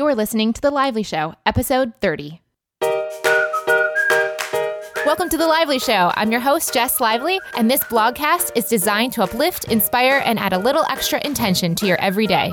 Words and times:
You're 0.00 0.14
listening 0.14 0.54
to 0.54 0.62
The 0.62 0.70
Lively 0.70 1.02
Show, 1.02 1.34
episode 1.44 1.92
30. 2.00 2.40
Welcome 5.04 5.28
to 5.28 5.36
The 5.36 5.46
Lively 5.46 5.78
Show. 5.78 6.10
I'm 6.14 6.32
your 6.32 6.40
host, 6.40 6.72
Jess 6.72 7.02
Lively, 7.02 7.38
and 7.54 7.70
this 7.70 7.80
blogcast 7.80 8.52
is 8.54 8.64
designed 8.64 9.12
to 9.12 9.22
uplift, 9.22 9.64
inspire, 9.64 10.22
and 10.24 10.38
add 10.38 10.54
a 10.54 10.58
little 10.58 10.86
extra 10.88 11.20
intention 11.22 11.74
to 11.74 11.86
your 11.86 12.00
everyday. 12.00 12.50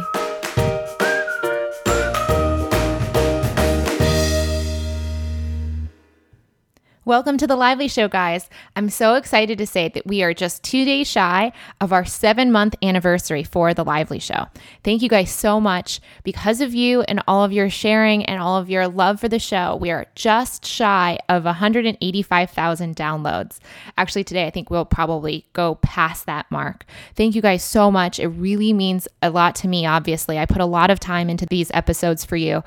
Welcome 7.07 7.37
to 7.37 7.47
the 7.47 7.55
Lively 7.55 7.87
Show, 7.87 8.09
guys. 8.09 8.49
I'm 8.75 8.89
so 8.89 9.13
excited 9.13 9.57
to 9.59 9.65
say 9.65 9.87
that 9.87 10.05
we 10.05 10.23
are 10.23 10.33
just 10.33 10.61
two 10.61 10.83
days 10.83 11.07
shy 11.07 11.53
of 11.79 11.93
our 11.93 12.03
seven 12.03 12.51
month 12.51 12.75
anniversary 12.83 13.45
for 13.45 13.73
the 13.73 13.85
Lively 13.85 14.19
Show. 14.19 14.47
Thank 14.83 15.01
you 15.01 15.07
guys 15.07 15.31
so 15.31 15.61
much. 15.61 16.01
Because 16.25 16.59
of 16.59 16.73
you 16.73 17.03
and 17.03 17.23
all 17.25 17.45
of 17.45 17.53
your 17.53 17.69
sharing 17.69 18.25
and 18.25 18.41
all 18.41 18.57
of 18.57 18.69
your 18.69 18.89
love 18.89 19.21
for 19.21 19.29
the 19.29 19.39
show, 19.39 19.77
we 19.77 19.89
are 19.89 20.07
just 20.15 20.65
shy 20.65 21.17
of 21.29 21.45
185,000 21.45 22.93
downloads. 22.97 23.59
Actually, 23.97 24.25
today, 24.25 24.45
I 24.45 24.49
think 24.49 24.69
we'll 24.69 24.83
probably 24.83 25.45
go 25.53 25.75
past 25.75 26.25
that 26.25 26.51
mark. 26.51 26.83
Thank 27.15 27.35
you 27.35 27.41
guys 27.41 27.63
so 27.63 27.89
much. 27.89 28.19
It 28.19 28.27
really 28.27 28.73
means 28.73 29.07
a 29.21 29.29
lot 29.29 29.55
to 29.55 29.69
me, 29.69 29.85
obviously. 29.85 30.37
I 30.37 30.45
put 30.45 30.59
a 30.59 30.65
lot 30.65 30.89
of 30.89 30.99
time 30.99 31.29
into 31.29 31.45
these 31.45 31.71
episodes 31.71 32.25
for 32.25 32.35
you. 32.35 32.65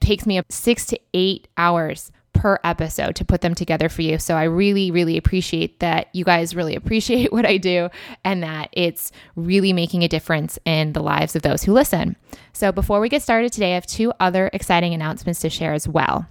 Takes 0.00 0.26
me 0.26 0.38
up 0.38 0.50
six 0.50 0.86
to 0.86 0.98
eight 1.14 1.46
hours 1.56 2.10
per 2.46 2.60
episode 2.62 3.16
to 3.16 3.24
put 3.24 3.40
them 3.40 3.56
together 3.56 3.88
for 3.88 4.02
you. 4.02 4.20
So 4.20 4.36
I 4.36 4.44
really, 4.44 4.92
really 4.92 5.16
appreciate 5.16 5.80
that 5.80 6.06
you 6.12 6.24
guys 6.24 6.54
really 6.54 6.76
appreciate 6.80 7.32
what 7.32 7.44
I 7.44 7.56
do 7.56 7.88
and 8.24 8.40
that 8.44 8.68
it's 8.70 9.10
really 9.34 9.72
making 9.72 10.04
a 10.04 10.08
difference 10.08 10.56
in 10.64 10.92
the 10.92 11.02
lives 11.02 11.34
of 11.34 11.42
those 11.42 11.64
who 11.64 11.72
listen. 11.72 12.14
So 12.52 12.70
before 12.70 13.00
we 13.00 13.08
get 13.08 13.22
started 13.22 13.52
today, 13.52 13.72
I 13.72 13.74
have 13.74 13.86
two 13.86 14.12
other 14.20 14.48
exciting 14.52 14.94
announcements 14.94 15.40
to 15.40 15.50
share 15.50 15.72
as 15.72 15.88
well. 15.88 16.28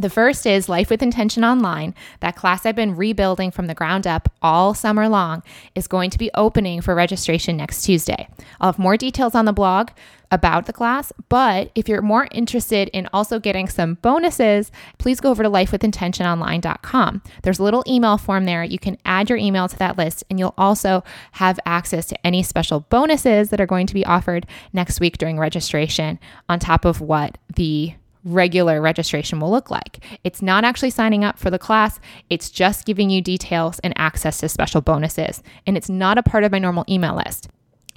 The 0.00 0.08
first 0.08 0.46
is 0.46 0.68
Life 0.68 0.90
with 0.90 1.02
Intention 1.02 1.42
Online. 1.42 1.92
That 2.20 2.36
class 2.36 2.64
I've 2.64 2.76
been 2.76 2.94
rebuilding 2.94 3.50
from 3.50 3.66
the 3.66 3.74
ground 3.74 4.06
up 4.06 4.32
all 4.40 4.72
summer 4.72 5.08
long 5.08 5.42
is 5.74 5.88
going 5.88 6.10
to 6.10 6.18
be 6.18 6.30
opening 6.34 6.80
for 6.82 6.94
registration 6.94 7.56
next 7.56 7.82
Tuesday. 7.82 8.28
I'll 8.60 8.70
have 8.70 8.78
more 8.78 8.96
details 8.96 9.34
on 9.34 9.44
the 9.44 9.52
blog 9.52 9.88
about 10.30 10.66
the 10.66 10.72
class, 10.72 11.12
but 11.28 11.72
if 11.74 11.88
you're 11.88 12.00
more 12.00 12.28
interested 12.30 12.86
in 12.90 13.08
also 13.12 13.40
getting 13.40 13.68
some 13.68 13.94
bonuses, 13.94 14.70
please 14.98 15.18
go 15.18 15.30
over 15.30 15.42
to 15.42 15.50
lifewithintentiononline.com. 15.50 17.22
There's 17.42 17.58
a 17.58 17.64
little 17.64 17.82
email 17.88 18.18
form 18.18 18.44
there. 18.44 18.62
You 18.62 18.78
can 18.78 18.98
add 19.04 19.28
your 19.28 19.38
email 19.38 19.66
to 19.66 19.78
that 19.78 19.98
list, 19.98 20.22
and 20.30 20.38
you'll 20.38 20.54
also 20.56 21.02
have 21.32 21.58
access 21.66 22.06
to 22.06 22.26
any 22.26 22.44
special 22.44 22.86
bonuses 22.88 23.50
that 23.50 23.60
are 23.60 23.66
going 23.66 23.88
to 23.88 23.94
be 23.94 24.06
offered 24.06 24.46
next 24.72 25.00
week 25.00 25.18
during 25.18 25.40
registration 25.40 26.20
on 26.48 26.60
top 26.60 26.84
of 26.84 27.00
what 27.00 27.36
the 27.56 27.94
regular 28.24 28.80
registration 28.80 29.40
will 29.40 29.50
look 29.50 29.70
like. 29.70 30.04
It's 30.24 30.42
not 30.42 30.64
actually 30.64 30.90
signing 30.90 31.24
up 31.24 31.38
for 31.38 31.50
the 31.50 31.58
class, 31.58 32.00
it's 32.30 32.50
just 32.50 32.86
giving 32.86 33.10
you 33.10 33.22
details 33.22 33.78
and 33.80 33.92
access 33.96 34.38
to 34.38 34.48
special 34.48 34.80
bonuses. 34.80 35.42
And 35.66 35.76
it's 35.76 35.88
not 35.88 36.18
a 36.18 36.22
part 36.22 36.44
of 36.44 36.52
my 36.52 36.58
normal 36.58 36.84
email 36.88 37.16
list. 37.16 37.48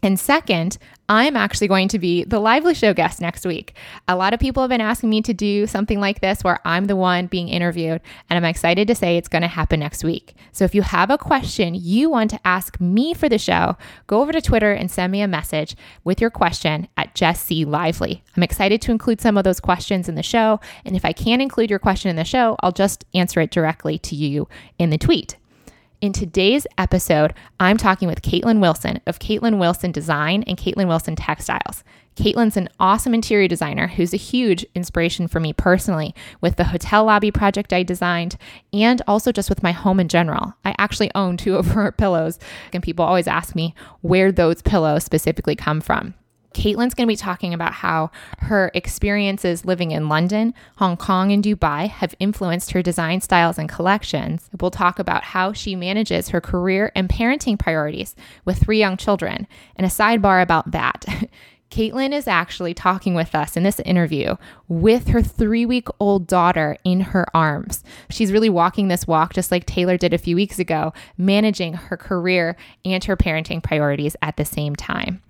And 0.04 0.20
second, 0.20 0.78
I'm 1.08 1.36
actually 1.36 1.68
going 1.68 1.90
to 1.90 2.00
be 2.00 2.24
the 2.24 2.40
Lively 2.40 2.74
Show 2.74 2.94
guest 2.94 3.22
next 3.22 3.46
week. 3.46 3.76
A 4.08 4.16
lot 4.16 4.34
of 4.34 4.40
people 4.40 4.64
have 4.64 4.70
been 4.70 4.82
asking 4.82 5.10
me 5.10 5.22
to 5.24 5.34
do 5.34 5.68
something 5.68 6.00
like 6.00 6.22
this 6.22 6.44
where 6.44 6.60
I'm 6.66 6.86
the 6.86 6.96
one 6.96 7.28
being 7.28 7.50
interviewed, 7.50 8.02
and 8.30 8.38
I'm 8.38 8.50
excited 8.50 8.88
to 8.88 8.96
say 8.96 9.18
it's 9.18 9.28
going 9.28 9.42
to 9.44 9.48
happen 9.48 9.82
next 9.82 10.04
week. 10.04 10.34
So 10.54 10.64
if 10.64 10.74
you 10.74 10.82
have 10.82 11.12
a 11.12 11.18
question 11.18 11.76
you 11.76 12.10
want 12.10 12.32
to 12.32 12.40
ask 12.48 12.80
me 12.80 13.14
for 13.14 13.30
the 13.30 13.38
show, 13.38 13.78
go 14.08 14.22
over 14.22 14.32
to 14.32 14.42
Twitter 14.42 14.72
and 14.72 14.90
send 14.90 15.12
me 15.12 15.22
a 15.22 15.28
message 15.28 15.76
with 16.04 16.20
your 16.20 16.32
question 16.32 16.88
at 16.98 17.14
Jess 17.14 17.42
C. 17.42 17.66
Lively. 17.66 18.24
I'm 18.36 18.44
excited 18.44 18.82
to 18.84 18.92
include 18.92 19.22
some 19.22 19.38
of 19.38 19.44
those 19.44 19.60
questions 19.60 20.10
in 20.10 20.16
the 20.16 20.24
show, 20.24 20.60
and 20.86 20.96
if 20.96 21.06
I 21.06 21.14
can't 21.14 21.42
include 21.42 21.70
your 21.70 21.80
question 21.80 22.10
in 22.10 22.16
the 22.16 22.24
show, 22.24 22.56
I'll 22.62 22.72
just 22.72 23.06
answer 23.14 23.42
it 23.42 23.52
directly 23.52 24.00
to 24.00 24.16
you 24.16 24.48
in 24.80 24.90
the 24.90 24.98
tweet. 24.98 25.36
In 26.02 26.14
today's 26.14 26.66
episode, 26.80 27.36
I'm 27.60 27.78
talking 27.78 28.08
with 28.08 28.24
Caitlin 28.24 28.60
Wilson 28.60 29.00
of 29.06 29.20
Caitlin 29.20 29.60
Wilson 29.60 29.92
Design 29.92 30.44
and 30.48 30.58
Caitlin 30.58 30.88
Wilson 30.88 31.16
Textiles. 31.16 31.84
Caitlin's 32.16 32.58
an 32.58 32.70
awesome 32.80 33.14
interior 33.14 33.48
designer 33.48 33.86
who's 33.86 34.12
a 34.12 34.18
huge 34.18 34.66
inspiration 34.74 35.28
for 35.28 35.40
me 35.40 35.54
personally 35.54 36.16
with 36.42 36.56
the 36.56 36.64
hotel 36.64 37.06
lobby 37.06 37.30
project 37.30 37.72
I 37.72 37.84
designed 37.84 38.36
and 38.74 39.00
also 39.06 39.32
just 39.32 39.48
with 39.48 39.62
my 39.62 39.74
home 39.74 40.00
in 40.00 40.08
general. 40.08 40.56
I 40.66 40.74
actually 40.80 41.12
own 41.14 41.38
two 41.38 41.56
of 41.56 41.68
her 41.68 41.92
pillows, 41.98 42.40
and 42.74 42.82
people 42.82 43.06
always 43.06 43.28
ask 43.28 43.54
me 43.54 43.76
where 44.02 44.32
those 44.32 44.64
pillows 44.64 45.04
specifically 45.04 45.56
come 45.56 45.82
from. 45.82 46.16
Caitlin's 46.54 46.94
going 46.94 47.08
to 47.08 47.12
be 47.12 47.16
talking 47.16 47.54
about 47.54 47.74
how 47.74 48.12
her 48.40 48.72
experiences 48.74 49.66
living 49.66 49.92
in 49.92 50.10
London, 50.10 50.54
Hong 50.78 50.98
Kong, 50.98 51.32
and 51.32 51.44
Dubai 51.44 51.88
have 51.88 52.16
influenced 52.20 52.72
her 52.72 52.82
design 52.82 53.22
styles 53.22 53.58
and 53.58 53.70
collections. 53.70 54.50
We'll 54.60 54.72
talk 54.72 55.00
about 55.00 55.24
how 55.24 55.54
she 55.54 55.76
manages 55.76 56.30
her 56.30 56.42
career 56.42 56.92
and 56.96 57.10
parenting 57.10 57.58
priorities 57.58 58.16
with 58.46 58.58
three 58.60 58.80
young 58.80 58.98
children, 58.98 59.48
and 59.76 59.86
a 59.86 59.90
sidebar 59.90 60.42
about 60.42 60.72
that. 60.72 61.06
Caitlin 61.72 62.12
is 62.12 62.28
actually 62.28 62.74
talking 62.74 63.16
with 63.16 63.34
us 63.34 63.56
in 63.56 63.64
this 63.64 63.80
interview 63.80 64.36
with 64.72 65.10
her 65.10 65.22
three 65.22 65.66
week 65.66 65.90
old 66.00 66.26
daughter 66.26 66.78
in 66.86 67.02
her 67.02 67.26
arms. 67.36 67.84
She's 68.10 68.32
really 68.32 68.50
walking 68.50 68.88
this 68.88 69.06
walk 69.06 69.34
just 69.34 69.52
like 69.52 69.66
Taylor 69.66 69.98
did 69.98 70.14
a 70.14 70.18
few 70.18 70.38
weeks 70.38 70.60
ago, 70.60 70.94
managing 71.18 71.74
her 71.74 71.98
career 71.98 72.56
and 72.86 73.04
her 73.04 73.18
parenting 73.18 73.62
priorities 73.62 74.16
at 74.22 74.38
the 74.38 74.46
same 74.46 74.78
time. 74.78 75.22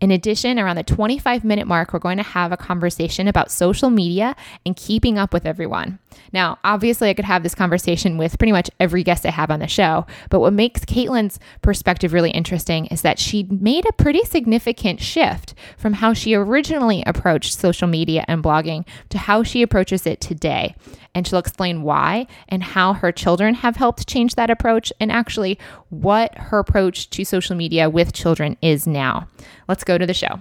In 0.00 0.10
addition, 0.10 0.58
around 0.58 0.76
the 0.76 0.82
25 0.82 1.44
minute 1.44 1.66
mark, 1.66 1.92
we're 1.92 1.98
going 1.98 2.16
to 2.16 2.22
have 2.22 2.52
a 2.52 2.56
conversation 2.56 3.28
about 3.28 3.50
social 3.50 3.90
media 3.90 4.34
and 4.64 4.76
keeping 4.76 5.18
up 5.18 5.32
with 5.32 5.46
everyone. 5.46 5.98
Now, 6.32 6.58
obviously, 6.64 7.10
I 7.10 7.14
could 7.14 7.24
have 7.24 7.42
this 7.42 7.54
conversation 7.54 8.16
with 8.16 8.38
pretty 8.38 8.52
much 8.52 8.70
every 8.80 9.02
guest 9.02 9.26
I 9.26 9.30
have 9.30 9.50
on 9.50 9.60
the 9.60 9.68
show, 9.68 10.06
but 10.30 10.40
what 10.40 10.52
makes 10.52 10.84
Caitlin's 10.84 11.38
perspective 11.62 12.12
really 12.12 12.30
interesting 12.30 12.86
is 12.86 13.02
that 13.02 13.18
she 13.18 13.44
made 13.44 13.86
a 13.86 13.92
pretty 13.92 14.24
significant 14.24 15.00
shift 15.00 15.54
from 15.76 15.94
how 15.94 16.12
she 16.12 16.34
originally 16.34 17.02
approached 17.06 17.58
social 17.58 17.88
media 17.88 18.24
and 18.26 18.42
blogging 18.42 18.86
to 19.08 19.18
how 19.18 19.42
she 19.42 19.62
approaches 19.62 20.06
it 20.06 20.20
today. 20.20 20.74
And 21.14 21.26
she'll 21.26 21.38
explain 21.38 21.82
why 21.82 22.26
and 22.48 22.62
how 22.62 22.92
her 22.92 23.12
children 23.12 23.54
have 23.54 23.76
helped 23.76 24.08
change 24.08 24.34
that 24.36 24.50
approach 24.50 24.92
and 25.00 25.10
actually 25.10 25.58
what 25.88 26.36
her 26.36 26.58
approach 26.58 27.10
to 27.10 27.24
social 27.24 27.56
media 27.56 27.90
with 27.90 28.12
children 28.12 28.56
is 28.62 28.86
now. 28.86 29.28
Let's 29.68 29.84
go 29.84 29.98
to 29.98 30.06
the 30.06 30.14
show. 30.14 30.40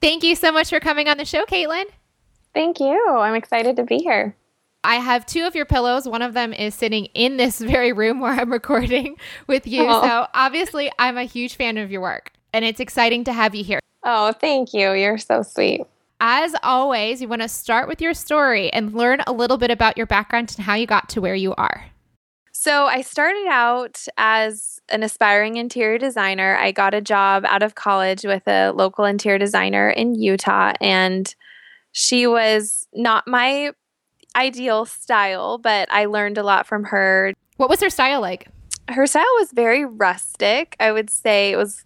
Thank 0.00 0.22
you 0.22 0.36
so 0.36 0.52
much 0.52 0.68
for 0.70 0.78
coming 0.78 1.08
on 1.08 1.16
the 1.16 1.24
show, 1.24 1.44
Caitlin. 1.46 1.84
Thank 2.54 2.80
you. 2.80 3.18
I'm 3.18 3.34
excited 3.34 3.76
to 3.76 3.84
be 3.84 3.98
here. 3.98 4.36
I 4.84 4.96
have 4.96 5.26
two 5.26 5.42
of 5.46 5.56
your 5.56 5.66
pillows. 5.66 6.06
One 6.06 6.22
of 6.22 6.32
them 6.32 6.52
is 6.52 6.74
sitting 6.74 7.06
in 7.06 7.38
this 7.38 7.60
very 7.60 7.92
room 7.92 8.20
where 8.20 8.32
I'm 8.32 8.52
recording 8.52 9.16
with 9.48 9.66
you. 9.66 9.84
Oh. 9.84 10.00
So, 10.00 10.26
obviously, 10.32 10.92
I'm 10.98 11.18
a 11.18 11.24
huge 11.24 11.56
fan 11.56 11.76
of 11.76 11.90
your 11.90 12.00
work, 12.00 12.32
and 12.52 12.64
it's 12.64 12.78
exciting 12.78 13.24
to 13.24 13.32
have 13.32 13.54
you 13.54 13.64
here. 13.64 13.80
Oh, 14.04 14.32
thank 14.32 14.72
you. 14.72 14.92
You're 14.92 15.18
so 15.18 15.42
sweet. 15.42 15.82
As 16.20 16.54
always, 16.62 17.20
you 17.20 17.28
want 17.28 17.42
to 17.42 17.48
start 17.48 17.88
with 17.88 18.00
your 18.00 18.14
story 18.14 18.72
and 18.72 18.94
learn 18.94 19.20
a 19.26 19.32
little 19.32 19.58
bit 19.58 19.70
about 19.70 19.96
your 19.96 20.06
background 20.06 20.54
and 20.56 20.64
how 20.64 20.74
you 20.74 20.86
got 20.86 21.08
to 21.10 21.20
where 21.20 21.34
you 21.34 21.54
are. 21.56 21.86
So, 22.52 22.86
I 22.86 23.02
started 23.02 23.46
out 23.48 24.06
as 24.16 24.80
an 24.88 25.02
aspiring 25.02 25.56
interior 25.56 25.98
designer. 25.98 26.56
I 26.56 26.72
got 26.72 26.94
a 26.94 27.02
job 27.02 27.44
out 27.44 27.62
of 27.62 27.74
college 27.74 28.24
with 28.24 28.48
a 28.48 28.70
local 28.70 29.04
interior 29.04 29.38
designer 29.38 29.90
in 29.90 30.14
Utah, 30.14 30.72
and 30.80 31.34
she 31.92 32.26
was 32.26 32.88
not 32.94 33.28
my 33.28 33.72
ideal 34.34 34.86
style, 34.86 35.58
but 35.58 35.90
I 35.92 36.06
learned 36.06 36.38
a 36.38 36.42
lot 36.42 36.66
from 36.66 36.84
her. 36.84 37.34
What 37.58 37.68
was 37.68 37.80
her 37.80 37.90
style 37.90 38.22
like? 38.22 38.48
Her 38.88 39.06
style 39.06 39.24
was 39.38 39.52
very 39.52 39.84
rustic. 39.84 40.76
I 40.80 40.92
would 40.92 41.10
say 41.10 41.52
it 41.52 41.56
was 41.56 41.84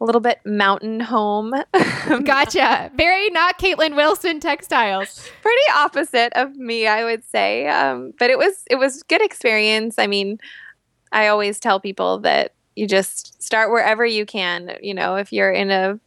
a 0.00 0.04
little 0.04 0.20
bit 0.20 0.40
mountain 0.44 1.00
home. 1.00 1.54
gotcha. 2.24 2.90
Very 2.94 3.30
not 3.30 3.58
Caitlin 3.58 3.96
Wilson 3.96 4.40
textiles. 4.40 5.28
Pretty 5.42 5.62
opposite 5.74 6.32
of 6.34 6.56
me, 6.56 6.86
I 6.86 7.04
would 7.04 7.24
say. 7.24 7.68
Um, 7.68 8.12
but 8.18 8.30
it 8.30 8.38
was 8.38 8.64
it 8.70 8.76
was 8.76 9.02
good 9.04 9.22
experience. 9.22 9.98
I 9.98 10.06
mean, 10.06 10.38
I 11.12 11.28
always 11.28 11.58
tell 11.60 11.80
people 11.80 12.18
that 12.20 12.54
you 12.76 12.86
just 12.86 13.42
start 13.42 13.70
wherever 13.70 14.04
you 14.04 14.26
can. 14.26 14.76
You 14.82 14.94
know, 14.94 15.16
if 15.16 15.32
you're 15.32 15.52
in 15.52 15.70
a 15.70 15.98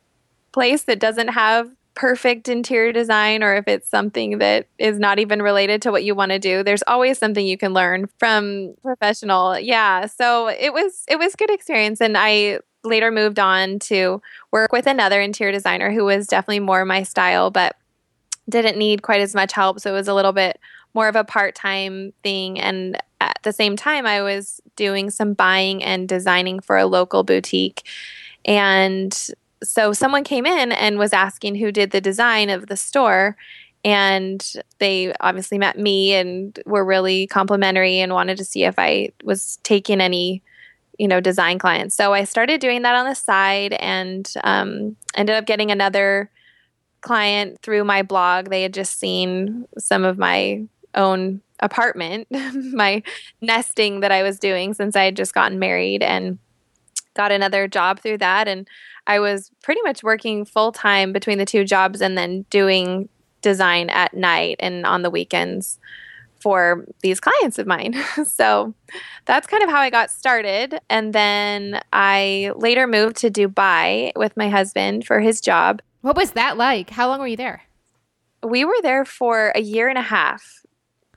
place 0.51 0.83
that 0.83 0.99
doesn't 0.99 1.29
have 1.29 1.69
perfect 1.97 2.47
interior 2.47 2.91
design 2.91 3.41
or 3.41 3.55
if 3.55 3.67
it's 3.67 3.89
something 3.89 4.37
that 4.37 4.67
is 4.77 4.99
not 4.99 5.17
even 5.17 5.41
related 5.41 5.81
to 5.81 5.91
what 5.91 6.03
you 6.03 6.13
want 6.13 6.31
to 6.31 6.37
do 6.37 6.61
there's 6.61 6.83
always 6.85 7.17
something 7.17 7.47
you 7.47 7.57
can 7.57 7.73
learn 7.73 8.07
from 8.19 8.71
professional 8.83 9.57
yeah 9.57 10.05
so 10.05 10.47
it 10.47 10.71
was 10.71 11.05
it 11.07 11.17
was 11.17 11.35
good 11.35 11.49
experience 11.49 11.99
and 11.99 12.15
i 12.15 12.59
later 12.87 13.11
moved 13.11 13.39
on 13.39 13.79
to 13.79 14.21
work 14.51 14.71
with 14.71 14.87
another 14.87 15.21
interior 15.21 15.51
designer 15.51 15.91
who 15.91 16.05
was 16.05 16.27
definitely 16.27 16.59
more 16.59 16.85
my 16.85 17.03
style, 17.03 17.51
but 17.51 17.75
didn't 18.49 18.77
need 18.77 19.01
quite 19.01 19.21
as 19.21 19.35
much 19.35 19.53
help. 19.53 19.79
So 19.79 19.91
it 19.91 19.97
was 19.97 20.07
a 20.07 20.13
little 20.13 20.33
bit 20.33 20.59
more 20.93 21.07
of 21.07 21.15
a 21.15 21.23
part 21.23 21.55
time 21.55 22.13
thing. 22.23 22.59
And 22.59 22.97
at 23.19 23.39
the 23.43 23.53
same 23.53 23.75
time, 23.75 24.05
I 24.05 24.21
was 24.21 24.61
doing 24.75 25.09
some 25.09 25.33
buying 25.33 25.83
and 25.83 26.07
designing 26.07 26.59
for 26.59 26.77
a 26.77 26.85
local 26.85 27.23
boutique. 27.23 27.83
And 28.45 29.15
so 29.63 29.91
someone 29.91 30.23
came 30.23 30.45
in 30.45 30.71
and 30.71 30.97
was 30.97 31.13
asking 31.13 31.55
who 31.55 31.71
did 31.71 31.91
the 31.91 32.01
design 32.01 32.49
of 32.49 32.67
the 32.67 32.77
store 32.77 33.35
and 33.83 34.53
they 34.79 35.13
obviously 35.19 35.57
met 35.57 35.77
me 35.77 36.13
and 36.13 36.59
were 36.65 36.83
really 36.83 37.27
complimentary 37.27 37.99
and 37.99 38.13
wanted 38.13 38.37
to 38.37 38.45
see 38.45 38.63
if 38.63 38.75
I 38.77 39.09
was 39.23 39.59
taking 39.63 40.01
any 40.01 40.43
you 40.97 41.07
know 41.07 41.19
design 41.19 41.59
clients. 41.59 41.95
So 41.95 42.13
I 42.13 42.23
started 42.23 42.59
doing 42.61 42.81
that 42.83 42.95
on 42.95 43.05
the 43.05 43.15
side 43.15 43.73
and 43.73 44.31
um, 44.43 44.95
ended 45.15 45.35
up 45.35 45.45
getting 45.45 45.71
another 45.71 46.29
client 47.01 47.59
through 47.61 47.83
my 47.83 48.01
blog. 48.01 48.49
They 48.49 48.63
had 48.63 48.73
just 48.73 48.99
seen 48.99 49.65
some 49.77 50.03
of 50.03 50.17
my 50.17 50.63
own 50.95 51.41
apartment 51.59 52.27
my 52.73 53.01
nesting 53.41 54.01
that 54.01 54.11
I 54.11 54.23
was 54.23 54.39
doing 54.39 54.73
since 54.73 54.95
I 54.95 55.03
had 55.03 55.15
just 55.15 55.33
gotten 55.33 55.57
married 55.57 56.03
and 56.03 56.37
got 57.15 57.31
another 57.31 57.67
job 57.67 57.99
through 57.99 58.19
that. 58.19 58.47
And 58.47 58.67
I 59.07 59.19
was 59.19 59.51
pretty 59.63 59.81
much 59.83 60.03
working 60.03 60.45
full 60.45 60.71
time 60.71 61.13
between 61.13 61.39
the 61.39 61.45
two 61.45 61.63
jobs 61.63 62.01
and 62.01 62.17
then 62.17 62.45
doing 62.49 63.09
design 63.41 63.89
at 63.89 64.13
night 64.13 64.57
and 64.59 64.85
on 64.85 65.01
the 65.01 65.09
weekends 65.09 65.79
for 66.39 66.85
these 67.01 67.19
clients 67.19 67.59
of 67.59 67.67
mine. 67.67 67.95
so 68.25 68.73
that's 69.25 69.47
kind 69.47 69.63
of 69.63 69.69
how 69.69 69.79
I 69.79 69.89
got 69.89 70.11
started. 70.11 70.79
And 70.89 71.13
then 71.13 71.81
I 71.93 72.51
later 72.55 72.87
moved 72.87 73.17
to 73.17 73.29
Dubai 73.29 74.11
with 74.15 74.35
my 74.37 74.49
husband 74.49 75.05
for 75.05 75.19
his 75.19 75.41
job. 75.41 75.81
What 76.01 76.15
was 76.15 76.31
that 76.31 76.57
like? 76.57 76.89
How 76.89 77.07
long 77.07 77.19
were 77.19 77.27
you 77.27 77.37
there? 77.37 77.63
We 78.43 78.65
were 78.65 78.81
there 78.81 79.03
for 79.03 79.51
a 79.55 79.61
year 79.61 79.89
and 79.89 79.97
a 79.97 80.03
half. 80.03 80.65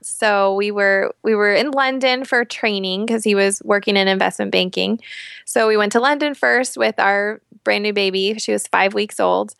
So 0.01 0.55
we 0.55 0.71
were 0.71 1.13
we 1.23 1.35
were 1.35 1.53
in 1.53 1.71
London 1.71 2.25
for 2.25 2.43
training 2.43 3.05
because 3.05 3.23
he 3.23 3.35
was 3.35 3.61
working 3.63 3.97
in 3.97 4.07
investment 4.07 4.51
banking. 4.51 4.99
So 5.45 5.67
we 5.67 5.77
went 5.77 5.91
to 5.91 5.99
London 5.99 6.33
first 6.33 6.75
with 6.75 6.99
our 6.99 7.39
brand 7.63 7.83
new 7.83 7.93
baby. 7.93 8.35
She 8.39 8.51
was 8.51 8.65
five 8.67 8.95
weeks 8.95 9.19
old, 9.19 9.53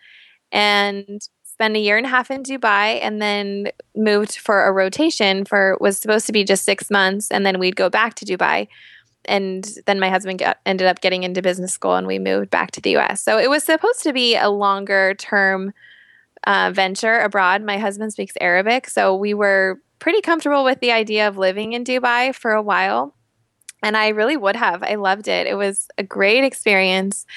and 0.51 1.21
spent 1.61 1.77
a 1.77 1.79
year 1.79 1.95
and 1.95 2.07
a 2.07 2.09
half 2.09 2.31
in 2.31 2.41
Dubai, 2.41 2.97
and 3.03 3.21
then 3.21 3.69
moved 3.95 4.39
for 4.39 4.65
a 4.65 4.71
rotation 4.71 5.45
for 5.45 5.77
was 5.79 5.95
supposed 5.95 6.25
to 6.25 6.31
be 6.31 6.43
just 6.43 6.65
six 6.65 6.89
months, 6.89 7.29
and 7.29 7.45
then 7.45 7.59
we'd 7.59 7.75
go 7.75 7.87
back 7.87 8.15
to 8.15 8.25
Dubai. 8.25 8.67
And 9.25 9.69
then 9.85 9.99
my 9.99 10.09
husband 10.09 10.39
got, 10.39 10.57
ended 10.65 10.87
up 10.87 11.01
getting 11.01 11.21
into 11.21 11.43
business 11.43 11.71
school, 11.71 11.93
and 11.93 12.07
we 12.07 12.17
moved 12.17 12.49
back 12.49 12.71
to 12.71 12.81
the 12.81 12.89
U.S. 12.91 13.21
So 13.21 13.37
it 13.37 13.47
was 13.47 13.63
supposed 13.63 14.01
to 14.01 14.11
be 14.11 14.35
a 14.35 14.49
longer 14.49 15.13
term 15.13 15.71
uh, 16.47 16.71
venture 16.73 17.19
abroad. 17.19 17.61
My 17.61 17.77
husband 17.77 18.11
speaks 18.11 18.33
Arabic, 18.41 18.89
so 18.89 19.15
we 19.15 19.35
were 19.35 19.79
pretty 19.99 20.21
comfortable 20.21 20.63
with 20.63 20.79
the 20.79 20.91
idea 20.91 21.27
of 21.27 21.37
living 21.37 21.73
in 21.73 21.83
Dubai 21.83 22.33
for 22.33 22.53
a 22.53 22.61
while. 22.63 23.13
And 23.83 23.95
I 23.95 24.07
really 24.09 24.37
would 24.37 24.55
have. 24.55 24.81
I 24.81 24.95
loved 24.95 25.27
it. 25.27 25.45
It 25.45 25.55
was 25.55 25.87
a 25.99 26.03
great 26.03 26.43
experience 26.43 27.27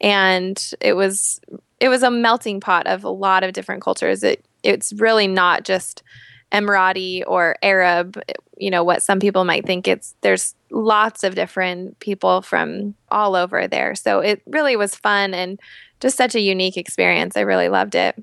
and 0.00 0.70
it 0.80 0.94
was 0.94 1.40
it 1.84 1.90
was 1.90 2.02
a 2.02 2.10
melting 2.10 2.60
pot 2.60 2.86
of 2.86 3.04
a 3.04 3.10
lot 3.10 3.44
of 3.44 3.52
different 3.52 3.82
cultures. 3.82 4.22
It 4.22 4.42
it's 4.62 4.94
really 4.94 5.26
not 5.26 5.64
just 5.64 6.02
Emirati 6.50 7.22
or 7.26 7.56
Arab, 7.62 8.18
you 8.56 8.70
know, 8.70 8.82
what 8.82 9.02
some 9.02 9.20
people 9.20 9.44
might 9.44 9.66
think 9.66 9.86
it's 9.86 10.14
there's 10.22 10.54
lots 10.70 11.22
of 11.22 11.34
different 11.34 11.98
people 11.98 12.40
from 12.40 12.94
all 13.10 13.36
over 13.36 13.68
there. 13.68 13.94
So 13.94 14.20
it 14.20 14.40
really 14.46 14.76
was 14.76 14.94
fun 14.94 15.34
and 15.34 15.60
just 16.00 16.16
such 16.16 16.34
a 16.34 16.40
unique 16.40 16.78
experience. 16.78 17.36
I 17.36 17.42
really 17.42 17.68
loved 17.68 17.94
it. 17.94 18.16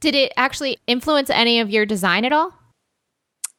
Did 0.00 0.16
it 0.16 0.32
actually 0.36 0.78
influence 0.88 1.30
any 1.30 1.60
of 1.60 1.70
your 1.70 1.86
design 1.86 2.24
at 2.24 2.32
all? 2.32 2.52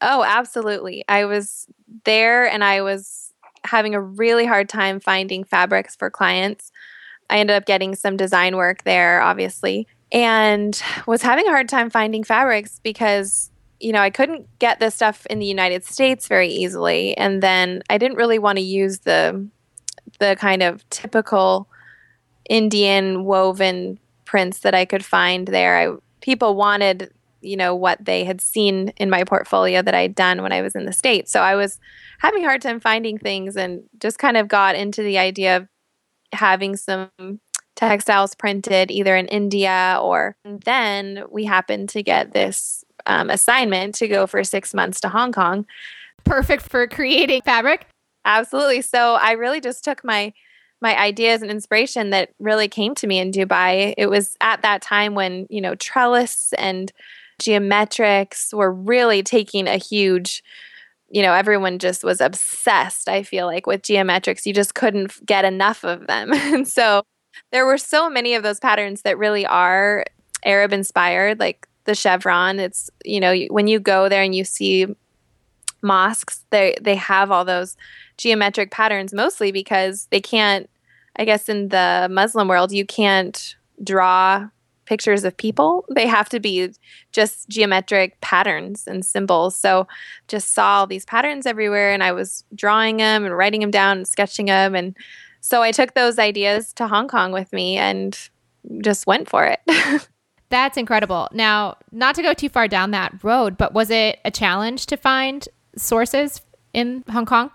Oh, 0.01 0.21
absolutely. 0.27 1.05
I 1.07 1.23
was 1.23 1.65
there 2.03 2.45
and 2.45 2.61
I 2.61 2.81
was 2.81 3.31
having 3.63 3.95
a 3.95 4.01
really 4.01 4.45
hard 4.45 4.67
time 4.67 4.99
finding 4.99 5.45
fabrics 5.45 5.95
for 5.95 6.09
clients. 6.09 6.73
I 7.29 7.39
ended 7.39 7.55
up 7.55 7.65
getting 7.65 7.95
some 7.95 8.17
design 8.17 8.55
work 8.55 8.83
there, 8.83 9.21
obviously, 9.21 9.87
and 10.11 10.81
was 11.07 11.21
having 11.21 11.47
a 11.47 11.51
hard 11.51 11.69
time 11.69 11.89
finding 11.89 12.23
fabrics 12.23 12.79
because, 12.83 13.51
you 13.79 13.91
know, 13.91 14.01
I 14.01 14.09
couldn't 14.09 14.47
get 14.59 14.79
this 14.79 14.95
stuff 14.95 15.25
in 15.27 15.39
the 15.39 15.45
United 15.45 15.83
States 15.83 16.27
very 16.27 16.49
easily. 16.49 17.17
And 17.17 17.41
then 17.41 17.81
I 17.89 17.97
didn't 17.97 18.17
really 18.17 18.39
want 18.39 18.57
to 18.57 18.63
use 18.63 18.99
the 18.99 19.47
the 20.19 20.37
kind 20.39 20.63
of 20.63 20.87
typical 20.89 21.67
Indian 22.49 23.25
woven 23.25 23.99
prints 24.23 24.59
that 24.59 24.75
I 24.75 24.85
could 24.85 25.03
find 25.03 25.47
there. 25.47 25.77
I 25.77 25.95
people 26.21 26.55
wanted 26.55 27.11
you 27.41 27.55
know 27.55 27.75
what 27.75 28.03
they 28.03 28.23
had 28.23 28.41
seen 28.41 28.89
in 28.97 29.09
my 29.09 29.23
portfolio 29.23 29.81
that 29.81 29.93
I'd 29.93 30.15
done 30.15 30.41
when 30.41 30.51
I 30.51 30.61
was 30.61 30.75
in 30.75 30.85
the 30.85 30.93
states. 30.93 31.31
So 31.31 31.41
I 31.41 31.55
was 31.55 31.79
having 32.19 32.43
a 32.43 32.47
hard 32.47 32.61
time 32.61 32.79
finding 32.79 33.17
things 33.17 33.55
and 33.55 33.83
just 33.99 34.17
kind 34.17 34.35
of 34.35 34.47
got 34.47 34.75
into 34.75 35.03
the 35.03 35.17
idea 35.17 35.57
of 35.57 35.67
having 36.35 36.75
some 36.75 37.09
textiles 37.75 38.35
printed 38.35 38.89
either 38.89 39.15
in 39.15 39.27
India 39.27 39.99
or 40.01 40.35
then 40.45 41.23
we 41.29 41.43
happened 41.45 41.89
to 41.89 42.01
get 42.01 42.33
this 42.33 42.83
um, 43.05 43.29
assignment 43.29 43.95
to 43.95 44.07
go 44.07 44.25
for 44.27 44.43
six 44.43 44.73
months 44.73 44.99
to 45.01 45.09
Hong 45.09 45.31
Kong. 45.31 45.65
Perfect 46.23 46.63
for 46.63 46.87
creating 46.87 47.41
fabric. 47.43 47.85
Absolutely. 48.23 48.81
So 48.81 49.15
I 49.15 49.33
really 49.33 49.61
just 49.61 49.83
took 49.83 50.03
my 50.03 50.33
my 50.81 50.99
ideas 50.99 51.41
and 51.41 51.49
inspiration 51.49 52.09
that 52.09 52.31
really 52.39 52.67
came 52.67 52.93
to 52.95 53.07
me 53.07 53.17
in 53.17 53.31
Dubai. 53.31 53.93
It 53.97 54.07
was 54.07 54.35
at 54.41 54.61
that 54.61 54.81
time 54.81 55.15
when, 55.15 55.47
you 55.49 55.61
know, 55.61 55.73
trellis 55.75 56.53
and 56.57 56.91
geometrics 57.41 58.53
were 58.53 58.71
really 58.71 59.23
taking 59.23 59.67
a 59.67 59.77
huge 59.77 60.43
you 61.09 61.21
know 61.21 61.33
everyone 61.33 61.79
just 61.79 62.03
was 62.03 62.19
obsessed 62.21 63.07
i 63.07 63.23
feel 63.23 63.45
like 63.45 63.67
with 63.67 63.81
geometrics. 63.81 64.45
You 64.45 64.53
just 64.53 64.75
couldn't 64.75 65.25
get 65.25 65.45
enough 65.45 65.83
of 65.83 66.07
them. 66.07 66.33
And 66.33 66.67
so 66.67 67.03
there 67.51 67.65
were 67.65 67.77
so 67.77 68.09
many 68.09 68.33
of 68.33 68.43
those 68.43 68.59
patterns 68.59 69.01
that 69.01 69.17
really 69.17 69.45
are 69.45 70.05
arab 70.43 70.73
inspired 70.73 71.39
like 71.39 71.67
the 71.85 71.95
chevron. 71.95 72.59
It's 72.59 72.89
you 73.03 73.19
know 73.19 73.35
when 73.49 73.67
you 73.67 73.79
go 73.79 74.09
there 74.09 74.23
and 74.23 74.35
you 74.35 74.43
see 74.43 74.87
mosques 75.81 76.43
they 76.49 76.75
they 76.81 76.95
have 76.95 77.31
all 77.31 77.45
those 77.45 77.77
geometric 78.17 78.71
patterns 78.71 79.13
mostly 79.13 79.51
because 79.51 80.07
they 80.09 80.19
can't 80.19 80.67
i 81.17 81.25
guess 81.25 81.47
in 81.47 81.69
the 81.69 82.07
muslim 82.09 82.47
world 82.47 82.71
you 82.71 82.85
can't 82.85 83.55
draw 83.83 84.47
pictures 84.85 85.23
of 85.23 85.35
people. 85.35 85.85
They 85.89 86.07
have 86.07 86.29
to 86.29 86.39
be 86.39 86.71
just 87.11 87.49
geometric 87.49 88.19
patterns 88.21 88.87
and 88.87 89.05
symbols. 89.05 89.55
So 89.55 89.87
just 90.27 90.53
saw 90.53 90.79
all 90.79 90.87
these 90.87 91.05
patterns 91.05 91.45
everywhere 91.45 91.91
and 91.91 92.03
I 92.03 92.11
was 92.11 92.43
drawing 92.53 92.97
them 92.97 93.25
and 93.25 93.35
writing 93.35 93.61
them 93.61 93.71
down 93.71 93.97
and 93.97 94.07
sketching 94.07 94.45
them 94.47 94.75
and 94.75 94.95
so 95.45 95.61
I 95.61 95.71
took 95.71 95.93
those 95.93 96.17
ideas 96.17 96.73
to 96.73 96.87
Hong 96.87 97.07
Kong 97.07 97.31
with 97.31 97.53
me 97.53 97.77
and 97.77 98.17
just 98.81 99.05
went 99.05 99.29
for 99.29 99.45
it. 99.45 99.59
That's 100.49 100.75
incredible. 100.75 101.27
Now, 101.31 101.77
not 101.91 102.15
to 102.15 102.23
go 102.23 102.33
too 102.33 102.49
far 102.49 102.67
down 102.67 102.89
that 102.91 103.23
road, 103.23 103.55
but 103.55 103.71
was 103.71 103.91
it 103.91 104.17
a 104.25 104.31
challenge 104.31 104.87
to 104.87 104.97
find 104.97 105.47
sources 105.77 106.41
in 106.73 107.03
Hong 107.11 107.27
Kong? 107.27 107.51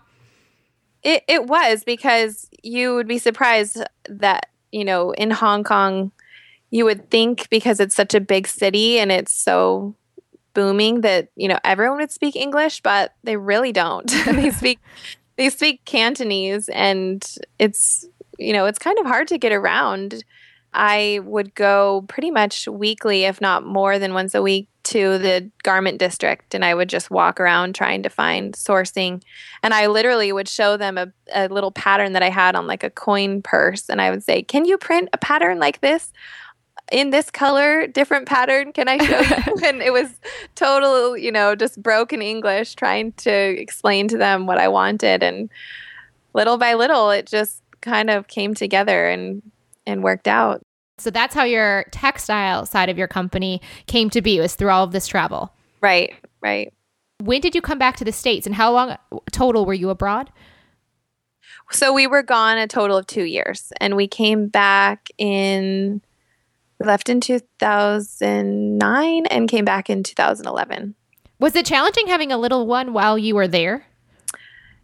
It 1.02 1.24
it 1.26 1.46
was 1.46 1.82
because 1.82 2.48
you 2.62 2.94
would 2.94 3.08
be 3.08 3.18
surprised 3.18 3.82
that, 4.08 4.50
you 4.70 4.84
know, 4.84 5.10
in 5.10 5.32
Hong 5.32 5.64
Kong 5.64 6.12
you 6.70 6.84
would 6.84 7.10
think 7.10 7.48
because 7.50 7.80
it's 7.80 7.94
such 7.94 8.14
a 8.14 8.20
big 8.20 8.46
city 8.46 8.98
and 8.98 9.10
it's 9.12 9.32
so 9.32 9.94
booming 10.54 11.02
that 11.02 11.28
you 11.36 11.48
know 11.48 11.58
everyone 11.64 11.98
would 11.98 12.10
speak 12.10 12.34
english 12.34 12.80
but 12.80 13.14
they 13.24 13.36
really 13.36 13.72
don't. 13.72 14.10
They 14.26 14.50
speak 14.60 14.78
they 15.36 15.50
speak 15.50 15.84
cantonese 15.84 16.68
and 16.68 17.26
it's 17.58 18.06
you 18.38 18.52
know 18.52 18.66
it's 18.66 18.78
kind 18.78 18.98
of 18.98 19.06
hard 19.06 19.28
to 19.28 19.38
get 19.38 19.52
around. 19.52 20.24
I 20.72 21.20
would 21.24 21.56
go 21.56 22.04
pretty 22.08 22.30
much 22.30 22.68
weekly 22.68 23.24
if 23.24 23.40
not 23.40 23.66
more 23.66 23.98
than 23.98 24.14
once 24.14 24.34
a 24.36 24.42
week 24.42 24.68
to 24.82 25.18
the 25.18 25.50
garment 25.62 25.98
district 25.98 26.54
and 26.54 26.64
i 26.64 26.74
would 26.74 26.88
just 26.88 27.10
walk 27.10 27.38
around 27.38 27.74
trying 27.74 28.02
to 28.02 28.08
find 28.08 28.54
sourcing. 28.54 29.22
And 29.62 29.74
i 29.74 29.86
literally 29.86 30.32
would 30.32 30.48
show 30.48 30.76
them 30.76 30.96
a, 30.96 31.12
a 31.34 31.48
little 31.48 31.70
pattern 31.70 32.12
that 32.12 32.22
i 32.22 32.30
had 32.30 32.56
on 32.56 32.66
like 32.66 32.82
a 32.82 32.90
coin 32.90 33.42
purse 33.42 33.88
and 33.88 34.00
i 34.00 34.10
would 34.10 34.22
say 34.22 34.42
can 34.42 34.64
you 34.64 34.78
print 34.78 35.08
a 35.12 35.18
pattern 35.18 35.58
like 35.58 35.80
this 35.80 36.12
in 36.90 37.10
this 37.10 37.30
color, 37.30 37.86
different 37.86 38.26
pattern. 38.26 38.72
Can 38.72 38.88
I 38.88 38.98
show 38.98 39.20
you? 39.20 39.56
and 39.64 39.82
it 39.82 39.92
was 39.92 40.20
total, 40.54 41.16
you 41.16 41.32
know, 41.32 41.54
just 41.54 41.82
broken 41.82 42.22
English 42.22 42.74
trying 42.74 43.12
to 43.12 43.30
explain 43.30 44.08
to 44.08 44.18
them 44.18 44.46
what 44.46 44.58
I 44.58 44.68
wanted. 44.68 45.22
And 45.22 45.50
little 46.34 46.58
by 46.58 46.74
little, 46.74 47.10
it 47.10 47.26
just 47.26 47.62
kind 47.80 48.10
of 48.10 48.28
came 48.28 48.54
together 48.54 49.08
and, 49.08 49.42
and 49.86 50.02
worked 50.02 50.28
out. 50.28 50.62
So 50.98 51.10
that's 51.10 51.34
how 51.34 51.44
your 51.44 51.86
textile 51.92 52.66
side 52.66 52.90
of 52.90 52.98
your 52.98 53.08
company 53.08 53.62
came 53.86 54.10
to 54.10 54.20
be 54.20 54.38
was 54.38 54.54
through 54.54 54.70
all 54.70 54.84
of 54.84 54.92
this 54.92 55.06
travel. 55.06 55.52
Right, 55.80 56.14
right. 56.42 56.72
When 57.20 57.40
did 57.40 57.54
you 57.54 57.62
come 57.62 57.78
back 57.78 57.96
to 57.96 58.04
the 58.04 58.12
States 58.12 58.46
and 58.46 58.54
how 58.54 58.72
long 58.72 58.96
total 59.32 59.64
were 59.64 59.74
you 59.74 59.90
abroad? 59.90 60.30
So 61.70 61.92
we 61.92 62.06
were 62.06 62.22
gone 62.22 62.58
a 62.58 62.66
total 62.66 62.96
of 62.96 63.06
two 63.06 63.24
years 63.24 63.72
and 63.80 63.96
we 63.96 64.08
came 64.08 64.48
back 64.48 65.08
in 65.18 66.02
left 66.80 67.08
in 67.08 67.20
2009 67.20 69.26
and 69.26 69.48
came 69.48 69.64
back 69.64 69.90
in 69.90 70.02
2011. 70.02 70.94
Was 71.38 71.56
it 71.56 71.66
challenging 71.66 72.06
having 72.06 72.32
a 72.32 72.38
little 72.38 72.66
one 72.66 72.92
while 72.92 73.16
you 73.16 73.34
were 73.34 73.48
there? 73.48 73.86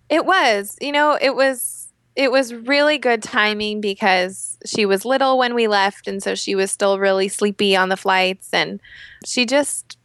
It 0.09 0.25
was. 0.25 0.77
You 0.81 0.93
know, 0.93 1.19
it 1.21 1.35
was 1.35 1.77
it 2.17 2.33
was 2.33 2.55
really 2.55 2.97
good 2.97 3.23
timing 3.23 3.81
because 3.81 4.57
she 4.65 4.87
was 4.87 5.05
little 5.05 5.39
when 5.39 5.55
we 5.55 5.69
left 5.69 6.09
and 6.09 6.23
so 6.23 6.35
she 6.35 6.55
was 6.55 6.71
still 6.71 6.99
really 6.99 7.29
sleepy 7.29 7.77
on 7.77 7.91
the 7.91 7.97
flights 7.97 8.49
and 8.53 8.81
she 9.25 9.45
just 9.45 9.99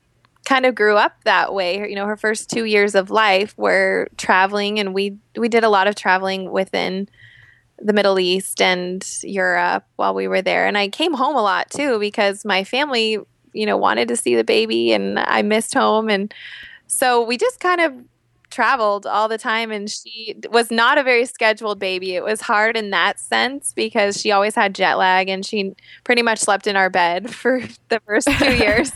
kind 0.43 0.65
of 0.65 0.75
grew 0.75 0.98
up 0.98 1.15
that 1.24 1.53
way 1.53 1.89
you 1.89 1.95
know 1.95 2.05
her 2.05 2.17
first 2.17 2.50
2 2.50 2.65
years 2.65 2.95
of 2.95 3.10
life 3.10 3.57
were 3.57 4.07
traveling 4.17 4.79
and 4.79 4.93
we 4.93 5.17
we 5.38 5.48
did 5.48 5.63
a 5.63 5.69
lot 5.69 5.88
of 5.88 5.95
traveling 5.95 6.51
within 6.51 7.07
the 7.84 7.94
Middle 7.94 8.20
East 8.20 8.62
and 8.62 9.06
Europe 9.24 9.86
while 9.96 10.14
we 10.14 10.28
were 10.28 10.42
there 10.42 10.68
and 10.68 10.78
I 10.78 10.88
came 10.88 11.14
home 11.14 11.36
a 11.36 11.42
lot 11.42 11.70
too 11.70 12.00
because 12.00 12.46
my 12.46 12.64
family 12.64 13.18
you 13.54 13.66
know 13.66 13.78
wanted 13.78 14.08
to 14.10 14.16
see 14.16 14.36
the 14.36 14.44
baby 14.44 14.94
and 14.94 15.20
I 15.20 15.42
missed 15.42 15.74
home 15.74 16.10
and 16.10 16.34
so 16.88 17.24
we 17.24 17.38
just 17.38 17.60
kind 17.60 17.82
of 17.82 17.94
traveled 18.52 19.06
all 19.08 19.28
the 19.28 19.38
time 19.38 19.72
and 19.72 19.90
she 19.90 20.36
was 20.52 20.70
not 20.70 20.98
a 20.98 21.04
very 21.04 21.26
scheduled 21.26 21.80
baby. 21.80 22.16
It 22.16 22.24
was 22.24 22.42
hard 22.42 22.78
in 22.78 22.92
that 22.92 23.20
sense 23.20 23.74
because 23.74 24.20
she 24.20 24.32
always 24.32 24.54
had 24.54 24.76
jet 24.76 24.96
lag 24.96 25.30
and 25.30 25.44
she 25.46 25.74
pretty 26.04 26.22
much 26.22 26.40
slept 26.40 26.68
in 26.68 26.76
our 26.76 26.90
bed 26.90 27.34
for 27.34 27.62
the 27.90 28.00
first 28.02 28.28
two 28.38 28.56
years. 28.58 28.92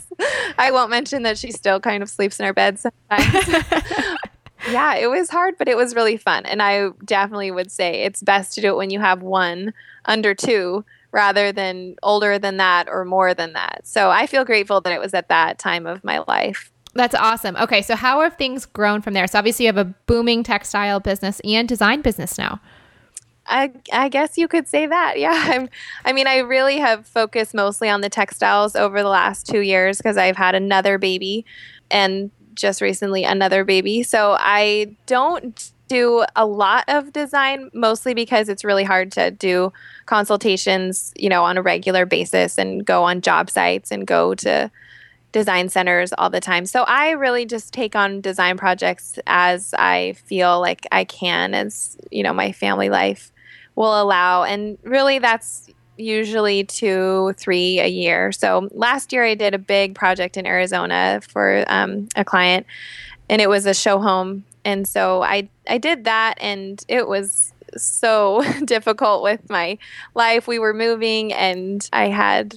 I 0.58 0.72
won't 0.72 0.92
mention 0.92 1.24
that 1.24 1.38
she 1.38 1.52
still 1.52 1.80
kind 1.80 2.04
of 2.04 2.10
sleeps 2.10 2.40
in 2.40 2.46
our 2.46 2.54
bed 2.54 2.80
sometimes. 2.80 3.66
yeah, 4.70 4.96
it 4.96 5.10
was 5.10 5.30
hard, 5.30 5.56
but 5.58 5.68
it 5.68 5.78
was 5.78 5.96
really 5.96 6.18
fun. 6.18 6.46
And 6.46 6.62
I 6.62 6.90
definitely 7.04 7.52
would 7.52 7.72
say 7.72 8.04
it's 8.04 8.22
best 8.22 8.54
to 8.56 8.62
do 8.62 8.70
it 8.70 8.78
when 8.78 8.90
you 8.90 9.00
have 9.00 9.22
one 9.22 9.74
under 10.06 10.34
two 10.34 10.86
rather 11.12 11.52
than 11.52 11.96
older 12.04 12.38
than 12.38 12.58
that 12.58 12.88
or 12.90 13.06
more 13.06 13.34
than 13.34 13.54
that. 13.54 13.82
So 13.84 14.10
I 14.10 14.28
feel 14.28 14.44
grateful 14.44 14.82
that 14.82 14.92
it 14.92 15.00
was 15.00 15.14
at 15.14 15.30
that 15.30 15.60
time 15.60 15.86
of 15.86 16.04
my 16.04 16.24
life. 16.28 16.72
That's 16.94 17.16
awesome. 17.16 17.56
Okay, 17.58 17.82
so 17.82 17.96
how 17.96 18.22
have 18.22 18.38
things 18.38 18.66
grown 18.66 19.02
from 19.02 19.14
there? 19.14 19.28
So 19.28 19.40
obviously 19.40 19.66
you 19.66 19.70
have 19.70 19.78
a 19.78 19.94
booming 20.08 20.44
textile 20.44 21.00
business 21.00 21.42
and 21.44 21.68
design 21.68 22.02
business 22.02 22.38
now. 22.38 22.60
I, 23.48 23.72
I 23.94 24.10
guess 24.10 24.38
you 24.38 24.48
could 24.48 24.68
say 24.68 24.88
that. 24.88 25.20
Yeah. 25.20 25.32
I'm, 25.34 25.70
I 26.04 26.14
mean, 26.14 26.28
I 26.28 26.40
really 26.40 26.78
have 26.78 27.08
focused 27.08 27.54
mostly 27.54 27.90
on 27.90 28.02
the 28.02 28.10
textiles 28.10 28.76
over 28.76 29.02
the 29.02 29.10
last 29.10 29.48
two 29.48 29.62
years 29.62 29.98
because 29.98 30.18
I've 30.18 30.38
had 30.38 30.56
another 30.56 30.98
baby 30.98 31.46
and 31.90 32.32
just 32.56 32.82
recently 32.82 33.24
another 33.24 33.64
baby. 33.64 34.04
So 34.04 34.38
I 34.40 34.96
don't 35.06 35.72
do 35.88 36.26
a 36.36 36.46
lot 36.46 36.84
of 36.88 37.14
design 37.14 37.70
mostly 37.74 38.14
because 38.14 38.50
it's 38.50 38.64
really 38.64 38.84
hard 38.84 39.12
to 39.12 39.32
do 39.32 39.72
consultations, 40.06 41.14
you 41.16 41.30
know, 41.30 41.44
on 41.44 41.58
a 41.58 41.62
regular 41.62 42.06
basis 42.06 42.58
and 42.58 42.86
go 42.86 43.04
on 43.04 43.22
job 43.22 43.50
sites 43.50 43.92
and 43.92 44.08
go 44.08 44.34
to 44.36 44.72
design 45.32 45.68
centers 45.70 46.14
all 46.14 46.30
the 46.30 46.40
time. 46.40 46.66
So 46.66 46.84
I 46.84 47.12
really 47.12 47.46
just 47.46 47.74
take 47.74 47.96
on 47.96 48.22
design 48.22 48.58
projects 48.58 49.20
as 49.28 49.74
I 49.78 50.14
feel 50.14 50.62
like 50.62 50.88
I 50.92 51.04
can, 51.04 51.54
as 51.54 51.98
you 52.10 52.24
know, 52.24 52.34
my 52.34 52.52
family 52.52 52.90
life 52.90 53.32
will 53.76 54.02
allow. 54.02 54.44
And 54.44 54.78
really, 54.84 55.20
that's 55.20 55.70
usually 55.98 56.64
two, 56.64 57.34
three 57.38 57.80
a 57.80 57.88
year. 57.88 58.32
So 58.32 58.70
last 58.72 59.14
year, 59.14 59.24
I 59.24 59.36
did 59.36 59.54
a 59.54 59.60
big 59.60 59.96
project 59.96 60.38
in 60.38 60.46
Arizona 60.46 61.22
for 61.28 61.64
um, 61.68 62.10
a 62.16 62.26
client, 62.26 62.66
and 63.30 63.42
it 63.42 63.50
was 63.50 63.66
a 63.66 63.74
show 63.74 64.00
home. 64.00 64.46
And 64.64 64.88
so 64.88 65.22
I 65.22 65.50
I 65.68 65.78
did 65.78 66.06
that, 66.06 66.36
and 66.40 66.84
it 66.88 67.08
was 67.08 67.54
so 67.78 68.44
difficult 68.66 69.24
with 69.24 69.50
my 69.50 69.78
life. 70.14 70.48
We 70.48 70.60
were 70.60 70.74
moving, 70.74 71.34
and 71.34 71.88
I 71.94 72.08
had 72.08 72.56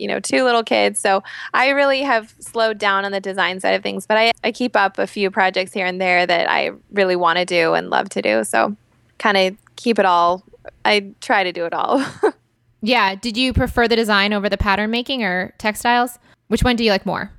you 0.00 0.08
know, 0.08 0.18
two 0.18 0.44
little 0.44 0.64
kids. 0.64 0.98
So 0.98 1.22
I 1.52 1.68
really 1.68 2.00
have 2.00 2.34
slowed 2.40 2.78
down 2.78 3.04
on 3.04 3.12
the 3.12 3.20
design 3.20 3.60
side 3.60 3.74
of 3.74 3.82
things, 3.82 4.06
but 4.06 4.16
I, 4.16 4.32
I 4.42 4.50
keep 4.50 4.74
up 4.74 4.98
a 4.98 5.06
few 5.06 5.30
projects 5.30 5.74
here 5.74 5.84
and 5.84 6.00
there 6.00 6.26
that 6.26 6.50
I 6.50 6.70
really 6.90 7.16
want 7.16 7.38
to 7.38 7.44
do 7.44 7.74
and 7.74 7.90
love 7.90 8.08
to 8.10 8.22
do. 8.22 8.42
So 8.44 8.74
kind 9.18 9.36
of 9.36 9.56
keep 9.76 9.98
it 9.98 10.06
all. 10.06 10.42
I 10.86 11.12
try 11.20 11.44
to 11.44 11.52
do 11.52 11.66
it 11.66 11.74
all. 11.74 12.02
yeah. 12.82 13.14
Did 13.14 13.36
you 13.36 13.52
prefer 13.52 13.88
the 13.88 13.96
design 13.96 14.32
over 14.32 14.48
the 14.48 14.58
pattern 14.58 14.90
making 14.90 15.22
or 15.22 15.54
textiles? 15.58 16.18
Which 16.48 16.64
one 16.64 16.76
do 16.76 16.84
you 16.84 16.90
like 16.90 17.06
more? 17.06 17.30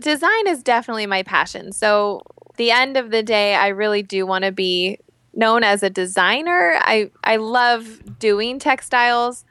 Design 0.00 0.46
is 0.46 0.62
definitely 0.62 1.06
my 1.06 1.22
passion. 1.22 1.72
So 1.72 2.22
the 2.56 2.70
end 2.70 2.96
of 2.96 3.10
the 3.10 3.22
day, 3.22 3.54
I 3.54 3.68
really 3.68 4.02
do 4.02 4.26
want 4.26 4.44
to 4.44 4.52
be 4.52 4.98
known 5.34 5.64
as 5.64 5.82
a 5.82 5.90
designer. 5.90 6.74
I, 6.80 7.10
I 7.24 7.36
love 7.36 8.18
doing 8.18 8.58
textiles 8.58 9.44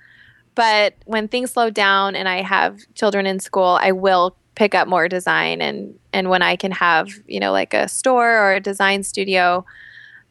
but 0.58 0.96
when 1.06 1.28
things 1.28 1.52
slow 1.52 1.70
down 1.70 2.16
and 2.16 2.28
I 2.28 2.42
have 2.42 2.80
children 2.96 3.28
in 3.28 3.40
school, 3.40 3.78
I 3.80 3.92
will 3.92 4.36
pick 4.56 4.74
up 4.74 4.88
more 4.88 5.08
design 5.08 5.62
and 5.62 5.94
and 6.12 6.32
when 6.32 6.42
I 6.42 6.56
can 6.56 6.72
have 6.72 7.10
you 7.28 7.40
know 7.40 7.52
like 7.52 7.76
a 7.76 7.88
store 7.88 8.40
or 8.40 8.54
a 8.54 8.60
design 8.60 9.04
studio, 9.04 9.64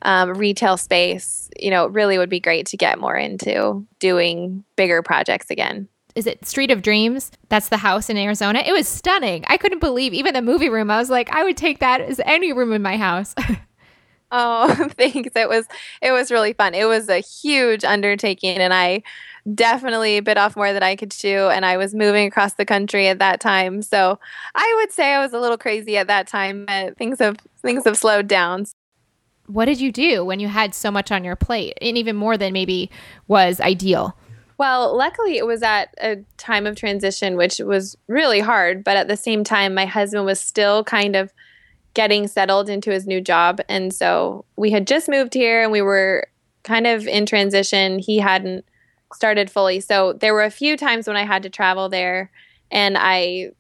um, 0.07 0.33
retail 0.33 0.79
space, 0.79 1.51
you 1.61 1.71
know, 1.71 1.85
it 1.85 1.93
really 1.93 2.17
would 2.17 2.31
be 2.31 2.41
great 2.41 2.67
to 2.69 2.79
get 2.79 2.99
more 2.99 3.17
into 3.17 3.87
doing 3.99 4.65
bigger 4.77 5.03
projects 5.03 5.51
again 5.51 5.89
is 6.17 6.27
it 6.27 6.45
Street 6.47 6.71
of 6.71 6.83
Dreams? 6.83 7.31
That's 7.51 7.69
the 7.69 7.77
house 7.77 8.09
in 8.09 8.17
Arizona. 8.17 8.63
It 8.67 8.73
was 8.73 8.89
stunning. 8.89 9.45
I 9.49 9.59
couldn't 9.59 9.81
believe 9.81 10.15
even 10.15 10.33
the 10.33 10.43
movie 10.43 10.71
room. 10.71 10.91
I 10.91 10.97
was 10.97 11.11
like, 11.11 11.31
I 11.31 11.45
would 11.45 11.59
take 11.59 11.79
that 11.81 12.01
as 12.01 12.21
any 12.25 12.55
room 12.55 12.73
in 12.73 12.81
my 12.81 12.97
house. 12.97 13.35
oh, 14.33 14.89
thanks. 14.97 15.33
It 15.37 15.49
was 15.49 15.67
it 16.01 16.13
was 16.13 16.31
really 16.31 16.55
fun. 16.55 16.75
It 16.75 16.87
was 16.87 17.11
a 17.11 17.19
huge 17.19 17.85
undertaking 17.85 18.57
and 18.57 18.73
I 18.73 19.03
definitely 19.55 20.19
bit 20.21 20.39
off 20.39 20.57
more 20.57 20.73
than 20.73 20.83
I 20.83 20.97
could 20.97 21.11
chew. 21.11 21.49
And 21.49 21.67
I 21.67 21.77
was 21.77 21.95
moving 21.95 22.27
across 22.27 22.55
the 22.55 22.65
country 22.65 23.09
at 23.09 23.19
that 23.19 23.39
time. 23.39 23.83
So 23.83 24.19
I 24.55 24.75
would 24.81 24.93
say 24.93 25.13
I 25.13 25.21
was 25.21 25.35
a 25.35 25.39
little 25.39 25.59
crazy 25.59 25.99
at 25.99 26.09
that 26.09 26.27
time, 26.27 26.65
but 26.65 26.97
things 26.97 27.19
have 27.19 27.37
things 27.61 27.85
have 27.85 27.99
slowed 27.99 28.27
down. 28.27 28.65
What 29.47 29.67
did 29.67 29.81
you 29.81 29.93
do 29.93 30.25
when 30.25 30.41
you 30.41 30.49
had 30.49 30.75
so 30.75 30.91
much 30.91 31.13
on 31.13 31.25
your 31.25 31.37
plate? 31.37 31.79
And 31.81 31.97
even 31.97 32.17
more 32.17 32.37
than 32.37 32.53
maybe 32.53 32.91
was 33.29 33.61
ideal. 33.61 34.17
Well, 34.59 34.97
luckily 34.97 35.37
it 35.37 35.47
was 35.47 35.63
at 35.63 35.95
a 35.99 36.17
time 36.39 36.67
of 36.67 36.77
transition, 36.77 37.37
which 37.37 37.59
was 37.59 37.97
really 38.09 38.41
hard. 38.41 38.83
But 38.83 38.97
at 38.97 39.09
the 39.09 39.17
same 39.17 39.45
time, 39.45 39.75
my 39.75 39.87
husband 39.87 40.25
was 40.25 40.41
still 40.41 40.83
kind 40.83 41.15
of 41.15 41.33
getting 41.95 42.27
settled 42.27 42.69
into 42.69 42.91
his 42.91 43.07
new 43.07 43.21
job. 43.21 43.61
And 43.69 43.93
so 43.93 44.45
we 44.57 44.71
had 44.71 44.87
just 44.87 45.09
moved 45.09 45.35
here 45.35 45.63
and 45.63 45.73
we 45.73 45.83
were 45.83 46.27
kind 46.63 46.87
of 46.87 47.07
in 47.07 47.27
transition. 47.27 47.99
He 47.99 48.19
hadn't 48.19 48.65
started 49.15 49.51
fully. 49.51 49.81
So 49.81 50.13
there 50.13 50.35
were 50.35 50.45
a 50.45 50.51
few 50.51 50.77
times 50.77 51.07
when 51.07 51.17
I 51.17 51.25
had 51.25 51.43
to 51.45 51.51
travel 51.51 51.89
there 51.89 52.31
and 52.71 52.97
I 52.99 53.53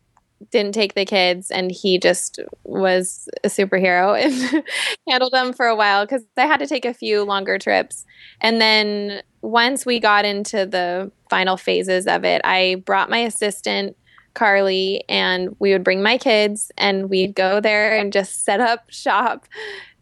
didn't 0.50 0.72
take 0.72 0.94
the 0.94 1.04
kids 1.04 1.50
and 1.50 1.70
he 1.70 1.98
just 1.98 2.38
was 2.64 3.28
a 3.42 3.48
superhero 3.48 4.20
and 4.20 4.64
handled 5.08 5.32
them 5.32 5.52
for 5.52 5.66
a 5.66 5.76
while 5.76 6.04
because 6.04 6.22
I 6.36 6.46
had 6.46 6.58
to 6.58 6.66
take 6.66 6.84
a 6.84 6.94
few 6.94 7.22
longer 7.24 7.58
trips. 7.58 8.04
And 8.40 8.60
then 8.60 9.22
once 9.42 9.86
we 9.86 9.98
got 9.98 10.24
into 10.24 10.66
the 10.66 11.10
final 11.30 11.56
phases 11.56 12.06
of 12.06 12.24
it, 12.24 12.40
I 12.44 12.82
brought 12.84 13.10
my 13.10 13.18
assistant 13.18 13.96
Carly 14.34 15.02
and 15.08 15.56
we 15.58 15.72
would 15.72 15.82
bring 15.82 16.02
my 16.02 16.18
kids 16.18 16.70
and 16.76 17.08
we'd 17.08 17.34
go 17.34 17.60
there 17.60 17.96
and 17.96 18.12
just 18.12 18.44
set 18.44 18.60
up 18.60 18.90
shop 18.90 19.46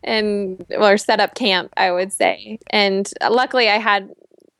and 0.02 0.64
or 0.76 0.98
set 0.98 1.20
up 1.20 1.34
camp, 1.34 1.72
I 1.76 1.92
would 1.92 2.12
say. 2.12 2.58
And 2.70 3.08
luckily 3.30 3.68
I 3.68 3.78
had 3.78 4.10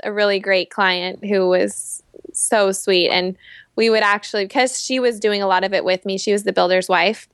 a 0.04 0.12
really 0.12 0.38
great 0.38 0.70
client 0.70 1.24
who 1.24 1.48
was 1.48 2.02
so 2.32 2.72
sweet. 2.72 3.10
And 3.10 3.36
we 3.76 3.90
would 3.90 4.02
actually, 4.02 4.44
because 4.44 4.80
she 4.80 5.00
was 5.00 5.20
doing 5.20 5.42
a 5.42 5.46
lot 5.46 5.64
of 5.64 5.72
it 5.72 5.84
with 5.84 6.04
me, 6.04 6.18
she 6.18 6.32
was 6.32 6.44
the 6.44 6.52
builder's 6.52 6.88
wife. 6.88 7.28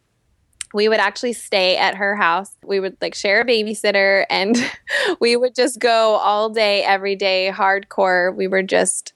We 0.72 0.88
would 0.88 1.00
actually 1.00 1.32
stay 1.32 1.76
at 1.76 1.96
her 1.96 2.14
house. 2.14 2.56
We 2.64 2.78
would 2.78 2.96
like 3.00 3.14
share 3.14 3.40
a 3.40 3.44
babysitter 3.44 4.24
and 4.30 4.56
we 5.20 5.36
would 5.36 5.54
just 5.54 5.80
go 5.80 6.14
all 6.16 6.48
day, 6.48 6.84
every 6.84 7.16
day, 7.16 7.50
hardcore. 7.52 8.34
We 8.34 8.46
were 8.46 8.62
just 8.62 9.12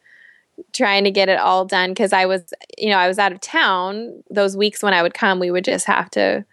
trying 0.72 1.04
to 1.04 1.10
get 1.10 1.28
it 1.28 1.38
all 1.38 1.64
done 1.64 1.90
because 1.90 2.12
I 2.12 2.26
was, 2.26 2.52
you 2.76 2.90
know, 2.90 2.98
I 2.98 3.08
was 3.08 3.18
out 3.18 3.32
of 3.32 3.40
town. 3.40 4.22
Those 4.30 4.56
weeks 4.56 4.82
when 4.82 4.94
I 4.94 5.02
would 5.02 5.14
come, 5.14 5.38
we 5.38 5.50
would 5.50 5.64
just 5.64 5.86
have 5.86 6.10
to 6.10 6.44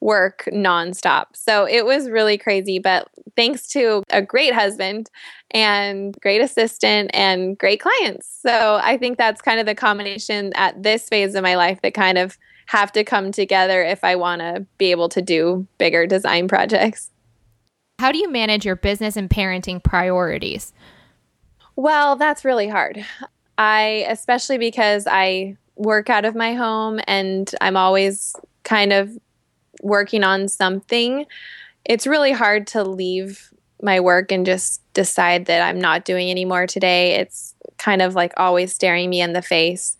work 0.00 0.48
nonstop. 0.52 1.26
So 1.34 1.66
it 1.66 1.84
was 1.84 2.08
really 2.08 2.38
crazy. 2.38 2.78
But 2.78 3.08
thanks 3.36 3.68
to 3.68 4.02
a 4.10 4.22
great 4.22 4.54
husband 4.54 5.10
and 5.50 6.16
great 6.20 6.40
assistant 6.40 7.10
and 7.12 7.56
great 7.58 7.80
clients. 7.80 8.38
So 8.42 8.80
I 8.82 8.96
think 8.96 9.18
that's 9.18 9.42
kind 9.42 9.60
of 9.60 9.66
the 9.66 9.74
combination 9.74 10.52
at 10.54 10.82
this 10.82 11.08
phase 11.08 11.34
of 11.34 11.42
my 11.42 11.54
life 11.54 11.82
that 11.82 11.94
kind 11.94 12.18
of 12.18 12.38
have 12.66 12.92
to 12.92 13.04
come 13.04 13.32
together 13.32 13.82
if 13.82 14.04
I 14.04 14.16
want 14.16 14.40
to 14.40 14.64
be 14.78 14.90
able 14.90 15.08
to 15.10 15.20
do 15.20 15.66
bigger 15.78 16.06
design 16.06 16.48
projects. 16.48 17.10
How 17.98 18.12
do 18.12 18.18
you 18.18 18.30
manage 18.30 18.64
your 18.64 18.76
business 18.76 19.16
and 19.16 19.28
parenting 19.28 19.82
priorities? 19.82 20.72
Well, 21.76 22.16
that's 22.16 22.44
really 22.44 22.68
hard. 22.68 23.04
I, 23.58 24.06
especially 24.08 24.56
because 24.56 25.06
I 25.06 25.56
work 25.76 26.08
out 26.08 26.24
of 26.24 26.34
my 26.34 26.54
home 26.54 27.00
and 27.06 27.52
I'm 27.60 27.76
always 27.76 28.34
kind 28.64 28.92
of 28.92 29.18
working 29.80 30.24
on 30.24 30.48
something, 30.48 31.26
it's 31.84 32.06
really 32.06 32.32
hard 32.32 32.66
to 32.68 32.84
leave 32.84 33.52
my 33.82 34.00
work 34.00 34.30
and 34.30 34.44
just 34.44 34.82
decide 34.92 35.46
that 35.46 35.62
I'm 35.62 35.80
not 35.80 36.04
doing 36.04 36.30
anymore 36.30 36.66
today. 36.66 37.14
It's 37.14 37.54
kind 37.78 38.02
of 38.02 38.14
like 38.14 38.32
always 38.36 38.74
staring 38.74 39.08
me 39.08 39.20
in 39.20 39.32
the 39.32 39.42
face. 39.42 39.96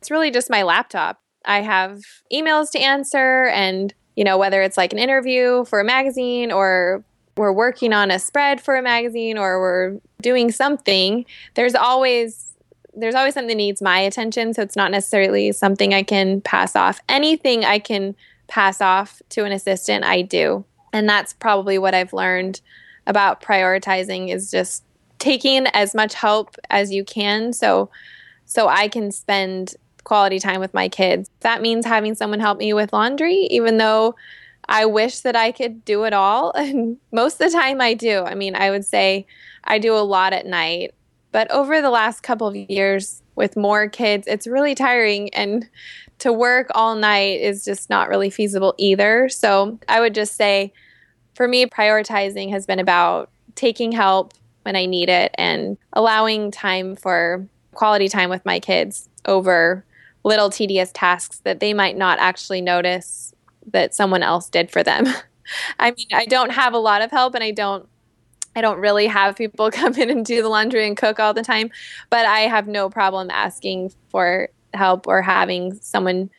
It's 0.00 0.10
really 0.10 0.30
just 0.30 0.50
my 0.50 0.62
laptop. 0.62 1.20
I 1.44 1.60
have 1.60 2.02
emails 2.32 2.70
to 2.72 2.78
answer 2.78 3.46
and, 3.46 3.92
you 4.16 4.24
know, 4.24 4.38
whether 4.38 4.62
it's 4.62 4.76
like 4.76 4.92
an 4.92 4.98
interview 4.98 5.64
for 5.64 5.80
a 5.80 5.84
magazine 5.84 6.52
or 6.52 7.04
we're 7.36 7.52
working 7.52 7.92
on 7.92 8.10
a 8.10 8.18
spread 8.18 8.60
for 8.60 8.76
a 8.76 8.82
magazine 8.82 9.36
or 9.36 9.60
we're 9.60 9.98
doing 10.22 10.50
something, 10.52 11.26
there's 11.54 11.74
always 11.74 12.50
there's 12.96 13.16
always 13.16 13.34
something 13.34 13.48
that 13.48 13.56
needs 13.56 13.82
my 13.82 13.98
attention, 13.98 14.54
so 14.54 14.62
it's 14.62 14.76
not 14.76 14.92
necessarily 14.92 15.50
something 15.50 15.92
I 15.92 16.04
can 16.04 16.40
pass 16.40 16.76
off. 16.76 17.00
Anything 17.08 17.64
I 17.64 17.80
can 17.80 18.14
pass 18.46 18.80
off 18.80 19.22
to 19.30 19.44
an 19.44 19.52
assistant, 19.52 20.04
I 20.04 20.22
do. 20.22 20.64
And 20.92 21.08
that's 21.08 21.32
probably 21.32 21.78
what 21.78 21.94
I've 21.94 22.12
learned 22.12 22.60
about 23.06 23.42
prioritizing 23.42 24.30
is 24.30 24.50
just 24.50 24.84
taking 25.18 25.66
as 25.68 25.94
much 25.94 26.14
help 26.14 26.56
as 26.70 26.92
you 26.92 27.04
can 27.04 27.52
so 27.52 27.90
so 28.46 28.68
I 28.68 28.88
can 28.88 29.10
spend 29.10 29.74
quality 30.04 30.38
time 30.38 30.60
with 30.60 30.74
my 30.74 30.88
kids. 30.88 31.30
That 31.40 31.62
means 31.62 31.86
having 31.86 32.14
someone 32.14 32.40
help 32.40 32.58
me 32.58 32.72
with 32.72 32.92
laundry 32.92 33.48
even 33.50 33.78
though 33.78 34.14
I 34.68 34.86
wish 34.86 35.20
that 35.20 35.36
I 35.36 35.52
could 35.52 35.84
do 35.84 36.04
it 36.04 36.12
all. 36.12 36.52
And 36.64 36.98
most 37.12 37.40
of 37.40 37.50
the 37.50 37.58
time 37.58 37.80
I 37.80 37.94
do. 37.94 38.22
I 38.22 38.34
mean, 38.34 38.54
I 38.54 38.70
would 38.70 38.84
say 38.84 39.26
I 39.64 39.78
do 39.78 39.94
a 39.94 39.98
lot 39.98 40.32
at 40.32 40.46
night. 40.46 40.94
But 41.32 41.50
over 41.50 41.82
the 41.82 41.90
last 41.90 42.22
couple 42.22 42.46
of 42.46 42.56
years 42.56 43.22
with 43.34 43.56
more 43.56 43.88
kids, 43.88 44.26
it's 44.26 44.46
really 44.46 44.74
tiring. 44.74 45.34
And 45.34 45.68
to 46.18 46.32
work 46.32 46.68
all 46.74 46.94
night 46.94 47.40
is 47.40 47.64
just 47.64 47.90
not 47.90 48.08
really 48.08 48.30
feasible 48.30 48.74
either. 48.78 49.28
So 49.28 49.78
I 49.88 50.00
would 50.00 50.14
just 50.14 50.36
say 50.36 50.72
for 51.34 51.48
me, 51.48 51.66
prioritizing 51.66 52.50
has 52.50 52.66
been 52.66 52.78
about 52.78 53.30
taking 53.54 53.92
help 53.92 54.32
when 54.62 54.76
I 54.76 54.86
need 54.86 55.08
it 55.08 55.34
and 55.36 55.76
allowing 55.92 56.50
time 56.50 56.96
for 56.96 57.46
quality 57.72 58.08
time 58.08 58.30
with 58.30 58.44
my 58.44 58.60
kids 58.60 59.08
over 59.26 59.84
little 60.22 60.48
tedious 60.48 60.90
tasks 60.92 61.40
that 61.40 61.60
they 61.60 61.74
might 61.74 61.96
not 61.96 62.18
actually 62.18 62.60
notice 62.60 63.34
that 63.72 63.94
someone 63.94 64.22
else 64.22 64.48
did 64.48 64.70
for 64.70 64.82
them. 64.82 65.06
I 65.78 65.90
mean, 65.90 66.06
I 66.12 66.24
don't 66.24 66.52
have 66.52 66.72
a 66.72 66.78
lot 66.78 67.02
of 67.02 67.10
help 67.10 67.34
and 67.34 67.44
I 67.44 67.50
don't 67.50 67.86
I 68.56 68.60
don't 68.60 68.78
really 68.78 69.08
have 69.08 69.36
people 69.36 69.70
come 69.72 69.94
in 69.94 70.10
and 70.10 70.24
do 70.24 70.40
the 70.42 70.48
laundry 70.48 70.86
and 70.86 70.96
cook 70.96 71.18
all 71.18 71.34
the 71.34 71.42
time, 71.42 71.70
but 72.08 72.24
I 72.24 72.40
have 72.40 72.68
no 72.68 72.88
problem 72.88 73.28
asking 73.30 73.92
for 74.10 74.48
help 74.74 75.06
or 75.06 75.22
having 75.22 75.74
someone 75.80 76.30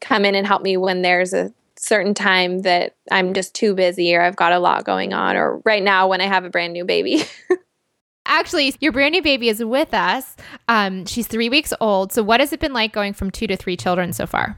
come 0.00 0.24
in 0.24 0.34
and 0.34 0.46
help 0.46 0.62
me 0.62 0.76
when 0.76 1.02
there's 1.02 1.32
a 1.32 1.52
certain 1.76 2.14
time 2.14 2.60
that 2.60 2.96
I'm 3.10 3.34
just 3.34 3.54
too 3.54 3.74
busy 3.74 4.14
or 4.14 4.22
I've 4.22 4.36
got 4.36 4.52
a 4.52 4.58
lot 4.58 4.84
going 4.84 5.12
on 5.12 5.36
or 5.36 5.58
right 5.64 5.82
now 5.82 6.08
when 6.08 6.20
I 6.20 6.26
have 6.26 6.44
a 6.44 6.50
brand 6.50 6.72
new 6.72 6.84
baby. 6.84 7.24
Actually, 8.26 8.74
your 8.80 8.92
brand 8.92 9.12
new 9.12 9.22
baby 9.22 9.48
is 9.48 9.64
with 9.64 9.92
us. 9.92 10.36
Um, 10.68 11.06
she's 11.06 11.26
three 11.26 11.48
weeks 11.48 11.72
old. 11.80 12.12
So, 12.12 12.22
what 12.22 12.38
has 12.38 12.52
it 12.52 12.60
been 12.60 12.72
like 12.72 12.92
going 12.92 13.14
from 13.14 13.30
two 13.30 13.48
to 13.48 13.56
three 13.56 13.76
children 13.76 14.12
so 14.12 14.26
far? 14.26 14.56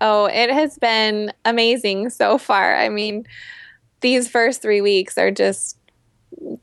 Oh, 0.00 0.26
it 0.26 0.50
has 0.50 0.76
been 0.76 1.32
amazing 1.44 2.10
so 2.10 2.38
far. 2.38 2.76
I 2.76 2.88
mean, 2.88 3.24
these 4.00 4.28
first 4.28 4.62
three 4.62 4.80
weeks 4.80 5.16
are 5.16 5.30
just 5.30 5.78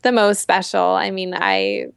the 0.01 0.11
most 0.11 0.41
special. 0.41 0.83
I 0.83 1.09
mean, 1.09 1.33
I 1.33 1.87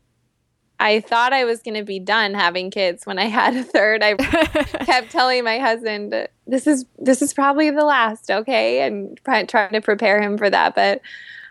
I 0.78 1.00
thought 1.00 1.32
I 1.32 1.44
was 1.44 1.62
going 1.62 1.76
to 1.76 1.84
be 1.84 1.98
done 1.98 2.34
having 2.34 2.70
kids 2.70 3.06
when 3.06 3.18
I 3.18 3.26
had 3.26 3.56
a 3.56 3.62
third. 3.62 4.02
I 4.02 4.14
kept 4.84 5.10
telling 5.10 5.44
my 5.44 5.58
husband, 5.58 6.28
"This 6.46 6.66
is 6.66 6.84
this 6.98 7.22
is 7.22 7.32
probably 7.32 7.70
the 7.70 7.84
last, 7.84 8.30
okay?" 8.30 8.82
and 8.82 9.18
trying 9.24 9.72
to 9.72 9.80
prepare 9.80 10.20
him 10.20 10.36
for 10.36 10.50
that. 10.50 10.74
But 10.74 11.00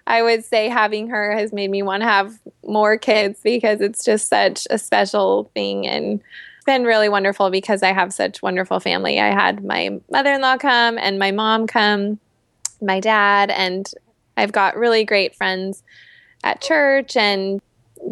I 0.08 0.22
would 0.22 0.46
say 0.46 0.70
having 0.70 1.10
her 1.10 1.32
has 1.32 1.52
made 1.52 1.72
me 1.72 1.82
want 1.82 2.02
to 2.02 2.08
have 2.08 2.38
more 2.64 2.98
kids 2.98 3.40
because 3.44 3.82
it's 3.82 4.06
just 4.06 4.30
such 4.30 4.68
a 4.70 4.78
special 4.78 5.50
thing 5.56 5.88
and 5.88 6.22
been 6.66 6.84
really 6.84 7.10
wonderful 7.10 7.50
because 7.50 7.84
I 7.84 7.94
have 7.94 8.14
such 8.14 8.42
wonderful 8.42 8.80
family. 8.80 9.20
I 9.20 9.32
had 9.32 9.64
my 9.64 10.00
mother-in-law 10.12 10.58
come 10.58 10.98
and 10.98 11.18
my 11.20 11.32
mom 11.32 11.68
come, 11.68 12.20
my 12.82 13.00
dad, 13.00 13.52
and 13.52 13.90
I've 14.38 14.52
got 14.52 14.76
really 14.76 15.06
great 15.06 15.36
friends 15.36 15.84
at 16.44 16.62
church 16.62 17.16
and 17.16 17.62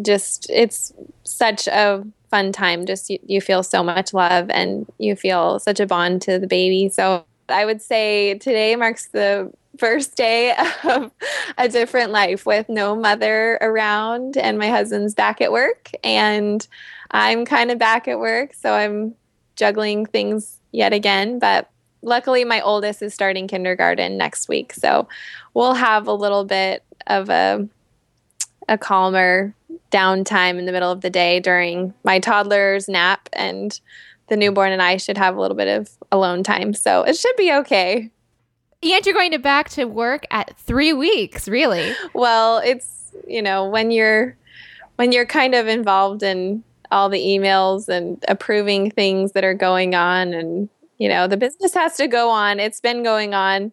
just 0.02 0.48
it's 0.50 0.92
such 1.24 1.66
a 1.66 2.04
fun 2.30 2.52
time. 2.52 2.86
Just 2.86 3.10
you, 3.10 3.18
you 3.26 3.40
feel 3.40 3.62
so 3.62 3.82
much 3.82 4.12
love 4.12 4.50
and 4.50 4.90
you 4.98 5.16
feel 5.16 5.58
such 5.58 5.80
a 5.80 5.86
bond 5.86 6.22
to 6.22 6.38
the 6.38 6.46
baby. 6.46 6.88
So 6.88 7.24
I 7.48 7.64
would 7.64 7.82
say 7.82 8.38
today 8.38 8.74
marks 8.76 9.08
the 9.08 9.52
first 9.78 10.16
day 10.16 10.54
of 10.84 11.10
a 11.58 11.68
different 11.68 12.10
life 12.10 12.46
with 12.46 12.68
no 12.68 12.96
mother 12.96 13.58
around 13.60 14.36
and 14.36 14.58
my 14.58 14.68
husband's 14.68 15.14
back 15.14 15.40
at 15.40 15.52
work 15.52 15.90
and 16.02 16.66
I'm 17.10 17.44
kind 17.44 17.70
of 17.70 17.78
back 17.78 18.08
at 18.08 18.18
work, 18.18 18.54
so 18.54 18.72
I'm 18.72 19.14
juggling 19.54 20.04
things 20.04 20.58
yet 20.72 20.92
again. 20.92 21.38
But 21.38 21.70
luckily, 22.02 22.44
my 22.44 22.60
oldest 22.60 23.02
is 23.02 23.14
starting 23.14 23.46
kindergarten 23.46 24.16
next 24.16 24.48
week, 24.48 24.72
so 24.72 25.08
we'll 25.54 25.74
have 25.74 26.08
a 26.08 26.12
little 26.12 26.44
bit 26.44 26.82
of 27.06 27.30
a 27.30 27.68
a 28.68 28.78
calmer 28.78 29.54
downtime 29.90 30.58
in 30.58 30.66
the 30.66 30.72
middle 30.72 30.90
of 30.90 31.00
the 31.00 31.10
day 31.10 31.40
during 31.40 31.94
my 32.04 32.18
toddler's 32.18 32.88
nap 32.88 33.28
and 33.32 33.80
the 34.28 34.36
newborn 34.36 34.72
and 34.72 34.82
I 34.82 34.96
should 34.96 35.18
have 35.18 35.36
a 35.36 35.40
little 35.40 35.56
bit 35.56 35.68
of 35.68 35.90
alone 36.10 36.42
time. 36.42 36.74
So 36.74 37.02
it 37.02 37.16
should 37.16 37.36
be 37.36 37.52
okay. 37.52 38.10
And 38.82 39.06
you're 39.06 39.14
going 39.14 39.32
to 39.32 39.38
back 39.38 39.68
to 39.70 39.84
work 39.84 40.26
at 40.30 40.56
three 40.58 40.92
weeks, 40.92 41.48
really? 41.48 41.94
Well, 42.14 42.58
it's 42.58 43.12
you 43.26 43.42
know, 43.42 43.68
when 43.68 43.90
you're 43.90 44.36
when 44.96 45.12
you're 45.12 45.26
kind 45.26 45.54
of 45.54 45.66
involved 45.66 46.22
in 46.22 46.62
all 46.90 47.08
the 47.08 47.18
emails 47.18 47.88
and 47.88 48.22
approving 48.28 48.90
things 48.90 49.32
that 49.32 49.44
are 49.44 49.54
going 49.54 49.94
on 49.94 50.32
and 50.32 50.68
you 50.98 51.08
know 51.08 51.26
the 51.26 51.36
business 51.36 51.74
has 51.74 51.96
to 51.96 52.06
go 52.06 52.30
on 52.30 52.60
it's 52.60 52.78
been 52.78 53.02
going 53.02 53.34
on 53.34 53.72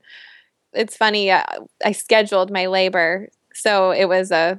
it's 0.73 0.97
funny 0.97 1.29
uh, 1.29 1.43
i 1.85 1.91
scheduled 1.91 2.49
my 2.49 2.65
labor 2.65 3.29
so 3.53 3.91
it 3.91 4.05
was 4.05 4.31
a, 4.31 4.57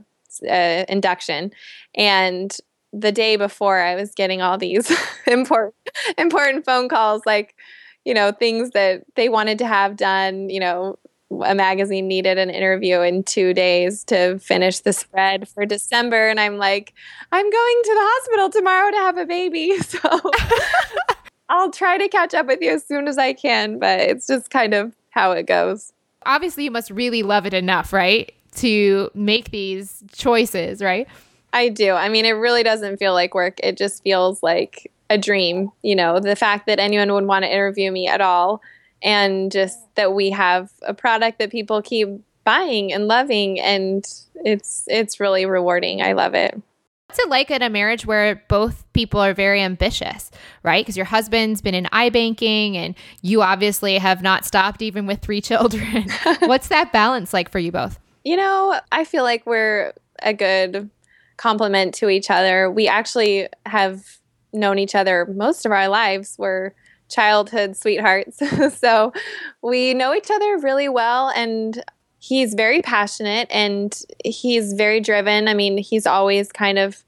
a 0.49 0.85
induction 0.89 1.51
and 1.95 2.57
the 2.93 3.13
day 3.13 3.37
before 3.37 3.81
i 3.81 3.95
was 3.95 4.15
getting 4.15 4.43
all 4.43 4.59
these 4.59 4.91
important 5.27 5.75
important 6.19 6.65
phone 6.65 6.89
calls 6.89 7.23
like 7.27 7.55
you 8.05 8.15
know 8.15 8.33
things 8.33 8.71
that 8.71 9.03
they 9.15 9.29
wanted 9.29 9.59
to 9.59 9.67
have 9.67 9.97
done 9.97 10.49
you 10.49 10.61
know 10.61 10.99
a 11.45 11.55
magazine 11.55 12.09
needed 12.09 12.39
an 12.39 12.51
interview 12.51 13.01
in 13.01 13.23
two 13.23 13.55
days 13.55 14.05
to 14.05 14.39
finish 14.39 14.81
the 14.81 14.93
spread 14.93 15.49
for 15.49 15.65
December. 15.65 16.29
And 16.29 16.39
I'm 16.39 16.59
like, 16.59 16.93
I'm 17.31 17.49
going 17.49 17.81
to 17.85 17.95
the 17.95 18.01
hospital 18.01 18.51
tomorrow 18.51 18.91
to 18.91 18.97
have 18.99 19.17
a 19.17 19.27
baby. 19.27 19.73
So 19.83 19.99
I'll 21.49 21.71
try 21.71 21.99
to 21.99 22.09
catch 22.09 22.33
up 22.33 22.47
with 22.47 22.61
you 22.63 22.71
as 22.71 22.87
soon 22.87 23.09
as 23.09 23.19
I 23.19 23.35
can, 23.35 23.79
but 23.79 24.01
it's 24.01 24.27
just 24.27 24.51
kind 24.51 24.73
of 24.73 24.95
how 25.11 25.33
it 25.33 25.47
goes. 25.47 25.93
Obviously, 26.25 26.65
you 26.65 26.71
must 26.71 26.91
really 26.91 27.23
love 27.23 27.45
it 27.45 27.53
enough, 27.53 27.93
right? 27.93 28.33
To 28.57 29.11
make 29.15 29.51
these 29.51 30.03
choices, 30.13 30.83
right? 30.83 31.09
I 31.53 31.69
do. 31.69 31.93
I 31.93 32.09
mean, 32.09 32.25
it 32.25 32.33
really 32.33 32.63
doesn't 32.63 32.99
feel 32.99 33.13
like 33.13 33.35
work. 33.35 33.59
It 33.63 33.77
just 33.77 34.03
feels 34.03 34.43
like 34.43 34.91
a 35.11 35.19
dream. 35.19 35.71
You 35.83 35.97
know, 35.97 36.21
the 36.21 36.37
fact 36.37 36.67
that 36.67 36.79
anyone 36.79 37.13
would 37.13 37.27
want 37.27 37.45
to 37.45 37.53
interview 37.53 37.91
me 37.91 38.09
at 38.09 38.21
all 38.21 38.63
and 39.03 39.51
just 39.51 39.79
that 39.97 40.15
we 40.15 40.31
have 40.31 40.71
a 40.83 40.95
product 40.95 41.39
that 41.39 41.51
people 41.51 41.83
keep 41.83 42.09
buying 42.45 42.93
and 42.93 43.07
loving 43.07 43.61
and 43.61 44.05
it's 44.45 44.85
it's 44.87 45.21
really 45.21 45.47
rewarding. 45.47 46.03
I 46.03 46.13
love 46.13 46.35
it. 46.35 46.61
What's 47.09 47.19
it 47.19 47.29
like 47.29 47.51
in 47.51 47.61
a 47.61 47.69
marriage 47.69 48.07
where 48.07 48.43
both 48.49 48.91
people 48.95 49.21
are 49.21 49.35
very 49.35 49.61
ambitious, 49.61 50.31
right? 50.63 50.83
Because 50.83 50.97
your 50.97 51.05
husband's 51.05 51.61
been 51.61 51.75
in 51.75 51.85
iBanking 51.93 52.75
and 52.75 52.95
you 53.21 53.43
obviously 53.43 53.99
have 53.99 54.23
not 54.23 54.47
stopped 54.47 54.81
even 54.81 55.07
with 55.07 55.21
three 55.21 55.41
children. 55.43 56.07
What's 56.41 56.69
that 56.69 56.91
balance 56.91 57.35
like 57.35 57.51
for 57.51 57.59
you 57.59 57.71
both? 57.71 57.99
You 58.25 58.37
know, 58.37 58.81
I 58.91 59.05
feel 59.05 59.25
like 59.25 59.47
we're 59.47 59.93
a 60.23 60.33
good 60.33 60.91
complement 61.37 61.95
to 61.95 62.09
each 62.09 62.31
other. 62.31 62.71
We 62.71 62.87
actually 62.89 63.49
have 63.67 64.19
known 64.53 64.79
each 64.79 64.95
other 64.95 65.27
most 65.27 65.67
of 65.67 65.73
our 65.73 65.89
lives. 65.89 66.37
We're 66.39 66.73
childhood 67.09 67.77
sweethearts. 67.77 68.41
so 68.79 69.13
we 69.63 69.95
know 69.95 70.15
each 70.15 70.31
other 70.31 70.59
really 70.59 70.89
well 70.89 71.29
and 71.31 71.83
he's 72.19 72.55
very 72.55 72.81
passionate 72.83 73.49
and 73.51 74.01
he's 74.25 74.73
very 74.73 75.01
driven. 75.01 75.49
I 75.49 75.55
mean, 75.55 75.79
he's 75.79 76.07
always 76.07 76.51
kind 76.53 76.79
of 76.79 77.05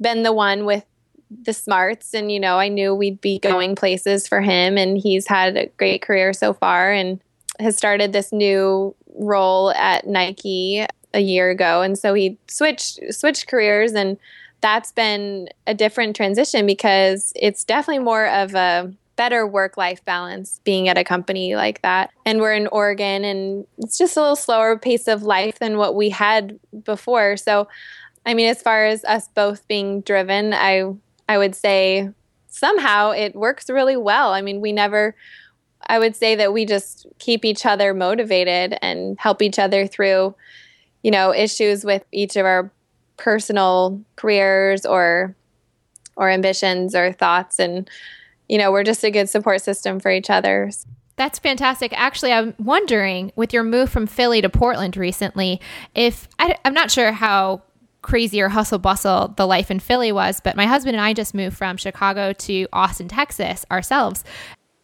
been 0.00 0.22
the 0.22 0.32
one 0.32 0.64
with 0.64 0.84
the 1.30 1.52
smarts 1.52 2.14
and 2.14 2.32
you 2.32 2.40
know, 2.40 2.58
I 2.58 2.68
knew 2.68 2.94
we'd 2.94 3.20
be 3.20 3.38
going 3.38 3.76
places 3.76 4.26
for 4.26 4.40
him 4.40 4.76
and 4.76 4.98
he's 4.98 5.26
had 5.26 5.56
a 5.56 5.66
great 5.78 6.02
career 6.02 6.32
so 6.32 6.52
far 6.52 6.90
and 6.90 7.20
has 7.58 7.76
started 7.76 8.12
this 8.12 8.32
new 8.32 8.94
role 9.14 9.70
at 9.72 10.06
Nike 10.06 10.86
a 11.14 11.20
year 11.20 11.50
ago 11.50 11.80
and 11.80 11.98
so 11.98 12.12
he 12.12 12.36
switched 12.48 13.00
switched 13.10 13.48
careers 13.48 13.92
and 13.92 14.18
that's 14.60 14.92
been 14.92 15.48
a 15.66 15.74
different 15.74 16.16
transition 16.16 16.66
because 16.66 17.32
it's 17.36 17.64
definitely 17.64 18.02
more 18.02 18.26
of 18.26 18.54
a 18.54 18.92
better 19.18 19.44
work 19.46 19.76
life 19.76 20.02
balance 20.04 20.60
being 20.62 20.88
at 20.88 20.96
a 20.96 21.02
company 21.02 21.56
like 21.56 21.82
that. 21.82 22.10
And 22.24 22.40
we're 22.40 22.54
in 22.54 22.68
Oregon 22.68 23.24
and 23.24 23.66
it's 23.78 23.98
just 23.98 24.16
a 24.16 24.20
little 24.20 24.36
slower 24.36 24.78
pace 24.78 25.08
of 25.08 25.24
life 25.24 25.58
than 25.58 25.76
what 25.76 25.96
we 25.96 26.08
had 26.08 26.58
before. 26.84 27.36
So, 27.36 27.66
I 28.24 28.34
mean, 28.34 28.48
as 28.48 28.62
far 28.62 28.86
as 28.86 29.04
us 29.04 29.28
both 29.34 29.66
being 29.66 30.02
driven, 30.02 30.54
I 30.54 30.92
I 31.28 31.36
would 31.36 31.56
say 31.56 32.10
somehow 32.46 33.10
it 33.10 33.34
works 33.34 33.68
really 33.68 33.96
well. 33.96 34.32
I 34.32 34.40
mean, 34.40 34.60
we 34.60 34.72
never 34.72 35.16
I 35.86 35.98
would 35.98 36.16
say 36.16 36.34
that 36.34 36.52
we 36.52 36.66
just 36.66 37.06
keep 37.18 37.44
each 37.44 37.64
other 37.64 37.94
motivated 37.94 38.76
and 38.82 39.18
help 39.18 39.42
each 39.42 39.58
other 39.58 39.86
through 39.86 40.34
you 41.02 41.10
know, 41.10 41.32
issues 41.32 41.84
with 41.84 42.04
each 42.12 42.36
of 42.36 42.44
our 42.44 42.70
personal 43.16 44.00
careers 44.16 44.84
or 44.86 45.34
or 46.16 46.30
ambitions 46.30 46.94
or 46.94 47.12
thoughts 47.12 47.58
and 47.58 47.88
you 48.48 48.56
know, 48.56 48.72
we're 48.72 48.84
just 48.84 49.04
a 49.04 49.10
good 49.10 49.28
support 49.28 49.60
system 49.60 50.00
for 50.00 50.10
each 50.10 50.30
other. 50.30 50.70
That's 51.16 51.38
fantastic. 51.38 51.92
Actually, 51.94 52.32
I'm 52.32 52.54
wondering 52.58 53.30
with 53.36 53.52
your 53.52 53.62
move 53.62 53.90
from 53.90 54.06
Philly 54.06 54.40
to 54.40 54.48
Portland 54.48 54.96
recently, 54.96 55.60
if 55.94 56.28
I, 56.38 56.56
am 56.64 56.72
not 56.72 56.90
sure 56.90 57.12
how 57.12 57.62
crazy 58.00 58.40
or 58.40 58.48
hustle 58.48 58.78
bustle 58.78 59.34
the 59.36 59.46
life 59.46 59.70
in 59.70 59.80
Philly 59.80 60.12
was, 60.12 60.40
but 60.40 60.56
my 60.56 60.64
husband 60.64 60.96
and 60.96 61.04
I 61.04 61.12
just 61.12 61.34
moved 61.34 61.58
from 61.58 61.76
Chicago 61.76 62.32
to 62.32 62.66
Austin, 62.72 63.08
Texas 63.08 63.66
ourselves. 63.70 64.24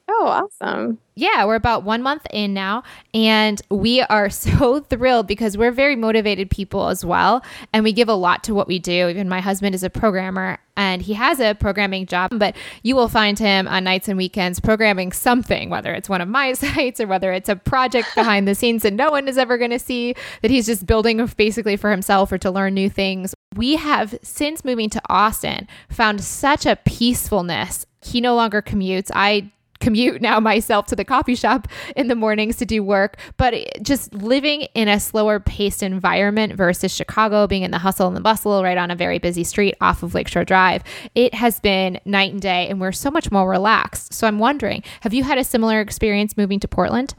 Oh, 0.07 0.27
awesome. 0.27 0.99
Yeah, 1.15 1.47
we're 1.47 1.55
about 1.55 1.83
one 1.83 2.03
month 2.03 2.27
in 2.31 2.53
now, 2.53 2.83
and 3.15 3.61
we 3.71 4.03
are 4.03 4.29
so 4.31 4.81
thrilled 4.81 5.27
because 5.27 5.57
we're 5.57 5.71
very 5.71 5.97
motivated 5.97 6.51
people 6.51 6.89
as 6.89 7.05
well. 7.05 7.43
And 7.73 7.85
we 7.85 7.93
give 7.93 8.09
a 8.09 8.15
lot 8.15 8.45
to 8.45 8.55
what 8.55 8.69
we 8.69 8.79
do. 8.79 9.09
Even 9.09 9.29
my 9.29 9.41
husband 9.41 9.75
is 9.75 9.83
a 9.83 9.91
programmer 9.91 10.59
and 10.77 11.01
he 11.01 11.15
has 11.15 11.41
a 11.41 11.55
programming 11.55 12.05
job, 12.05 12.33
but 12.39 12.55
you 12.83 12.97
will 12.97 13.09
find 13.09 13.39
him 13.39 13.67
on 13.69 13.85
nights 13.85 14.09
and 14.09 14.19
weekends 14.19 14.61
programming 14.61 15.13
something, 15.13 15.71
whether 15.71 15.95
it's 15.95 16.09
one 16.09 16.21
of 16.21 16.29
my 16.29 16.53
sites 16.55 17.01
or 17.01 17.07
whether 17.07 17.33
it's 17.33 17.49
a 17.49 17.57
project 17.57 18.09
behind 18.15 18.47
the 18.47 18.55
scenes 18.55 18.83
that 18.83 18.93
no 18.93 19.11
one 19.11 19.29
is 19.29 19.39
ever 19.39 19.57
going 19.57 19.71
to 19.71 19.79
see, 19.79 20.15
that 20.43 20.51
he's 20.51 20.67
just 20.67 20.85
building 20.85 21.25
basically 21.37 21.77
for 21.77 21.91
himself 21.91 22.31
or 22.31 22.39
to 22.39 22.51
learn 22.51 22.75
new 22.75 22.91
things. 22.91 23.35
We 23.57 23.77
have, 23.77 24.19
since 24.23 24.65
moving 24.65 24.91
to 24.91 25.03
Austin, 25.09 25.69
found 25.89 26.23
such 26.23 26.67
a 26.67 26.77
peacefulness 26.77 27.87
he 28.05 28.21
no 28.21 28.35
longer 28.35 28.61
commutes. 28.61 29.11
I 29.15 29.51
commute 29.81 30.23
now 30.23 30.41
myself 30.41 30.87
to 30.87 30.97
the 30.97 31.05
coffee 31.05 31.35
shop 31.35 31.69
in 31.97 32.09
the 32.09 32.15
mornings 32.15 32.57
to 32.57 32.67
do 32.67 32.83
work, 32.83 33.19
but 33.37 33.55
just 33.83 34.15
living 34.15 34.63
in 34.75 34.89
a 34.89 34.99
slower 34.99 35.41
paced 35.41 35.83
environment 35.83 36.55
versus 36.55 36.95
Chicago 36.95 37.47
being 37.47 37.63
in 37.63 37.71
the 37.71 37.79
hustle 37.79 38.07
and 38.07 38.17
the 38.17 38.21
bustle 38.21 38.63
right 38.63 38.79
on 38.79 38.91
a 38.91 38.97
very 38.97 39.19
busy 39.19 39.45
street 39.45 39.75
off 39.81 40.03
of 40.03 40.15
Lakeshore 40.15 40.45
Drive, 40.45 40.83
it 41.15 41.35
has 41.35 41.61
been 41.61 42.01
night 42.05 42.33
and 42.33 42.41
day 42.41 42.69
and 42.69 42.81
we're 42.81 42.93
so 42.93 43.11
much 43.11 43.31
more 43.31 43.49
relaxed. 43.49 44.15
So 44.15 44.27
I'm 44.27 44.39
wondering, 44.39 44.83
have 45.01 45.13
you 45.13 45.25
had 45.25 45.39
a 45.39 45.45
similar 45.45 45.81
experience 45.81 46.37
moving 46.37 46.61
to 46.61 46.69
Portland? 46.69 47.15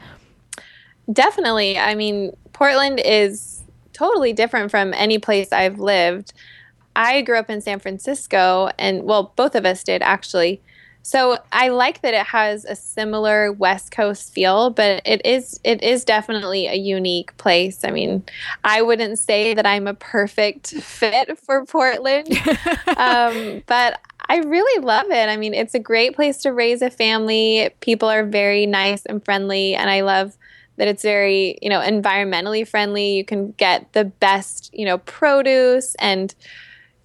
Definitely. 1.12 1.78
I 1.78 1.94
mean, 1.96 2.36
Portland 2.54 3.00
is 3.04 3.64
totally 3.94 4.34
different 4.34 4.72
from 4.72 4.94
any 4.94 5.20
place 5.20 5.52
I've 5.52 5.80
lived. 5.80 6.34
I 6.96 7.22
grew 7.22 7.38
up 7.38 7.50
in 7.50 7.62
San 7.62 7.80
Francisco, 7.80 8.70
and 8.80 9.04
well, 9.04 9.34
both 9.36 9.56
of 9.56 9.66
us 9.66 9.84
did 9.84 10.02
actually. 10.02 10.62
So 11.06 11.38
I 11.52 11.68
like 11.68 12.02
that 12.02 12.16
it 12.16 12.26
has 12.26 12.66
a 12.66 12.76
similar 12.76 13.52
West 13.52 13.92
Coast 13.92 14.34
feel, 14.34 14.72
but 14.72 15.04
it 15.06 15.24
is 15.24 15.60
it 15.64 15.84
is 15.84 16.04
definitely 16.04 16.66
a 16.66 16.74
unique 16.74 17.38
place. 17.38 17.84
I 17.84 17.92
mean, 17.92 18.24
I 18.64 18.82
wouldn't 18.82 19.20
say 19.20 19.54
that 19.54 19.68
I'm 19.68 19.86
a 19.86 19.94
perfect 19.94 20.70
fit 20.70 21.38
for 21.38 21.64
Portland, 21.64 22.30
um, 22.98 23.62
but 23.68 24.00
I 24.28 24.38
really 24.38 24.84
love 24.84 25.12
it. 25.12 25.30
I 25.30 25.38
mean, 25.38 25.54
it's 25.54 25.76
a 25.76 25.80
great 25.80 26.16
place 26.16 26.38
to 26.42 26.52
raise 26.52 26.82
a 26.82 26.90
family. 26.90 27.70
People 27.82 28.10
are 28.10 28.26
very 28.26 28.66
nice 28.66 29.06
and 29.06 29.24
friendly, 29.24 29.76
and 29.76 29.92
I 29.92 30.02
love 30.02 30.36
that 30.78 30.88
it's 30.88 31.04
very 31.04 31.60
you 31.62 31.70
know 31.70 31.82
environmentally 31.82 32.68
friendly. 32.68 33.16
You 33.16 33.24
can 33.24 33.52
get 33.52 33.94
the 33.94 34.06
best 34.06 34.72
you 34.74 34.88
know 34.88 34.98
produce 34.98 35.94
and 36.00 36.34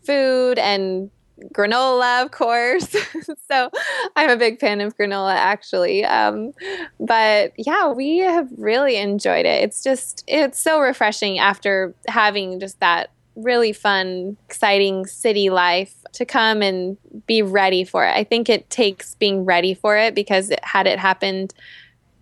food 0.06 0.58
and 0.58 1.10
granola, 1.52 2.24
of 2.24 2.30
course. 2.30 2.88
so 3.50 3.70
I'm 4.16 4.30
a 4.30 4.36
big 4.36 4.60
fan 4.60 4.80
of 4.80 4.96
granola, 4.96 5.34
actually. 5.34 6.04
Um, 6.04 6.52
but 6.98 7.52
yeah, 7.56 7.92
we 7.92 8.18
have 8.18 8.48
really 8.56 8.96
enjoyed 8.96 9.46
it. 9.46 9.62
It's 9.62 9.82
just, 9.82 10.24
it's 10.26 10.58
so 10.58 10.80
refreshing 10.80 11.38
after 11.38 11.94
having 12.06 12.60
just 12.60 12.80
that 12.80 13.10
really 13.36 13.72
fun, 13.72 14.36
exciting 14.46 15.06
city 15.06 15.50
life 15.50 15.94
to 16.12 16.24
come 16.24 16.62
and 16.62 16.96
be 17.26 17.42
ready 17.42 17.84
for 17.84 18.04
it. 18.04 18.14
I 18.14 18.24
think 18.24 18.48
it 18.48 18.68
takes 18.70 19.14
being 19.14 19.44
ready 19.44 19.74
for 19.74 19.96
it 19.96 20.14
because 20.14 20.50
it, 20.50 20.64
had 20.64 20.86
it 20.86 20.98
happened 20.98 21.54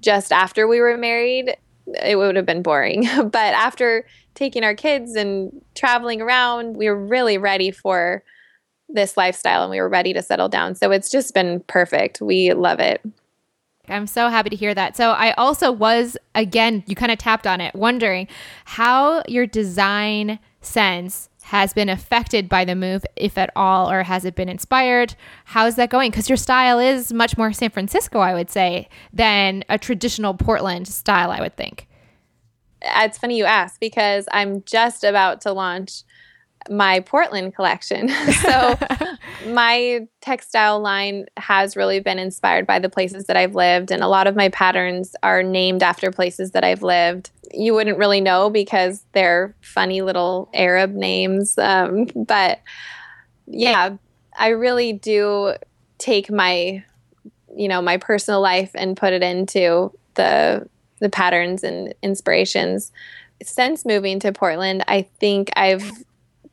just 0.00 0.33
after 0.33 0.68
we 0.68 0.81
were 0.81 0.96
married, 0.96 1.57
it 2.02 2.16
would 2.16 2.37
have 2.37 2.46
been 2.46 2.62
boring. 2.62 3.09
but 3.24 3.54
after 3.54 4.07
taking 4.35 4.62
our 4.62 4.74
kids 4.74 5.16
and 5.16 5.62
traveling 5.74 6.20
around, 6.20 6.76
we 6.76 6.88
were 6.88 6.96
really 6.96 7.38
ready 7.38 7.70
for 7.70 8.22
this 8.88 9.16
lifestyle 9.16 9.62
and 9.62 9.70
we 9.70 9.81
were 9.81 9.88
ready 9.88 10.12
to 10.14 10.22
settle 10.22 10.48
down. 10.48 10.74
So 10.74 10.90
it's 10.90 11.11
just 11.11 11.35
been 11.35 11.61
perfect. 11.61 12.20
We 12.20 12.53
love 12.53 12.81
it. 12.81 13.03
I'm 13.88 14.07
so 14.07 14.29
happy 14.29 14.51
to 14.51 14.57
hear 14.57 14.74
that. 14.74 14.96
So 14.96 15.11
I 15.11 15.33
also 15.33 15.72
was 15.72 16.16
again, 16.35 16.85
you 16.87 16.94
kind 16.94 17.12
of 17.12 17.18
tapped 17.18 17.46
on 17.46 17.61
it, 17.61 17.74
wondering 17.74 18.29
how 18.64 19.22
your 19.27 19.46
design 19.46 20.38
sense 20.61 21.29
has 21.44 21.72
been 21.72 21.88
affected 21.88 22.46
by 22.46 22.62
the 22.66 22.74
move, 22.74 23.07
if 23.16 23.38
at 23.38 23.51
all, 23.57 23.90
or 23.90 24.03
has 24.03 24.27
it 24.27 24.35
been 24.35 24.51
inspired? 24.51 25.14
How's 25.46 25.77
that 25.77 25.88
going? 25.88 26.11
Because 26.11 26.29
your 26.29 26.37
style 26.37 26.79
is 26.79 27.11
much 27.11 27.38
more 27.38 27.55
San 27.55 27.70
Francisco, 27.70 28.18
I 28.18 28.35
would 28.35 28.51
say, 28.51 28.90
than 29.14 29.64
a 29.70 29.79
traditional 29.79 30.35
Portland 30.35 30.87
style, 30.87 31.31
I 31.31 31.40
would 31.40 31.57
think. 31.57 31.88
It's 32.83 33.16
funny 33.16 33.38
you 33.38 33.46
ask 33.46 33.81
because 33.81 34.29
I'm 34.31 34.62
just 34.64 35.05
about 35.05 35.40
to 35.42 35.53
launch 35.53 36.03
my 36.70 37.00
Portland 37.00 37.54
collection. 37.54 38.09
so 38.42 38.78
my 39.48 40.07
textile 40.20 40.81
line 40.81 41.26
has 41.37 41.76
really 41.76 42.00
been 42.00 42.18
inspired 42.18 42.66
by 42.66 42.78
the 42.78 42.88
places 42.88 43.26
that 43.26 43.37
I've 43.37 43.54
lived, 43.54 43.90
and 43.90 44.02
a 44.02 44.09
lot 44.09 44.26
of 44.26 44.37
my 44.37 44.48
patterns 44.48 45.14
are 45.22 45.42
named 45.42 45.83
after 45.83 46.11
places 46.11 46.52
that 46.52 46.64
I've 46.64 46.83
lived. 46.83 47.31
You 47.52 47.74
wouldn't 47.74 47.98
really 47.98 48.20
know 48.20 48.50
because 48.50 49.04
they're 49.12 49.54
funny 49.61 50.02
little 50.02 50.48
Arab 50.54 50.92
names, 50.92 51.57
um, 51.59 52.07
but 52.14 52.61
yeah, 53.46 53.96
I 54.38 54.48
really 54.48 54.92
do 54.92 55.54
take 55.98 56.31
my 56.31 56.85
you 57.57 57.66
know 57.66 57.83
my 57.83 57.96
personal 57.96 58.40
life 58.40 58.70
and 58.74 58.96
put 58.96 59.12
it 59.12 59.22
into 59.22 59.92
the 60.14 60.68
the 61.00 61.09
patterns 61.09 61.64
and 61.64 61.94
inspirations 62.02 62.92
since 63.42 63.85
moving 63.85 64.20
to 64.20 64.33
Portland, 64.33 64.85
I 64.88 65.02
think 65.20 65.50
I've 65.57 65.90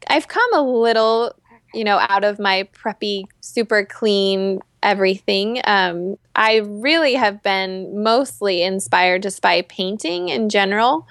I've 0.08 0.28
come 0.28 0.54
a 0.54 0.62
little, 0.62 1.34
you 1.74 1.84
know, 1.84 1.98
out 1.98 2.24
of 2.24 2.40
my 2.40 2.68
preppy, 2.74 3.26
super 3.42 3.86
clean 3.86 4.62
everything. 4.84 5.62
Um, 5.66 6.18
I 6.36 6.58
really 6.58 7.16
have 7.16 7.42
been 7.42 8.04
mostly 8.04 8.62
inspired 8.62 9.24
just 9.24 9.42
by 9.42 9.64
painting 9.64 10.30
in 10.30 10.50
general. 10.50 11.08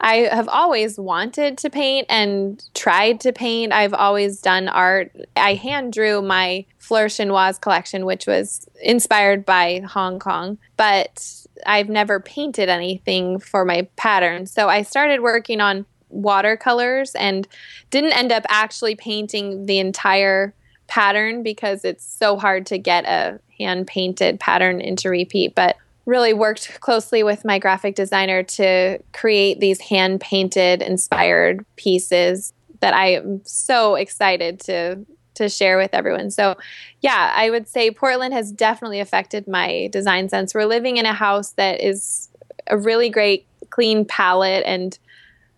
I 0.00 0.28
have 0.30 0.48
always 0.48 0.98
wanted 0.98 1.56
to 1.58 1.70
paint 1.70 2.06
and 2.10 2.62
tried 2.74 3.20
to 3.20 3.32
paint. 3.32 3.72
I've 3.72 3.94
always 3.94 4.40
done 4.40 4.68
art. 4.68 5.12
I 5.36 5.54
hand 5.54 5.92
drew 5.92 6.20
my 6.20 6.66
Fleur 6.78 7.06
Chinoise 7.06 7.58
collection, 7.58 8.04
which 8.04 8.26
was 8.26 8.68
inspired 8.82 9.46
by 9.46 9.80
Hong 9.80 10.18
Kong, 10.18 10.58
but 10.76 11.46
I've 11.64 11.88
never 11.88 12.20
painted 12.20 12.68
anything 12.68 13.38
for 13.38 13.64
my 13.64 13.88
pattern. 13.96 14.44
So 14.46 14.68
I 14.68 14.82
started 14.82 15.22
working 15.22 15.60
on 15.60 15.86
watercolors 16.14 17.14
and 17.14 17.46
didn't 17.90 18.12
end 18.12 18.32
up 18.32 18.44
actually 18.48 18.94
painting 18.94 19.66
the 19.66 19.78
entire 19.78 20.54
pattern 20.86 21.42
because 21.42 21.84
it's 21.84 22.04
so 22.04 22.36
hard 22.36 22.66
to 22.66 22.78
get 22.78 23.04
a 23.04 23.38
hand 23.58 23.86
painted 23.86 24.38
pattern 24.40 24.80
into 24.80 25.08
repeat 25.08 25.54
but 25.54 25.76
really 26.06 26.34
worked 26.34 26.80
closely 26.80 27.22
with 27.22 27.44
my 27.44 27.58
graphic 27.58 27.94
designer 27.94 28.42
to 28.42 28.98
create 29.12 29.60
these 29.60 29.80
hand 29.80 30.20
painted 30.20 30.82
inspired 30.82 31.64
pieces 31.76 32.52
that 32.80 32.92
I 32.94 33.12
am 33.12 33.40
so 33.44 33.94
excited 33.94 34.60
to 34.60 35.04
to 35.34 35.48
share 35.48 35.76
with 35.76 35.94
everyone. 35.94 36.30
So, 36.30 36.56
yeah, 37.00 37.32
I 37.34 37.50
would 37.50 37.66
say 37.66 37.90
Portland 37.90 38.32
has 38.34 38.52
definitely 38.52 39.00
affected 39.00 39.48
my 39.48 39.88
design 39.90 40.28
sense. 40.28 40.54
We're 40.54 40.64
living 40.64 40.96
in 40.96 41.06
a 41.06 41.12
house 41.12 41.50
that 41.52 41.80
is 41.80 42.28
a 42.68 42.78
really 42.78 43.10
great 43.10 43.46
clean 43.70 44.04
palette 44.04 44.62
and 44.64 44.96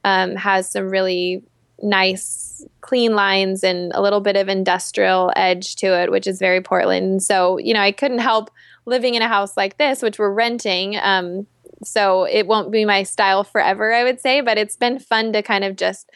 um, 0.07 0.37
has 0.37 0.71
some 0.71 0.89
really 0.89 1.43
nice 1.83 2.65
clean 2.81 3.15
lines 3.15 3.63
and 3.63 3.93
a 3.95 4.01
little 4.01 4.21
bit 4.21 4.37
of 4.37 4.49
industrial 4.49 5.31
edge 5.37 5.77
to 5.77 5.89
it 5.89 6.11
which 6.11 6.27
is 6.27 6.39
very 6.39 6.63
portland. 6.63 7.23
So 7.23 7.59
you 7.59 7.75
know 7.75 7.81
i 7.81 7.93
couldn't 7.93 8.21
help 8.21 8.51
living 8.87 9.15
in 9.15 9.23
a 9.23 9.29
house 9.29 9.57
like 9.57 9.77
this 9.77 10.01
which 10.01 10.19
we're 10.19 10.33
renting. 10.33 10.97
Um, 10.97 11.47
so 11.85 12.25
it 12.25 12.47
won't 12.47 12.73
be 12.73 12.87
my 12.87 13.03
style 13.03 13.45
forever 13.45 13.93
i 13.93 14.03
would 14.03 14.19
say 14.19 14.41
but 14.41 14.57
it's 14.57 14.77
been 14.77 14.99
fun 14.99 15.35
to 15.35 15.43
kind 15.43 15.63
of 15.63 15.77
just 15.77 16.09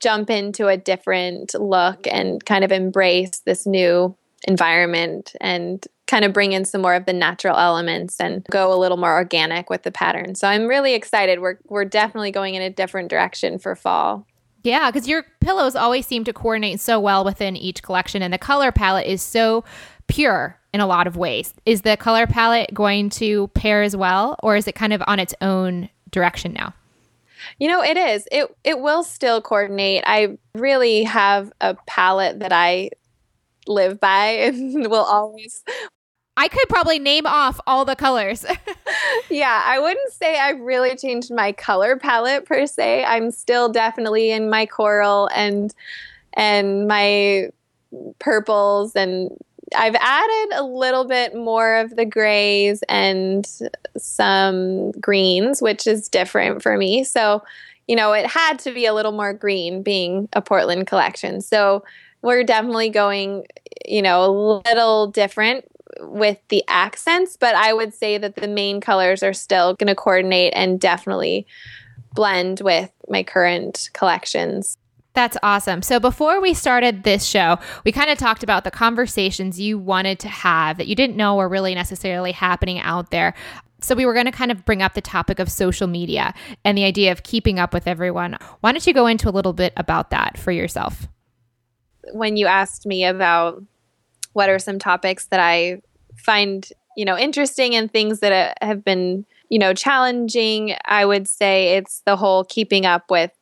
jump 0.00 0.28
into 0.28 0.66
a 0.66 0.76
different 0.76 1.54
look 1.54 2.06
and 2.10 2.44
kind 2.44 2.64
of 2.64 2.72
embrace 2.72 3.38
this 3.46 3.64
new 3.64 4.16
environment 4.48 5.32
and 5.40 5.86
kind 6.06 6.24
of 6.24 6.32
bring 6.32 6.52
in 6.52 6.64
some 6.64 6.82
more 6.82 6.94
of 6.94 7.06
the 7.06 7.12
natural 7.12 7.56
elements 7.56 8.20
and 8.20 8.44
go 8.50 8.72
a 8.72 8.78
little 8.78 8.96
more 8.96 9.14
organic 9.14 9.70
with 9.70 9.82
the 9.82 9.90
pattern. 9.90 10.34
So 10.34 10.48
I'm 10.48 10.66
really 10.66 10.94
excited. 10.94 11.40
We're 11.40 11.58
we're 11.64 11.84
definitely 11.84 12.30
going 12.30 12.54
in 12.54 12.62
a 12.62 12.70
different 12.70 13.08
direction 13.08 13.58
for 13.58 13.74
fall. 13.74 14.26
Yeah, 14.62 14.90
because 14.90 15.06
your 15.06 15.24
pillows 15.40 15.76
always 15.76 16.06
seem 16.06 16.24
to 16.24 16.32
coordinate 16.32 16.80
so 16.80 16.98
well 16.98 17.24
within 17.24 17.56
each 17.56 17.82
collection, 17.82 18.22
and 18.22 18.32
the 18.32 18.38
color 18.38 18.72
palette 18.72 19.06
is 19.06 19.22
so 19.22 19.64
pure 20.06 20.58
in 20.72 20.80
a 20.80 20.86
lot 20.86 21.06
of 21.06 21.16
ways. 21.16 21.54
Is 21.66 21.82
the 21.82 21.96
color 21.96 22.26
palette 22.26 22.72
going 22.72 23.10
to 23.10 23.48
pair 23.48 23.82
as 23.82 23.94
well, 23.94 24.36
or 24.42 24.56
is 24.56 24.66
it 24.66 24.74
kind 24.74 24.92
of 24.92 25.02
on 25.06 25.18
its 25.18 25.34
own 25.40 25.88
direction 26.10 26.52
now? 26.52 26.74
You 27.58 27.68
know, 27.68 27.82
it 27.82 27.96
is. 27.96 28.26
It 28.32 28.54
it 28.64 28.80
will 28.80 29.02
still 29.02 29.40
coordinate. 29.40 30.02
I 30.06 30.38
really 30.54 31.04
have 31.04 31.52
a 31.60 31.76
palette 31.86 32.40
that 32.40 32.52
I 32.52 32.90
live 33.66 34.00
by 34.00 34.26
and 34.48 34.90
will 34.90 35.04
always 35.04 35.62
I 36.36 36.48
could 36.48 36.68
probably 36.68 36.98
name 36.98 37.26
off 37.26 37.60
all 37.66 37.84
the 37.84 37.94
colors. 37.94 38.44
yeah, 39.30 39.62
I 39.64 39.78
wouldn't 39.78 40.12
say 40.12 40.38
I've 40.38 40.60
really 40.60 40.96
changed 40.96 41.32
my 41.32 41.52
color 41.52 41.96
palette 41.96 42.44
per 42.44 42.66
se. 42.66 43.04
I'm 43.04 43.30
still 43.30 43.68
definitely 43.68 44.30
in 44.30 44.50
my 44.50 44.66
coral 44.66 45.28
and 45.34 45.72
and 46.32 46.88
my 46.88 47.50
purples 48.18 48.96
and 48.96 49.30
I've 49.76 49.94
added 49.94 50.56
a 50.56 50.64
little 50.64 51.04
bit 51.04 51.34
more 51.34 51.76
of 51.76 51.96
the 51.96 52.04
grays 52.04 52.82
and 52.88 53.48
some 53.96 54.90
greens, 54.92 55.62
which 55.62 55.86
is 55.86 56.08
different 56.08 56.62
for 56.62 56.76
me. 56.76 57.04
So, 57.04 57.42
you 57.88 57.96
know, 57.96 58.12
it 58.12 58.26
had 58.26 58.58
to 58.60 58.72
be 58.72 58.86
a 58.86 58.94
little 58.94 59.12
more 59.12 59.32
green 59.32 59.82
being 59.82 60.28
a 60.32 60.42
Portland 60.42 60.86
collection. 60.86 61.40
So, 61.40 61.84
we're 62.22 62.42
definitely 62.42 62.88
going, 62.88 63.44
you 63.86 64.00
know, 64.00 64.24
a 64.24 64.32
little 64.66 65.08
different 65.08 65.66
with 66.00 66.38
the 66.48 66.62
accents, 66.68 67.36
but 67.36 67.54
I 67.54 67.72
would 67.72 67.94
say 67.94 68.18
that 68.18 68.36
the 68.36 68.48
main 68.48 68.80
colors 68.80 69.22
are 69.22 69.32
still 69.32 69.74
going 69.74 69.88
to 69.88 69.94
coordinate 69.94 70.52
and 70.56 70.80
definitely 70.80 71.46
blend 72.14 72.60
with 72.60 72.90
my 73.08 73.22
current 73.22 73.90
collections. 73.92 74.78
That's 75.14 75.36
awesome. 75.44 75.82
So, 75.82 76.00
before 76.00 76.40
we 76.40 76.54
started 76.54 77.04
this 77.04 77.24
show, 77.24 77.58
we 77.84 77.92
kind 77.92 78.10
of 78.10 78.18
talked 78.18 78.42
about 78.42 78.64
the 78.64 78.72
conversations 78.72 79.60
you 79.60 79.78
wanted 79.78 80.18
to 80.20 80.28
have 80.28 80.76
that 80.78 80.88
you 80.88 80.96
didn't 80.96 81.16
know 81.16 81.36
were 81.36 81.48
really 81.48 81.74
necessarily 81.74 82.32
happening 82.32 82.80
out 82.80 83.10
there. 83.10 83.34
So, 83.80 83.94
we 83.94 84.06
were 84.06 84.12
going 84.12 84.26
to 84.26 84.32
kind 84.32 84.50
of 84.50 84.64
bring 84.64 84.82
up 84.82 84.94
the 84.94 85.00
topic 85.00 85.38
of 85.38 85.50
social 85.52 85.86
media 85.86 86.34
and 86.64 86.76
the 86.76 86.84
idea 86.84 87.12
of 87.12 87.22
keeping 87.22 87.60
up 87.60 87.72
with 87.72 87.86
everyone. 87.86 88.36
Why 88.60 88.72
don't 88.72 88.84
you 88.84 88.92
go 88.92 89.06
into 89.06 89.28
a 89.28 89.30
little 89.30 89.52
bit 89.52 89.72
about 89.76 90.10
that 90.10 90.36
for 90.36 90.50
yourself? 90.50 91.06
When 92.12 92.36
you 92.36 92.48
asked 92.48 92.84
me 92.84 93.04
about 93.04 93.62
what 94.34 94.50
are 94.50 94.58
some 94.58 94.78
topics 94.78 95.26
that 95.26 95.40
I 95.40 95.80
find, 96.16 96.68
you 96.96 97.04
know, 97.04 97.16
interesting 97.16 97.74
and 97.74 97.90
things 97.90 98.20
that 98.20 98.32
uh, 98.32 98.64
have 98.64 98.84
been, 98.84 99.24
you 99.48 99.58
know, 99.58 99.72
challenging, 99.72 100.76
I 100.84 101.06
would 101.06 101.26
say 101.26 101.76
it's 101.76 102.02
the 102.04 102.16
whole 102.16 102.44
keeping 102.44 102.84
up 102.84 103.10
with 103.10 103.32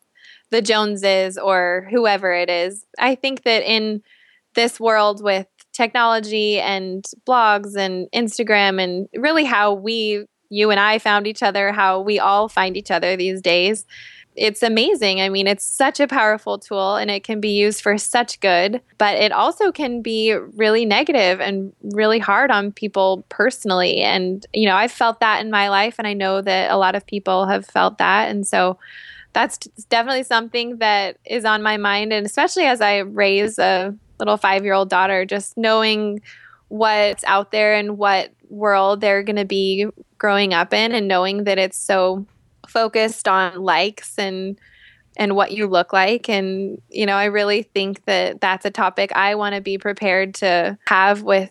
the 0.50 0.62
Joneses 0.62 1.36
or 1.36 1.88
whoever 1.90 2.32
it 2.32 2.48
is. 2.48 2.84
I 2.98 3.14
think 3.14 3.42
that 3.42 3.62
in 3.62 4.02
this 4.54 4.78
world 4.78 5.22
with 5.22 5.46
technology 5.72 6.60
and 6.60 7.04
blogs 7.26 7.74
and 7.76 8.08
Instagram 8.14 8.80
and 8.80 9.08
really 9.14 9.44
how 9.44 9.72
we, 9.72 10.26
you 10.50 10.70
and 10.70 10.78
I 10.78 10.98
found 10.98 11.26
each 11.26 11.42
other, 11.42 11.72
how 11.72 12.00
we 12.00 12.18
all 12.18 12.48
find 12.48 12.76
each 12.76 12.90
other 12.90 13.16
these 13.16 13.40
days, 13.40 13.86
it's 14.34 14.62
amazing. 14.62 15.20
I 15.20 15.28
mean, 15.28 15.46
it's 15.46 15.64
such 15.64 16.00
a 16.00 16.06
powerful 16.06 16.58
tool 16.58 16.96
and 16.96 17.10
it 17.10 17.22
can 17.22 17.40
be 17.40 17.50
used 17.50 17.82
for 17.82 17.98
such 17.98 18.40
good, 18.40 18.80
but 18.96 19.16
it 19.16 19.30
also 19.30 19.70
can 19.70 20.00
be 20.00 20.32
really 20.32 20.86
negative 20.86 21.40
and 21.40 21.72
really 21.92 22.18
hard 22.18 22.50
on 22.50 22.72
people 22.72 23.24
personally. 23.28 24.00
And, 24.00 24.46
you 24.54 24.66
know, 24.66 24.74
I've 24.74 24.92
felt 24.92 25.20
that 25.20 25.44
in 25.44 25.50
my 25.50 25.68
life 25.68 25.96
and 25.98 26.06
I 26.06 26.14
know 26.14 26.40
that 26.40 26.70
a 26.70 26.78
lot 26.78 26.94
of 26.94 27.06
people 27.06 27.46
have 27.46 27.66
felt 27.66 27.98
that. 27.98 28.30
And 28.30 28.46
so 28.46 28.78
that's 29.34 29.58
definitely 29.90 30.24
something 30.24 30.78
that 30.78 31.18
is 31.26 31.44
on 31.44 31.62
my 31.62 31.76
mind. 31.76 32.12
And 32.12 32.24
especially 32.24 32.64
as 32.64 32.80
I 32.80 32.98
raise 32.98 33.58
a 33.58 33.94
little 34.18 34.38
five 34.38 34.64
year 34.64 34.74
old 34.74 34.88
daughter, 34.88 35.26
just 35.26 35.58
knowing 35.58 36.22
what's 36.68 37.24
out 37.24 37.52
there 37.52 37.74
and 37.74 37.98
what 37.98 38.30
world 38.48 39.02
they're 39.02 39.22
going 39.22 39.36
to 39.36 39.44
be 39.44 39.86
growing 40.16 40.54
up 40.54 40.72
in 40.72 40.92
and 40.92 41.06
knowing 41.06 41.44
that 41.44 41.58
it's 41.58 41.76
so 41.76 42.24
focused 42.72 43.28
on 43.28 43.62
likes 43.62 44.18
and 44.18 44.58
and 45.16 45.36
what 45.36 45.52
you 45.52 45.66
look 45.66 45.92
like. 45.92 46.28
And 46.28 46.80
you 46.90 47.06
know 47.06 47.16
i 47.16 47.26
really 47.26 47.62
think 47.62 48.04
that 48.04 48.40
that's 48.40 48.64
a 48.64 48.70
topic 48.70 49.12
i 49.14 49.34
want 49.34 49.54
to 49.54 49.60
be 49.60 49.78
prepared 49.78 50.34
to 50.36 50.78
have 50.86 51.22
with 51.22 51.50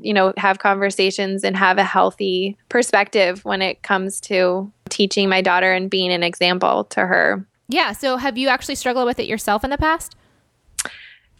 you 0.00 0.12
know 0.12 0.32
have 0.36 0.58
conversations 0.58 1.44
and 1.44 1.56
have 1.56 1.78
a 1.78 1.84
healthy 1.84 2.56
perspective 2.68 3.44
when 3.44 3.62
it 3.62 3.82
comes 3.82 4.20
to 4.20 4.70
teaching 4.88 5.28
my 5.28 5.40
daughter 5.40 5.72
and 5.72 5.90
being 5.90 6.12
an 6.12 6.22
example 6.22 6.84
to 6.84 7.00
her. 7.00 7.46
Yeah 7.68 7.92
so 7.92 8.16
have 8.16 8.38
you 8.38 8.48
actually 8.48 8.74
struggled 8.74 9.06
with 9.06 9.18
it 9.18 9.26
yourself 9.26 9.64
in 9.64 9.70
the 9.70 9.78
past? 9.78 10.16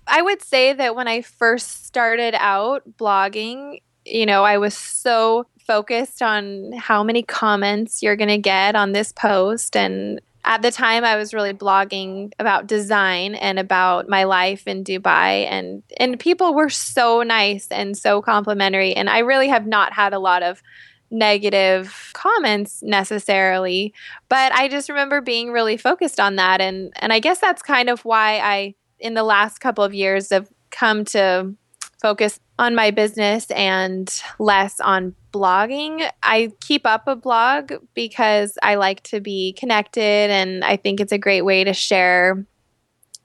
I 0.06 0.20
would 0.20 0.42
say 0.42 0.72
that 0.72 0.94
when 0.94 1.08
i 1.08 1.22
first 1.22 1.87
started 1.87 2.34
out 2.37 2.82
blogging 2.98 3.80
you 4.04 4.26
know 4.26 4.44
i 4.44 4.58
was 4.58 4.76
so 4.76 5.46
focused 5.66 6.22
on 6.22 6.72
how 6.72 7.03
many 7.03 7.22
comments 7.22 8.03
you're 8.03 8.16
going 8.16 8.29
to 8.29 8.38
get 8.38 8.77
on 8.77 8.92
this 8.92 9.12
post. 9.12 9.77
And 9.77 10.20
at 10.44 10.62
the 10.62 10.70
time, 10.70 11.05
I 11.05 11.16
was 11.16 11.33
really 11.33 11.55
blogging 11.55 12.33
about 12.38 12.66
design 12.66 13.35
and 13.35 13.59
about 13.59 14.09
my 14.09 14.24
life 14.24 14.66
in 14.66 14.85
Dubai. 14.85 15.46
And, 15.50 15.83
and 15.96 16.20
people 16.20 16.55
were 16.55 16.68
so 16.68 17.22
nice 17.22 17.68
and 17.70 17.96
so 17.96 18.20
complimentary. 18.20 18.94
And 18.94 19.09
I 19.09 19.20
really 19.20 19.48
have 19.48 19.66
not 19.66 19.92
had 19.92 20.12
a 20.12 20.18
lot 20.18 20.42
of 20.42 20.62
negative 21.11 22.11
comments 22.12 22.83
necessarily 22.83 23.94
but 24.29 24.53
i 24.53 24.66
just 24.66 24.88
remember 24.88 25.20
being 25.20 25.53
really 25.53 25.77
focused 25.77 26.18
on 26.18 26.37
that 26.37 26.61
and 26.61 26.92
and 26.96 27.12
i 27.12 27.20
guess 27.20 27.38
that's 27.38 27.62
kind 27.62 27.88
of 27.88 28.05
why 28.05 28.38
i 28.38 28.74
in 28.98 29.14
the 29.14 29.22
last 29.22 29.61
couple 29.61 29.85
of 29.85 29.94
years 29.94 30.31
have 30.31 30.48
come 30.70 31.05
to 31.05 31.55
focus 32.00 32.40
on 32.59 32.74
my 32.74 32.90
business 32.90 33.50
and 33.50 34.22
less 34.38 34.78
on 34.80 35.14
blogging. 35.33 36.09
I 36.22 36.52
keep 36.61 36.87
up 36.87 37.09
a 37.09 37.16
blog 37.16 37.72
because 37.94 38.57
I 38.62 38.76
like 38.76 39.02
to 39.04 39.20
be 39.20 39.54
connected 39.54 40.30
and 40.30 40.64
I 40.64 40.76
think 40.76 41.00
it's 41.00 41.12
a 41.12 41.18
great 41.18 41.42
way 41.42 41.64
to 41.64 41.72
share 41.72 42.46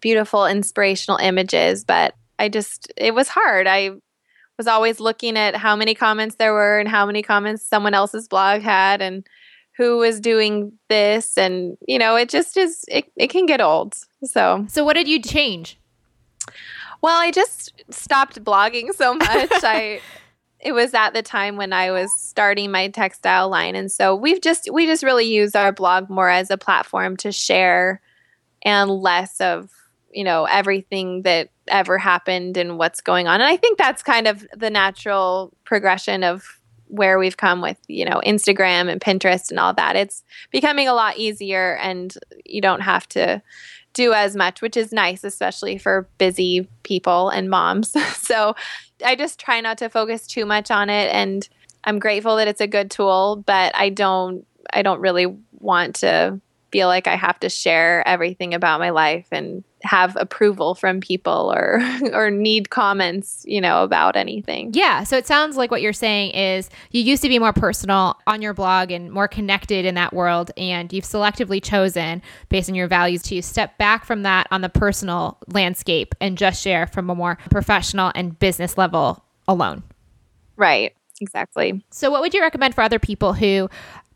beautiful 0.02 0.46
inspirational 0.46 1.20
images, 1.20 1.84
but 1.84 2.16
I 2.40 2.50
just 2.50 2.92
it 2.98 3.14
was 3.14 3.28
hard. 3.28 3.68
I 3.68 3.92
was 4.58 4.68
always 4.68 5.00
looking 5.00 5.38
at 5.38 5.56
how 5.56 5.76
many 5.76 5.94
comments 5.94 6.36
there 6.36 6.54
were 6.54 6.80
and 6.80 6.90
how 6.90 7.06
many 7.06 7.22
comments 7.22 7.68
someone 7.68 7.94
else's 7.94 8.28
blog 8.28 8.62
had 8.62 9.02
and 9.02 9.26
who 9.78 9.98
was 9.98 10.20
doing 10.20 10.74
this 10.90 11.38
and 11.38 11.78
you 11.88 12.00
know, 12.00 12.16
it 12.16 12.30
just 12.30 12.58
is 12.58 12.84
it, 12.88 13.12
it 13.16 13.30
can 13.30 13.46
get 13.46 13.62
old. 13.62 13.96
So 14.24 14.66
So 14.70 14.84
what 14.84 14.94
did 14.94 15.08
you 15.08 15.22
change? 15.22 15.78
Well, 17.02 17.20
I 17.20 17.32
just 17.32 17.74
stopped 17.90 18.44
blogging 18.44 18.94
so 18.94 19.14
much. 19.16 19.50
I 19.52 20.02
it 20.60 20.74
was 20.74 20.94
at 20.94 21.14
the 21.14 21.22
time 21.22 21.56
when 21.56 21.72
I 21.72 21.92
was 21.92 22.12
starting 22.14 22.70
my 22.70 22.90
textile 22.90 23.48
line 23.48 23.76
and 23.76 23.90
so 23.90 24.14
we've 24.14 24.42
just 24.42 24.70
we 24.72 24.86
just 24.86 25.04
really 25.04 25.26
use 25.26 25.56
our 25.56 25.72
blog 25.72 26.10
more 26.10 26.30
as 26.30 26.50
a 26.52 26.58
platform 26.58 27.16
to 27.18 27.32
share 27.32 28.02
and 28.64 28.90
less 28.92 29.40
of, 29.40 29.70
you 30.12 30.24
know, 30.24 30.46
everything 30.46 31.22
that 31.24 31.50
ever 31.68 31.98
happened 31.98 32.58
and 32.58 32.78
what's 32.78 33.02
going 33.02 33.28
on. 33.28 33.42
And 33.42 33.50
I 33.50 33.56
think 33.56 33.78
that's 33.78 34.04
kind 34.04 34.28
of 34.28 34.46
the 34.54 34.70
natural 34.70 35.54
progression 35.64 36.24
of 36.24 36.60
where 36.88 37.20
we've 37.20 37.38
come 37.38 37.62
with, 37.62 37.78
you 37.88 38.04
know, 38.04 38.22
Instagram 38.26 38.90
and 38.90 39.00
Pinterest 39.00 39.52
and 39.52 39.60
all 39.60 39.74
that. 39.76 39.96
It's 39.96 40.24
becoming 40.52 40.88
a 40.88 40.94
lot 40.94 41.18
easier 41.18 41.78
and 41.78 42.16
you 42.46 42.62
don't 42.62 42.82
have 42.82 43.08
to 43.10 43.42
do 43.94 44.14
as 44.14 44.36
much, 44.36 44.62
which 44.62 44.78
is 44.78 44.92
nice, 44.92 45.24
especially 45.24 45.78
for 45.78 46.08
busy 46.18 46.68
people 46.84 47.30
and 47.30 47.50
moms. 47.50 47.92
so 48.18 48.56
I 49.06 49.16
just 49.16 49.40
try 49.40 49.62
not 49.62 49.78
to 49.80 49.90
focus 49.90 50.28
too 50.28 50.46
much 50.46 50.72
on 50.72 50.90
it. 50.90 51.14
And 51.14 51.48
I'm 51.84 52.00
grateful 52.00 52.36
that 52.38 52.48
it's 52.48 52.62
a 52.62 52.68
good 52.68 52.92
tool, 52.92 53.44
but 53.46 53.76
I 53.76 53.90
don't, 53.90 54.46
I 54.72 54.82
don't 54.82 55.02
really 55.02 55.28
want 55.60 55.96
to 55.98 56.40
feel 56.72 56.88
like 56.88 57.08
I 57.08 57.16
have 57.16 57.40
to 57.40 57.50
share 57.50 58.08
everything 58.08 58.54
about 58.54 58.80
my 58.80 58.92
life 58.92 59.28
and 59.32 59.64
have 59.84 60.16
approval 60.20 60.76
from 60.76 61.00
people 61.00 61.54
or 61.54 61.80
or 62.14 62.30
need 62.30 62.70
comments, 62.70 63.44
you 63.48 63.62
know, 63.62 63.84
about 63.84 64.16
anything. 64.16 64.72
Yeah, 64.74 65.04
so 65.04 65.18
it 65.18 65.28
sounds 65.28 65.58
like 65.58 65.72
what 65.72 65.82
you're 65.82 65.94
saying 65.94 66.32
is 66.32 66.70
you 66.92 67.02
used 67.02 67.22
to 67.24 67.30
be 67.30 67.40
more 67.40 67.54
personal 67.54 68.18
on 68.28 68.42
your 68.42 68.54
blog 68.54 68.92
and 68.92 69.12
more 69.12 69.28
connected 69.28 69.86
in 69.86 69.96
that 69.96 70.14
world 70.14 70.52
and 70.58 70.92
you've 70.92 71.06
selectively 71.06 71.64
chosen 71.64 72.22
based 72.50 72.70
on 72.70 72.76
your 72.76 72.88
values 72.88 73.22
to 73.24 73.42
step 73.42 73.78
back 73.78 74.06
from 74.06 74.24
that 74.24 74.48
on 74.52 74.62
the 74.62 74.70
personal 74.70 75.38
landscape 75.48 76.16
and 76.20 76.38
just 76.38 76.62
share 76.62 76.88
from 76.88 77.10
a 77.10 77.16
more 77.16 77.38
professional 77.50 78.12
and 78.16 78.38
business 78.40 78.78
level 78.78 79.24
alone. 79.48 79.84
Right. 80.56 80.94
Exactly. 81.22 81.84
So, 81.92 82.10
what 82.12 82.22
would 82.22 82.34
you 82.34 82.42
recommend 82.42 82.76
for 82.76 82.82
other 82.82 83.00
people 83.00 83.34
who 83.34 83.70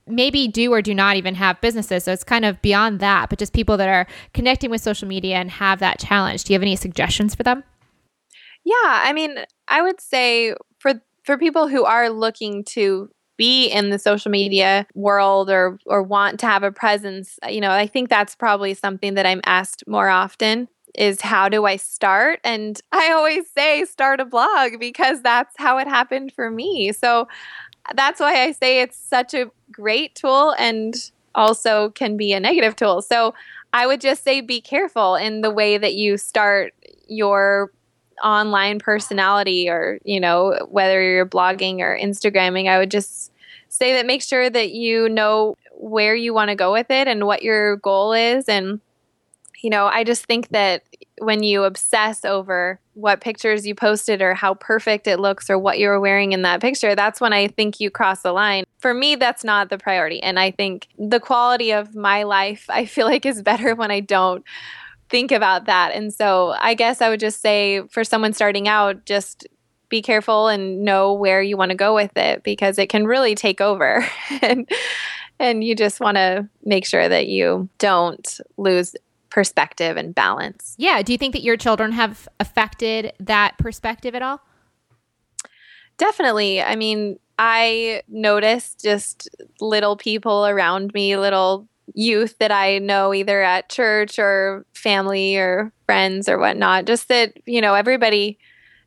maybe 0.07 0.47
do 0.47 0.73
or 0.73 0.81
do 0.81 0.93
not 0.93 1.15
even 1.15 1.35
have 1.35 1.61
businesses. 1.61 2.03
So 2.03 2.11
it's 2.11 2.23
kind 2.23 2.45
of 2.45 2.61
beyond 2.61 2.99
that, 2.99 3.29
but 3.29 3.39
just 3.39 3.53
people 3.53 3.77
that 3.77 3.87
are 3.87 4.07
connecting 4.33 4.69
with 4.69 4.81
social 4.81 5.07
media 5.07 5.35
and 5.35 5.49
have 5.51 5.79
that 5.79 5.99
challenge. 5.99 6.43
Do 6.43 6.53
you 6.53 6.55
have 6.55 6.63
any 6.63 6.75
suggestions 6.75 7.35
for 7.35 7.43
them? 7.43 7.63
Yeah, 8.65 8.73
I 8.83 9.13
mean, 9.13 9.37
I 9.67 9.81
would 9.81 9.99
say 9.99 10.55
for 10.79 10.93
for 11.23 11.37
people 11.37 11.67
who 11.67 11.85
are 11.85 12.09
looking 12.09 12.63
to 12.65 13.09
be 13.37 13.67
in 13.67 13.89
the 13.89 13.99
social 13.99 14.31
media 14.31 14.85
world 14.93 15.49
or 15.49 15.77
or 15.85 16.03
want 16.03 16.39
to 16.41 16.45
have 16.45 16.63
a 16.63 16.71
presence, 16.71 17.37
uh, 17.45 17.49
you 17.49 17.61
know, 17.61 17.71
I 17.71 17.87
think 17.87 18.09
that's 18.09 18.35
probably 18.35 18.73
something 18.73 19.15
that 19.15 19.25
I'm 19.25 19.41
asked 19.45 19.83
more 19.87 20.09
often 20.09 20.67
is 20.95 21.21
how 21.21 21.49
do 21.49 21.65
I 21.65 21.75
start? 21.77 22.39
And 22.43 22.79
I 22.91 23.11
always 23.11 23.49
say 23.49 23.83
start 23.85 24.19
a 24.19 24.25
blog 24.25 24.79
because 24.79 25.21
that's 25.21 25.55
how 25.57 25.77
it 25.79 25.87
happened 25.87 26.31
for 26.33 26.51
me. 26.51 26.91
So 26.91 27.27
that's 27.95 28.19
why 28.19 28.43
I 28.43 28.51
say 28.51 28.81
it's 28.81 28.97
such 28.97 29.33
a 29.33 29.51
great 29.71 30.15
tool 30.15 30.55
and 30.57 30.95
also 31.35 31.89
can 31.91 32.17
be 32.17 32.33
a 32.33 32.39
negative 32.39 32.75
tool. 32.75 33.01
So 33.01 33.33
I 33.73 33.87
would 33.87 34.01
just 34.01 34.23
say 34.23 34.41
be 34.41 34.61
careful 34.61 35.15
in 35.15 35.41
the 35.41 35.51
way 35.51 35.77
that 35.77 35.95
you 35.95 36.17
start 36.17 36.73
your 37.07 37.71
online 38.23 38.79
personality 38.79 39.69
or, 39.69 39.99
you 40.03 40.19
know, 40.19 40.57
whether 40.69 41.01
you're 41.01 41.25
blogging 41.25 41.79
or 41.79 41.97
Instagramming. 41.97 42.69
I 42.69 42.77
would 42.77 42.91
just 42.91 43.31
say 43.69 43.93
that 43.93 44.05
make 44.05 44.21
sure 44.21 44.49
that 44.49 44.71
you 44.71 45.09
know 45.09 45.57
where 45.73 46.15
you 46.15 46.33
want 46.33 46.49
to 46.49 46.55
go 46.55 46.71
with 46.71 46.91
it 46.91 47.07
and 47.07 47.25
what 47.25 47.41
your 47.41 47.77
goal 47.77 48.13
is 48.13 48.47
and 48.47 48.79
you 49.63 49.69
know, 49.69 49.87
I 49.87 50.03
just 50.03 50.25
think 50.25 50.49
that 50.49 50.83
when 51.19 51.41
you 51.41 51.63
obsess 51.63 52.25
over 52.25 52.81
what 52.95 53.21
pictures 53.21 53.65
you 53.65 53.73
posted 53.73 54.21
or 54.21 54.33
how 54.33 54.55
perfect 54.55 55.07
it 55.07 55.19
looks 55.19 55.49
or 55.49 55.57
what 55.57 55.79
you 55.79 55.87
were 55.87 56.01
wearing 56.01 56.33
in 56.33 56.41
that 56.41 56.61
picture, 56.61 56.95
that's 56.95 57.21
when 57.21 57.31
I 57.31 57.47
think 57.47 57.79
you 57.79 57.89
cross 57.89 58.23
the 58.23 58.33
line. 58.33 58.65
For 58.79 58.93
me, 58.93 59.15
that's 59.15 59.45
not 59.45 59.69
the 59.69 59.77
priority. 59.77 60.21
And 60.21 60.37
I 60.37 60.51
think 60.51 60.89
the 60.99 61.21
quality 61.21 61.71
of 61.71 61.95
my 61.95 62.23
life, 62.23 62.65
I 62.67 62.85
feel 62.85 63.07
like, 63.07 63.25
is 63.25 63.41
better 63.41 63.73
when 63.73 63.89
I 63.89 64.01
don't 64.01 64.43
think 65.09 65.31
about 65.31 65.65
that. 65.65 65.93
And 65.93 66.13
so 66.13 66.53
I 66.59 66.73
guess 66.73 67.01
I 67.01 67.07
would 67.07 67.21
just 67.21 67.41
say 67.41 67.87
for 67.87 68.03
someone 68.03 68.33
starting 68.33 68.67
out, 68.67 69.05
just 69.05 69.47
be 69.87 70.01
careful 70.01 70.49
and 70.49 70.83
know 70.83 71.13
where 71.13 71.41
you 71.41 71.55
want 71.55 71.69
to 71.69 71.77
go 71.77 71.95
with 71.95 72.17
it 72.17 72.43
because 72.43 72.77
it 72.77 72.89
can 72.89 73.05
really 73.07 73.33
take 73.33 73.61
over. 73.61 74.05
and 74.41 74.69
and 75.39 75.63
you 75.63 75.73
just 75.75 75.99
want 75.99 76.15
to 76.15 76.47
make 76.63 76.85
sure 76.85 77.07
that 77.07 77.27
you 77.27 77.69
don't 77.77 78.39
lose 78.57 78.95
perspective 79.33 79.97
and 79.97 80.13
balance. 80.13 80.75
Yeah. 80.77 81.01
Do 81.01 81.11
you 81.11 81.17
think 81.17 81.33
that 81.33 81.41
your 81.41 81.57
children 81.57 81.91
have 81.91 82.29
affected 82.39 83.13
that 83.19 83.57
perspective 83.57 84.13
at 84.13 84.21
all? 84.21 84.39
Definitely. 85.97 86.61
I 86.61 86.75
mean, 86.75 87.17
I 87.39 88.03
noticed 88.07 88.83
just 88.83 89.27
little 89.59 89.97
people 89.97 90.45
around 90.45 90.93
me, 90.93 91.17
little 91.17 91.67
youth 91.95 92.37
that 92.37 92.51
I 92.51 92.77
know 92.77 93.11
either 93.11 93.41
at 93.41 93.69
church 93.69 94.19
or 94.19 94.67
family 94.75 95.35
or 95.35 95.73
friends 95.87 96.29
or 96.29 96.37
whatnot. 96.37 96.85
Just 96.85 97.07
that, 97.07 97.33
you 97.47 97.59
know, 97.59 97.73
everybody 97.73 98.37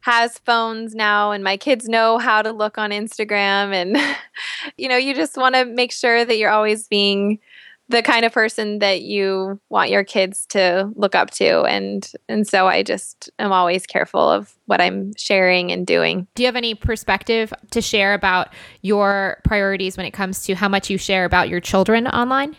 has 0.03 0.39
phones 0.39 0.95
now 0.95 1.33
and 1.33 1.43
my 1.43 1.57
kids 1.57 1.89
know 1.89 2.19
how 2.19 2.41
to 2.41 2.53
look 2.53 2.79
on 2.79 2.91
Instagram. 2.91 3.73
And, 3.73 3.97
you 4.77 4.89
know, 4.89 4.97
you 4.97 5.13
just 5.13 5.37
want 5.37 5.57
to 5.57 5.65
make 5.65 5.91
sure 5.91 6.25
that 6.25 6.39
you're 6.39 6.51
always 6.51 6.87
being 6.87 7.41
the 7.89 8.03
kind 8.03 8.25
of 8.25 8.33
person 8.33 8.81
that 8.81 9.03
you 9.03 9.61
want 9.69 9.91
your 9.91 10.03
kids 10.03 10.45
to 10.47 10.91
look 10.97 11.15
up 11.15 11.31
to 11.31 11.63
and 11.63 12.11
and 12.29 12.47
so 12.47 12.67
I 12.67 12.83
just 12.83 13.31
am 13.39 13.53
always 13.53 13.87
careful 13.87 14.29
of 14.29 14.55
what 14.67 14.81
I'm 14.81 15.13
sharing 15.17 15.71
and 15.71 15.87
doing. 15.87 16.27
Do 16.35 16.43
you 16.43 16.47
have 16.49 16.57
any 16.57 16.75
perspective 16.75 17.53
to 17.71 17.81
share 17.81 18.15
about 18.15 18.49
your 18.83 19.41
priorities 19.45 19.97
when 19.97 20.07
it 20.07 20.13
comes 20.13 20.45
to 20.45 20.55
how 20.55 20.69
much 20.69 20.91
you 20.91 20.99
share 20.99 21.25
about 21.25 21.49
your 21.49 21.61
children 21.61 22.09
online? 22.09 22.57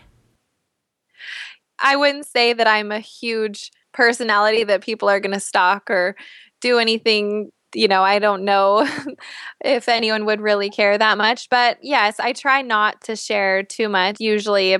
I 1.80 1.96
wouldn't 1.96 2.26
say 2.26 2.54
that 2.54 2.66
I'm 2.66 2.90
a 2.90 3.00
huge 3.00 3.70
personality 3.92 4.64
that 4.64 4.82
people 4.82 5.08
are 5.08 5.20
going 5.20 5.34
to 5.34 5.40
stalk 5.40 5.90
or 5.90 6.16
do 6.60 6.78
anything 6.78 7.52
you 7.74 7.86
know, 7.86 8.02
I 8.02 8.18
don't 8.18 8.44
know 8.44 8.88
if 9.64 9.88
anyone 9.88 10.24
would 10.24 10.40
really 10.40 10.70
care 10.70 10.96
that 10.96 11.18
much. 11.18 11.50
But 11.50 11.78
yes, 11.82 12.18
I 12.18 12.32
try 12.32 12.62
not 12.62 13.02
to 13.02 13.14
share 13.14 13.62
too 13.62 13.90
much. 13.90 14.16
Usually, 14.20 14.78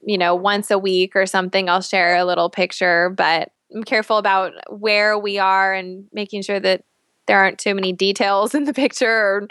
you 0.00 0.18
know, 0.18 0.34
once 0.34 0.70
a 0.70 0.78
week 0.78 1.16
or 1.16 1.26
something, 1.26 1.68
I'll 1.68 1.80
share 1.80 2.16
a 2.16 2.24
little 2.24 2.50
picture, 2.50 3.10
but 3.10 3.50
I'm 3.74 3.84
careful 3.84 4.16
about 4.16 4.52
where 4.70 5.18
we 5.18 5.38
are 5.38 5.74
and 5.74 6.06
making 6.12 6.42
sure 6.42 6.60
that 6.60 6.84
there 7.26 7.38
aren't 7.38 7.58
too 7.58 7.74
many 7.74 7.92
details 7.92 8.54
in 8.54 8.64
the 8.64 8.74
picture 8.74 9.10
or 9.10 9.48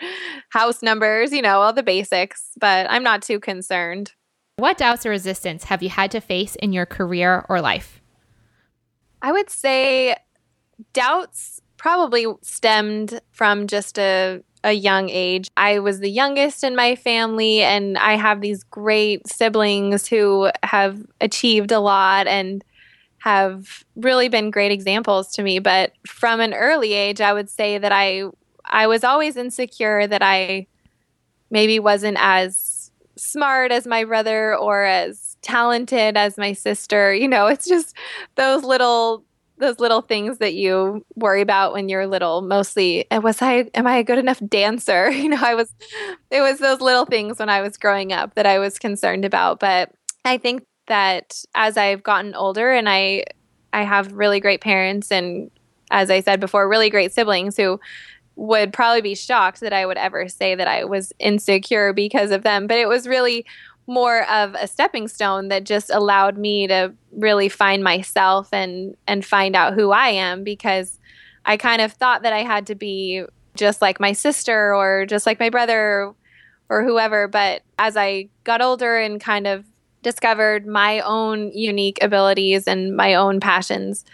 house 0.49 0.81
numbers, 0.81 1.31
you 1.31 1.41
know, 1.41 1.61
all 1.61 1.73
the 1.73 1.83
basics, 1.83 2.51
but 2.59 2.87
I'm 2.89 3.03
not 3.03 3.21
too 3.21 3.39
concerned. 3.39 4.13
What 4.57 4.77
doubts 4.77 5.05
or 5.05 5.11
resistance 5.11 5.65
have 5.65 5.83
you 5.83 5.89
had 5.89 6.09
to 6.11 6.19
face 6.19 6.55
in 6.55 6.73
your 6.73 6.87
career 6.87 7.45
or 7.47 7.61
life? 7.61 8.01
I 9.21 9.31
would 9.31 9.49
say 9.49 10.15
doubts 10.93 11.61
probably 11.77 12.25
stemmed 12.41 13.21
from 13.31 13.67
just 13.67 13.99
a 13.99 14.43
a 14.67 14.73
young 14.73 15.09
age. 15.09 15.47
I 15.55 15.79
was 15.79 15.99
the 16.01 16.09
youngest 16.09 16.61
in 16.63 16.75
my 16.75 16.95
family, 16.95 17.61
and 17.61 17.97
I 17.97 18.17
have 18.17 18.41
these 18.41 18.63
great 18.63 19.25
siblings 19.25 20.07
who 20.07 20.51
have 20.63 21.01
achieved 21.21 21.71
a 21.71 21.79
lot 21.79 22.27
and 22.27 22.63
have 23.19 23.85
really 23.95 24.27
been 24.27 24.51
great 24.51 24.73
examples 24.73 25.31
to 25.33 25.43
me. 25.43 25.59
But 25.59 25.93
from 26.05 26.41
an 26.41 26.53
early 26.53 26.93
age, 26.93 27.21
I 27.21 27.31
would 27.31 27.49
say 27.49 27.77
that 27.77 27.93
I 27.93 28.25
I 28.65 28.87
was 28.87 29.05
always 29.05 29.37
insecure 29.37 30.05
that 30.05 30.21
I 30.21 30.67
maybe 31.49 31.79
wasn't 31.79 32.17
as 32.19 32.91
smart 33.15 33.71
as 33.71 33.87
my 33.87 34.03
brother 34.03 34.53
or 34.55 34.83
as 34.83 35.37
talented 35.41 36.17
as 36.17 36.37
my 36.37 36.51
sister. 36.51 37.13
You 37.15 37.29
know, 37.29 37.47
it's 37.47 37.67
just 37.67 37.95
those 38.35 38.63
little 38.65 39.23
those 39.59 39.79
little 39.79 40.01
things 40.01 40.37
that 40.37 40.53
you 40.53 41.05
worry 41.15 41.41
about 41.41 41.73
when 41.73 41.89
you're 41.89 42.07
little 42.07 42.41
mostly 42.41 43.05
was 43.11 43.41
i 43.41 43.69
am 43.73 43.87
i 43.87 43.97
a 43.97 44.03
good 44.03 44.19
enough 44.19 44.41
dancer? 44.47 45.09
You 45.17 45.29
know 45.29 45.41
i 45.41 45.55
was 45.55 45.73
it 46.31 46.41
was 46.41 46.59
those 46.59 46.79
little 46.79 47.05
things 47.05 47.39
when 47.39 47.49
i 47.49 47.61
was 47.61 47.77
growing 47.77 48.13
up 48.13 48.35
that 48.35 48.45
i 48.45 48.59
was 48.59 48.79
concerned 48.79 49.25
about 49.25 49.59
but 49.59 49.91
i 50.25 50.37
think 50.37 50.63
that 50.87 51.41
as 51.55 51.75
i've 51.75 52.03
gotten 52.03 52.35
older 52.35 52.71
and 52.71 52.87
i 52.87 53.23
i 53.73 53.83
have 53.83 54.13
really 54.13 54.39
great 54.39 54.61
parents 54.61 55.11
and 55.11 55.49
as 55.91 56.09
i 56.09 56.21
said 56.21 56.39
before 56.39 56.69
really 56.69 56.89
great 56.89 57.13
siblings 57.13 57.57
who 57.57 57.79
would 58.35 58.71
probably 58.71 59.01
be 59.01 59.15
shocked 59.15 59.59
that 59.59 59.73
i 59.73 59.85
would 59.85 59.97
ever 59.97 60.27
say 60.29 60.55
that 60.55 60.67
i 60.67 60.83
was 60.83 61.11
insecure 61.19 61.91
because 61.93 62.31
of 62.31 62.43
them 62.43 62.67
but 62.67 62.77
it 62.77 62.87
was 62.87 63.07
really 63.07 63.45
more 63.87 64.29
of 64.29 64.53
a 64.55 64.67
stepping 64.67 65.07
stone 65.07 65.47
that 65.47 65.63
just 65.63 65.89
allowed 65.89 66.37
me 66.37 66.67
to 66.67 66.93
really 67.11 67.49
find 67.49 67.83
myself 67.83 68.49
and 68.51 68.95
and 69.07 69.25
find 69.25 69.55
out 69.55 69.73
who 69.73 69.91
I 69.91 70.09
am 70.09 70.43
because 70.43 70.99
I 71.45 71.57
kind 71.57 71.81
of 71.81 71.93
thought 71.93 72.23
that 72.23 72.33
I 72.33 72.43
had 72.43 72.67
to 72.67 72.75
be 72.75 73.23
just 73.55 73.81
like 73.81 73.99
my 73.99 74.11
sister 74.11 74.75
or 74.75 75.05
just 75.05 75.25
like 75.25 75.39
my 75.39 75.49
brother 75.49 76.13
or 76.69 76.83
whoever. 76.83 77.27
But 77.27 77.63
as 77.79 77.95
I 77.95 78.27
got 78.43 78.61
older 78.61 78.97
and 78.97 79.19
kind 79.19 79.47
of 79.47 79.65
discovered 80.03 80.67
my 80.67 80.99
own 81.01 81.51
unique 81.53 81.97
abilities 82.01 82.67
and 82.67 82.95
my 82.95 83.15
own 83.15 83.39
passions 83.39 84.05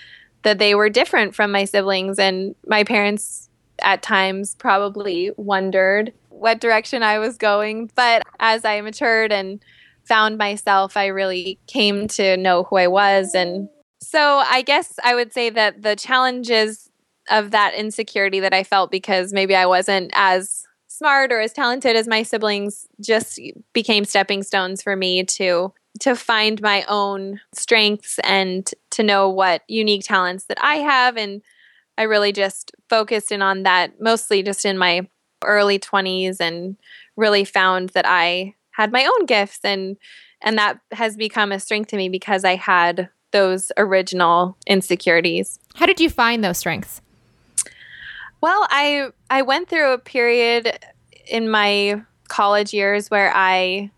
that 0.44 0.60
they 0.60 0.76
were 0.76 0.90
different 0.90 1.36
from 1.36 1.52
my 1.52 1.66
siblings. 1.66 2.20
And 2.20 2.56
my 2.68 2.84
parents 2.84 3.50
at 3.82 4.02
times 4.02 4.56
probably 4.56 5.32
wondered 5.38 6.14
what 6.43 6.60
direction 6.60 7.03
I 7.03 7.19
was 7.19 7.38
going. 7.38 7.89
But 7.95 8.21
as 8.39 8.65
I 8.65 8.82
matured 8.82 9.32
and 9.32 9.63
found 10.03 10.38
myself, 10.38 10.97
I 10.97 11.08
really 11.08 11.58
came 11.67 12.08
to 12.10 12.36
know 12.36 12.63
who 12.63 12.75
I 12.75 12.88
was. 12.88 13.34
And 13.34 13.69
so 14.01 14.43
I 14.45 14.62
guess 14.62 14.99
I 15.06 15.15
would 15.15 15.32
say 15.32 15.49
that 15.49 15.82
the 15.82 15.95
challenges 15.95 16.89
of 17.32 17.51
that 17.51 17.73
insecurity 17.75 18.41
that 18.41 18.53
I 18.53 18.65
felt 18.65 18.91
because 18.91 19.32
maybe 19.32 19.56
I 19.56 19.65
wasn't 19.65 20.12
as 20.13 20.65
smart 20.88 21.32
or 21.32 21.39
as 21.39 21.53
talented 21.53 21.95
as 21.95 22.10
my 22.10 22.23
siblings 22.23 22.88
just 22.99 23.39
became 23.71 24.03
stepping 24.03 24.43
stones 24.43 24.84
for 24.84 24.97
me 24.97 25.23
to 25.23 25.73
to 26.01 26.15
find 26.15 26.62
my 26.62 26.84
own 26.89 27.39
strengths 27.53 28.19
and 28.23 28.69
to 28.89 29.03
know 29.03 29.29
what 29.29 29.62
unique 29.67 30.03
talents 30.03 30.45
that 30.45 30.58
I 30.62 30.77
have 30.77 31.15
and 31.15 31.41
I 31.97 32.03
really 32.03 32.32
just 32.32 32.71
focused 32.89 33.32
in 33.32 33.41
on 33.41 33.63
that 33.63 34.01
mostly 34.01 34.43
just 34.43 34.65
in 34.65 34.77
my 34.77 35.08
early 35.43 35.79
20s 35.79 36.39
and 36.39 36.77
really 37.15 37.43
found 37.43 37.89
that 37.89 38.06
I 38.08 38.56
had 38.71 38.91
my 38.91 39.06
own 39.06 39.25
gifts 39.25 39.60
and 39.63 39.97
and 40.45 40.58
that 40.58 40.79
has 40.91 41.15
become 41.15 41.53
a 41.53 41.60
strength 41.60 41.89
to 41.89 41.97
me 41.97 42.10
because 42.10 42.43
I 42.43 42.56
had 42.56 43.10
those 43.32 43.71
original 43.77 44.58
insecurities. 44.67 45.58
How 45.75 45.86
did 45.86 45.99
you 45.99 46.10
find 46.10 46.43
those 46.43 46.58
strengths? 46.58 47.01
Well, 48.41 48.67
I 48.69 49.10
I 49.29 49.41
went 49.41 49.69
through 49.69 49.93
a 49.93 49.97
period 49.97 50.77
in 51.27 51.49
my 51.49 52.01
college 52.27 52.73
years 52.73 53.10
where 53.10 53.32
I 53.34 53.89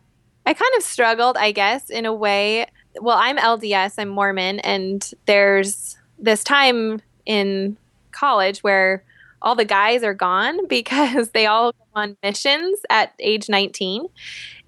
I 0.46 0.54
kind 0.54 0.72
of 0.78 0.84
struggled, 0.84 1.38
I 1.38 1.52
guess, 1.52 1.90
in 1.90 2.06
a 2.06 2.14
way. 2.14 2.68
Well, 3.02 3.18
I'm 3.18 3.38
LDS, 3.38 3.96
I'm 3.98 4.10
Mormon, 4.10 4.60
and 4.60 5.12
there's 5.26 5.98
this 6.20 6.44
time 6.44 7.02
in 7.26 7.78
college 8.12 8.60
where 8.60 9.04
all 9.46 9.56
the 9.56 9.64
guys 9.64 10.04
are 10.04 10.14
gone 10.14 10.68
because 10.68 11.30
they 11.30 11.46
all 11.46 11.72
go 11.72 11.86
on 11.94 12.18
missions 12.22 12.80
at 12.90 13.14
age 13.20 13.48
19. 13.48 14.08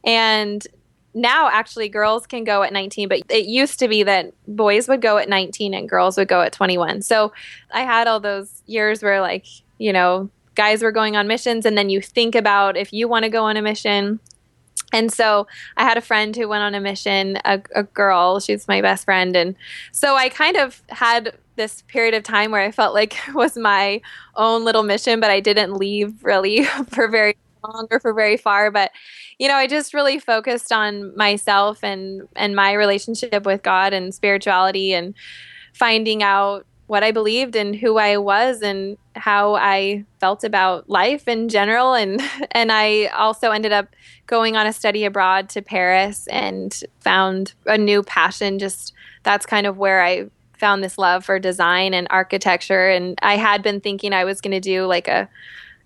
And 0.06 0.66
now 1.14 1.50
actually 1.50 1.90
girls 1.90 2.28
can 2.28 2.44
go 2.44 2.62
at 2.62 2.72
19 2.72 3.10
but 3.10 3.22
it 3.30 3.48
used 3.48 3.80
to 3.80 3.88
be 3.88 4.04
that 4.04 4.32
boys 4.48 4.88
would 4.88 5.02
go 5.02 5.18
at 5.18 5.28
19 5.28 5.74
and 5.74 5.90
girls 5.90 6.16
would 6.16 6.28
go 6.28 6.42
at 6.42 6.54
21 6.54 7.02
so 7.02 7.34
i 7.72 7.82
had 7.82 8.08
all 8.08 8.20
those 8.20 8.62
years 8.68 9.02
where 9.02 9.20
like 9.20 9.46
you 9.80 9.92
know 9.92 10.30
guys 10.54 10.84
were 10.84 10.92
going 10.92 11.16
on 11.16 11.26
missions 11.28 11.66
and 11.66 11.76
then 11.76 11.90
you 11.90 12.00
think 12.02 12.36
about 12.36 12.78
if 12.78 12.94
you 12.94 13.08
want 13.08 13.24
to 13.24 13.30
go 13.30 13.46
on 13.46 13.58
a 13.58 13.62
mission 13.64 14.20
and 14.94 15.12
so 15.12 15.48
I 15.76 15.84
had 15.84 15.98
a 15.98 16.02
friend 16.02 16.36
who 16.36 16.48
went 16.48 16.64
on 16.64 16.74
a 16.74 16.80
mission, 16.80 17.38
a, 17.44 17.62
a, 17.76 17.84
girl, 17.84 18.40
she's 18.40 18.68
my 18.70 18.82
best 18.82 19.04
friend. 19.04 19.36
And 19.36 19.56
so 19.92 20.16
I 20.16 20.30
kind 20.30 20.56
of 20.56 20.82
had 20.88 21.38
this 21.58 21.82
period 21.84 22.14
of 22.14 22.24
time 22.24 22.52
where 22.52 22.62
I 22.62 22.72
felt 22.72 22.94
like 22.94 23.18
was 23.34 23.58
my 23.58 24.02
own 24.36 24.64
little 24.64 24.84
mission, 24.84 25.20
but 25.20 25.30
I 25.30 25.40
didn't 25.42 25.74
leave 25.74 26.24
really 26.24 26.64
for 26.90 27.08
very 27.10 27.36
long 27.64 27.88
or 27.92 28.00
for 28.00 28.14
very 28.14 28.38
far, 28.38 28.72
but 28.72 28.92
you 29.40 29.48
know, 29.48 29.56
I 29.56 29.68
just 29.68 29.94
really 29.94 30.18
focused 30.20 30.72
on 30.72 31.16
myself 31.16 31.84
and 31.84 32.28
and 32.36 32.56
my 32.56 32.74
relationship 32.74 33.46
with 33.46 33.62
God 33.62 33.94
and 33.94 34.14
spirituality 34.14 34.94
and 34.94 35.14
finding 35.74 36.24
out 36.24 36.66
what 36.88 37.04
I 37.04 37.12
believed 37.12 37.56
and 37.56 37.76
who 37.76 37.98
I 37.98 38.18
was 38.18 38.62
and 38.62 38.98
how 39.16 39.56
I 39.56 40.06
felt 40.20 40.44
about 40.44 40.90
life 40.90 41.28
in 41.28 41.50
general. 41.50 41.94
And 41.94 42.22
and 42.52 42.72
I 42.72 43.08
also 43.08 43.52
ended 43.52 43.74
up 43.74 43.88
going 44.26 44.56
on 44.56 44.66
a 44.66 44.74
study 44.74 45.06
abroad 45.06 45.50
to 45.50 45.62
Paris 45.62 46.28
and 46.28 46.78
found 47.00 47.54
a 47.66 47.78
new 47.78 48.04
passion. 48.04 48.58
Just 48.58 48.94
that's 49.24 49.46
kind 49.46 49.68
of 49.68 49.78
where 49.78 50.02
I 50.02 50.30
found 50.60 50.84
this 50.84 50.98
love 50.98 51.26
for 51.26 51.40
design 51.40 51.94
and 51.94 52.08
architecture 52.10 52.90
and 52.90 53.18
I 53.22 53.38
had 53.38 53.62
been 53.64 53.82
thinking 53.82 54.14
I 54.14 54.24
was 54.24 54.42
going 54.42 54.52
to 54.52 54.60
do 54.60 54.86
like 54.86 55.08
a 55.08 55.30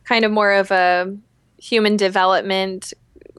kind 0.04 0.26
of 0.26 0.32
more 0.32 0.52
of 0.54 0.72
a 0.72 1.16
human 1.58 1.98
development 1.98 2.94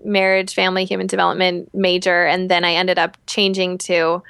marriage 0.04 0.54
family 0.54 0.84
human 0.84 1.06
development 1.06 1.70
major 1.74 2.26
and 2.26 2.50
then 2.50 2.64
I 2.64 2.74
ended 2.74 2.98
up 2.98 3.16
changing 3.26 3.78
to 3.78 4.22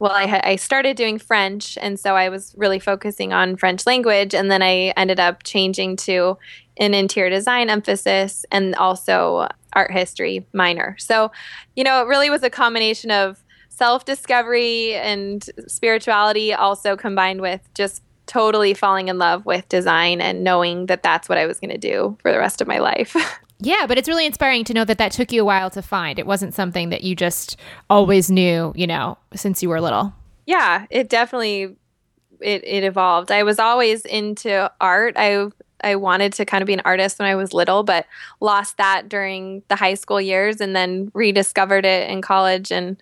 well, 0.00 0.12
I, 0.12 0.40
I 0.44 0.56
started 0.56 0.96
doing 0.96 1.18
French, 1.18 1.76
and 1.80 1.98
so 1.98 2.14
I 2.14 2.28
was 2.28 2.54
really 2.56 2.78
focusing 2.78 3.32
on 3.32 3.56
French 3.56 3.84
language, 3.84 4.32
and 4.32 4.50
then 4.50 4.62
I 4.62 4.92
ended 4.96 5.18
up 5.18 5.42
changing 5.42 5.96
to 5.96 6.38
an 6.76 6.94
interior 6.94 7.30
design 7.30 7.68
emphasis 7.68 8.46
and 8.52 8.76
also 8.76 9.48
art 9.72 9.90
history 9.90 10.46
minor. 10.52 10.96
So, 10.98 11.32
you 11.74 11.82
know, 11.82 12.00
it 12.00 12.06
really 12.06 12.30
was 12.30 12.44
a 12.44 12.50
combination 12.50 13.10
of 13.10 13.42
self 13.78 14.04
discovery 14.04 14.94
and 14.94 15.48
spirituality, 15.68 16.52
also 16.52 16.96
combined 16.96 17.40
with 17.40 17.60
just 17.74 18.02
totally 18.26 18.74
falling 18.74 19.08
in 19.08 19.18
love 19.18 19.46
with 19.46 19.68
design 19.68 20.20
and 20.20 20.44
knowing 20.44 20.86
that 20.86 21.02
that's 21.02 21.28
what 21.28 21.38
I 21.38 21.46
was 21.46 21.60
going 21.60 21.70
to 21.70 21.78
do 21.78 22.18
for 22.20 22.32
the 22.32 22.38
rest 22.38 22.60
of 22.60 22.68
my 22.68 22.78
life. 22.78 23.16
Yeah, 23.60 23.86
but 23.88 23.98
it's 23.98 24.06
really 24.06 24.24
inspiring 24.24 24.62
to 24.66 24.72
know 24.72 24.84
that 24.84 24.98
that 24.98 25.10
took 25.10 25.32
you 25.32 25.42
a 25.42 25.44
while 25.44 25.68
to 25.70 25.82
find. 25.82 26.20
It 26.20 26.26
wasn't 26.26 26.54
something 26.54 26.90
that 26.90 27.02
you 27.02 27.16
just 27.16 27.56
always 27.90 28.30
knew, 28.30 28.72
you 28.76 28.86
know, 28.86 29.18
since 29.34 29.64
you 29.64 29.68
were 29.68 29.80
little. 29.80 30.14
Yeah, 30.46 30.86
it 30.90 31.08
definitely 31.08 31.76
it 32.40 32.62
it 32.64 32.84
evolved. 32.84 33.32
I 33.32 33.42
was 33.42 33.58
always 33.58 34.04
into 34.04 34.70
art. 34.80 35.14
I 35.16 35.48
I 35.82 35.96
wanted 35.96 36.34
to 36.34 36.44
kind 36.44 36.62
of 36.62 36.66
be 36.66 36.72
an 36.72 36.82
artist 36.84 37.18
when 37.18 37.26
I 37.26 37.34
was 37.34 37.52
little, 37.52 37.82
but 37.82 38.06
lost 38.40 38.76
that 38.76 39.08
during 39.08 39.64
the 39.66 39.74
high 39.74 39.94
school 39.94 40.20
years 40.20 40.60
and 40.60 40.76
then 40.76 41.10
rediscovered 41.12 41.84
it 41.84 42.08
in 42.08 42.22
college 42.22 42.70
and 42.70 42.96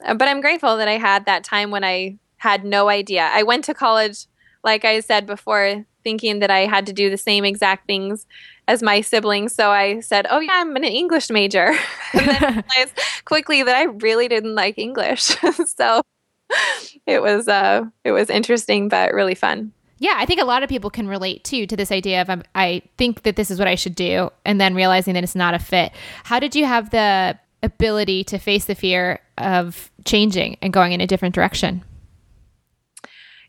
but 0.00 0.28
I'm 0.28 0.40
grateful 0.40 0.76
that 0.76 0.88
I 0.88 0.98
had 0.98 1.26
that 1.26 1.44
time 1.44 1.70
when 1.70 1.84
I 1.84 2.18
had 2.38 2.64
no 2.64 2.88
idea. 2.88 3.30
I 3.32 3.42
went 3.42 3.64
to 3.64 3.74
college 3.74 4.26
like 4.66 4.84
I 4.84 5.00
said 5.00 5.26
before 5.26 5.86
thinking 6.02 6.40
that 6.40 6.50
I 6.50 6.66
had 6.66 6.86
to 6.86 6.92
do 6.92 7.08
the 7.08 7.16
same 7.16 7.44
exact 7.44 7.86
things 7.86 8.26
as 8.68 8.82
my 8.82 9.00
siblings. 9.00 9.54
So 9.54 9.70
I 9.70 10.00
said, 10.00 10.26
"Oh 10.28 10.40
yeah, 10.40 10.54
I'm 10.54 10.76
an 10.76 10.84
English 10.84 11.30
major," 11.30 11.74
and 12.12 12.26
then 12.26 12.40
realized 12.40 13.00
quickly 13.24 13.62
that 13.62 13.74
I 13.74 13.84
really 13.84 14.28
didn't 14.28 14.54
like 14.54 14.76
English. 14.76 15.22
so 15.66 16.02
it 17.06 17.22
was 17.22 17.48
uh, 17.48 17.84
it 18.04 18.12
was 18.12 18.28
interesting, 18.28 18.88
but 18.88 19.14
really 19.14 19.34
fun. 19.34 19.72
Yeah, 19.98 20.14
I 20.16 20.26
think 20.26 20.42
a 20.42 20.44
lot 20.44 20.62
of 20.62 20.68
people 20.68 20.90
can 20.90 21.08
relate 21.08 21.42
too 21.42 21.66
to 21.66 21.76
this 21.76 21.90
idea 21.90 22.20
of 22.20 22.28
um, 22.28 22.42
I 22.54 22.82
think 22.98 23.22
that 23.22 23.36
this 23.36 23.50
is 23.50 23.58
what 23.58 23.68
I 23.68 23.76
should 23.76 23.94
do, 23.94 24.30
and 24.44 24.60
then 24.60 24.74
realizing 24.74 25.14
that 25.14 25.24
it's 25.24 25.34
not 25.34 25.54
a 25.54 25.58
fit. 25.58 25.92
How 26.24 26.38
did 26.38 26.54
you 26.54 26.66
have 26.66 26.90
the 26.90 27.38
ability 27.66 28.24
to 28.24 28.38
face 28.38 28.64
the 28.64 28.74
fear 28.74 29.20
of 29.38 29.90
changing 30.04 30.56
and 30.62 30.72
going 30.72 30.92
in 30.92 31.00
a 31.00 31.06
different 31.06 31.34
direction? 31.34 31.84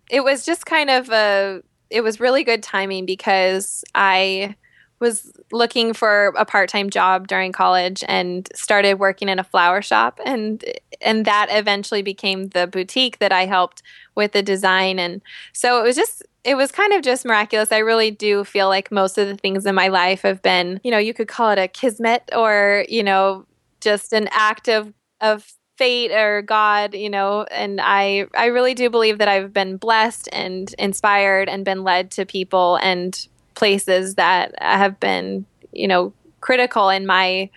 It 0.10 0.24
was 0.24 0.46
just 0.46 0.66
kind 0.66 0.90
of 0.90 1.10
a. 1.10 1.62
It 1.90 2.02
was 2.02 2.20
really 2.20 2.44
good 2.44 2.64
timing 2.64 3.06
because 3.06 3.86
I 3.96 4.56
was 5.00 5.32
looking 5.52 5.94
for 5.94 6.34
a 6.38 6.44
part-time 6.44 6.90
job 6.90 7.28
during 7.28 7.52
college 7.52 8.04
and 8.08 8.50
started 8.56 8.96
working 8.96 9.30
in 9.30 9.40
a 9.40 9.44
flower 9.44 9.82
shop 9.82 10.20
and 10.26 10.66
and 11.02 11.24
that 11.26 11.48
eventually 11.52 12.02
became 12.02 12.48
the 12.48 12.66
boutique 12.66 13.20
that 13.20 13.32
I 13.32 13.46
helped 13.46 13.84
with 14.16 14.32
the 14.32 14.42
design 14.42 14.98
and 14.98 15.22
so 15.54 15.80
it 15.80 15.84
was 15.84 15.96
just 15.96 16.24
it 16.48 16.56
was 16.56 16.72
kind 16.72 16.94
of 16.94 17.02
just 17.02 17.26
miraculous. 17.26 17.74
I 17.74 17.80
really 17.80 18.10
do 18.10 18.46
feel 18.46 18.70
like 18.70 18.90
most 18.90 19.18
of 19.18 19.28
the 19.28 19.36
things 19.36 19.66
in 19.66 19.76
my 19.76 19.90
life 19.90 20.22
have 20.22 20.42
been, 20.42 20.80
you 20.82 20.92
know, 20.92 20.98
you 20.98 21.14
could 21.14 21.28
call 21.28 21.52
it 21.52 21.60
a 21.60 21.68
kismet 21.68 22.24
or, 22.34 22.86
you 22.88 23.04
know, 23.04 23.46
just 23.88 24.12
an 24.12 24.28
act 24.32 24.68
of 24.68 24.94
of 25.22 25.50
fate 25.78 26.12
or 26.12 26.42
God, 26.42 26.94
you 26.94 27.10
know, 27.10 27.46
and 27.50 27.80
I 27.82 28.28
I 28.36 28.48
really 28.48 28.74
do 28.74 28.90
believe 28.90 29.20
that 29.20 29.30
I've 29.30 29.54
been 29.54 29.78
blessed 29.78 30.28
and 30.34 30.74
inspired 30.78 31.48
and 31.48 31.64
been 31.64 31.86
led 31.86 32.12
to 32.12 32.26
people 32.26 32.76
and 32.82 33.28
places 33.56 34.16
that 34.16 34.62
have 34.62 35.00
been, 35.00 35.46
you 35.72 35.88
know, 35.88 36.12
critical 36.42 36.90
in 36.90 37.06
my 37.06 37.50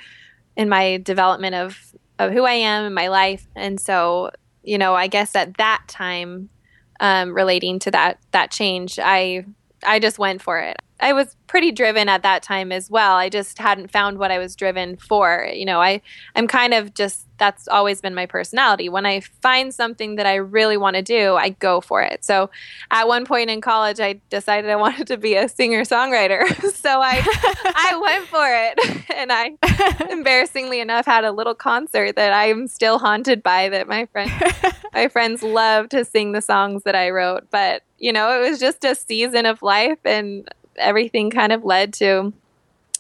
in 0.57 0.69
my 0.69 0.99
development 0.99 1.57
of 1.57 1.77
of 2.21 2.31
who 2.31 2.45
I 2.45 2.53
am 2.53 2.85
in 2.85 2.95
my 2.95 3.09
life. 3.09 3.49
And 3.57 3.81
so, 3.81 4.31
you 4.63 4.79
know, 4.79 4.95
I 4.95 5.09
guess 5.09 5.35
at 5.35 5.57
that 5.57 5.83
time, 5.89 6.49
um, 7.01 7.35
relating 7.35 7.81
to 7.81 7.91
that 7.91 8.21
that 8.31 8.53
change, 8.53 9.01
I 9.03 9.47
I 9.85 9.99
just 9.99 10.21
went 10.21 10.43
for 10.43 10.61
it. 10.61 10.81
I 11.01 11.13
was 11.13 11.37
pretty 11.47 11.73
driven 11.73 12.09
at 12.09 12.23
that 12.23 12.43
time 12.43 12.71
as 12.73 12.91
well. 12.91 13.17
I 13.17 13.29
just 13.29 13.59
hadn't 13.59 13.91
found 13.91 14.19
what 14.19 14.31
I 14.31 14.39
was 14.39 14.55
driven 14.55 14.97
for. 14.97 15.49
You 15.53 15.65
know, 15.65 15.81
I 15.81 16.01
I'm 16.37 16.47
kind 16.47 16.75
of 16.75 16.95
just 16.95 17.27
that's 17.39 17.67
always 17.67 18.01
been 18.01 18.15
my 18.15 18.27
personality. 18.27 18.89
When 18.89 19.07
I 19.07 19.21
find 19.21 19.75
something 19.75 20.17
that 20.17 20.27
I 20.27 20.37
really 20.37 20.77
want 20.77 20.97
to 20.97 21.03
do, 21.03 21.37
I 21.37 21.49
go 21.49 21.81
for 21.81 22.03
it. 22.03 22.23
So, 22.25 22.51
at 22.91 23.09
one 23.09 23.25
point 23.25 23.51
in 23.51 23.63
college, 23.63 23.99
I 23.99 24.21
decided 24.29 24.71
I 24.71 24.77
wanted 24.87 25.07
to 25.09 25.17
be 25.17 25.35
a 25.35 25.49
singer-songwriter. 25.49 26.73
so 26.75 27.01
I 27.03 27.23
I 27.65 27.99
went 28.03 28.27
for 28.27 28.47
it. 28.47 29.11
And 29.17 29.33
I 29.33 29.57
embarrassingly 30.11 30.81
enough 30.81 31.07
had 31.07 31.25
a 31.25 31.33
little 31.33 31.55
concert 31.55 32.15
that 32.17 32.33
I'm 32.33 32.69
still 32.69 32.99
haunted 32.99 33.43
by 33.43 33.69
that 33.71 33.89
my 33.89 34.07
friends 34.07 34.33
my 34.93 35.09
friends 35.09 35.43
love 35.43 35.89
to 35.91 36.05
sing 36.05 36.33
the 36.33 36.43
songs 36.43 36.83
that 36.85 36.95
I 36.95 37.11
wrote, 37.11 37.51
but 37.51 37.83
you 37.99 38.13
know, 38.13 38.31
it 38.41 38.49
was 38.49 38.59
just 38.59 38.85
a 38.85 38.95
season 38.95 39.47
of 39.47 39.63
life 39.63 39.99
and 40.05 40.49
everything 40.81 41.31
kind 41.31 41.53
of 41.53 41.65
led 41.65 41.93
to 41.95 42.33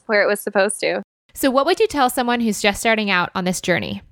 where 0.06 0.22
it 0.22 0.26
was 0.26 0.40
supposed 0.40 0.80
to. 0.80 1.02
So, 1.34 1.50
what 1.50 1.66
would 1.66 1.80
you 1.80 1.86
tell 1.86 2.10
someone 2.10 2.40
who's 2.40 2.60
just 2.60 2.80
starting 2.80 3.10
out 3.10 3.30
on 3.34 3.44
this 3.44 3.60
journey? 3.60 4.02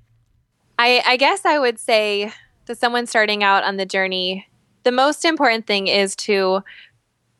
I, 0.77 1.03
I 1.05 1.17
guess 1.17 1.45
I 1.45 1.59
would 1.59 1.79
say 1.79 2.31
to 2.65 2.75
someone 2.75 3.05
starting 3.05 3.43
out 3.43 3.63
on 3.63 3.77
the 3.77 3.85
journey, 3.85 4.47
the 4.83 4.91
most 4.91 5.25
important 5.25 5.67
thing 5.67 5.87
is 5.87 6.15
to 6.17 6.63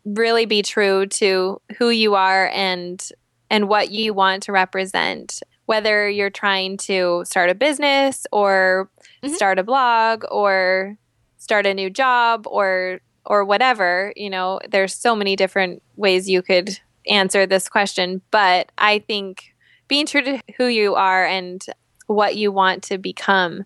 really 0.05 0.45
be 0.45 0.61
true 0.61 1.05
to 1.05 1.61
who 1.77 1.89
you 1.89 2.15
are 2.15 2.49
and 2.53 3.09
and 3.49 3.67
what 3.67 3.91
you 3.91 4.13
want 4.13 4.43
to 4.43 4.51
represent 4.51 5.41
whether 5.65 6.09
you're 6.09 6.31
trying 6.31 6.77
to 6.77 7.23
start 7.25 7.47
a 7.47 7.53
business 7.53 8.25
or 8.31 8.89
mm-hmm. 9.21 9.35
start 9.35 9.59
a 9.59 9.63
blog 9.63 10.23
or 10.31 10.97
start 11.37 11.67
a 11.67 11.73
new 11.75 11.91
job 11.91 12.47
or 12.47 12.99
or 13.29 13.45
whatever, 13.45 14.11
you 14.15 14.29
know, 14.29 14.59
there's 14.69 14.93
so 14.93 15.15
many 15.15 15.35
different 15.35 15.81
ways 15.95 16.27
you 16.27 16.41
could 16.41 16.77
answer 17.07 17.45
this 17.45 17.69
question, 17.69 18.21
but 18.31 18.71
I 18.77 18.99
think 18.99 19.53
being 19.87 20.07
true 20.07 20.21
to 20.21 20.41
who 20.57 20.65
you 20.65 20.95
are 20.95 21.25
and 21.25 21.63
what 22.07 22.35
you 22.35 22.51
want 22.51 22.83
to 22.83 22.97
become. 22.97 23.63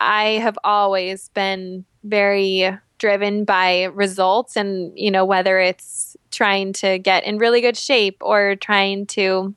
I 0.00 0.40
have 0.42 0.58
always 0.64 1.28
been 1.34 1.84
very 2.02 2.76
driven 2.98 3.44
by 3.44 3.84
results 3.84 4.56
and, 4.56 4.92
you 4.98 5.10
know, 5.10 5.24
whether 5.24 5.58
it's 5.58 6.16
trying 6.30 6.72
to 6.72 6.98
get 6.98 7.24
in 7.24 7.38
really 7.38 7.60
good 7.60 7.76
shape 7.76 8.16
or 8.20 8.56
trying 8.56 9.06
to 9.06 9.54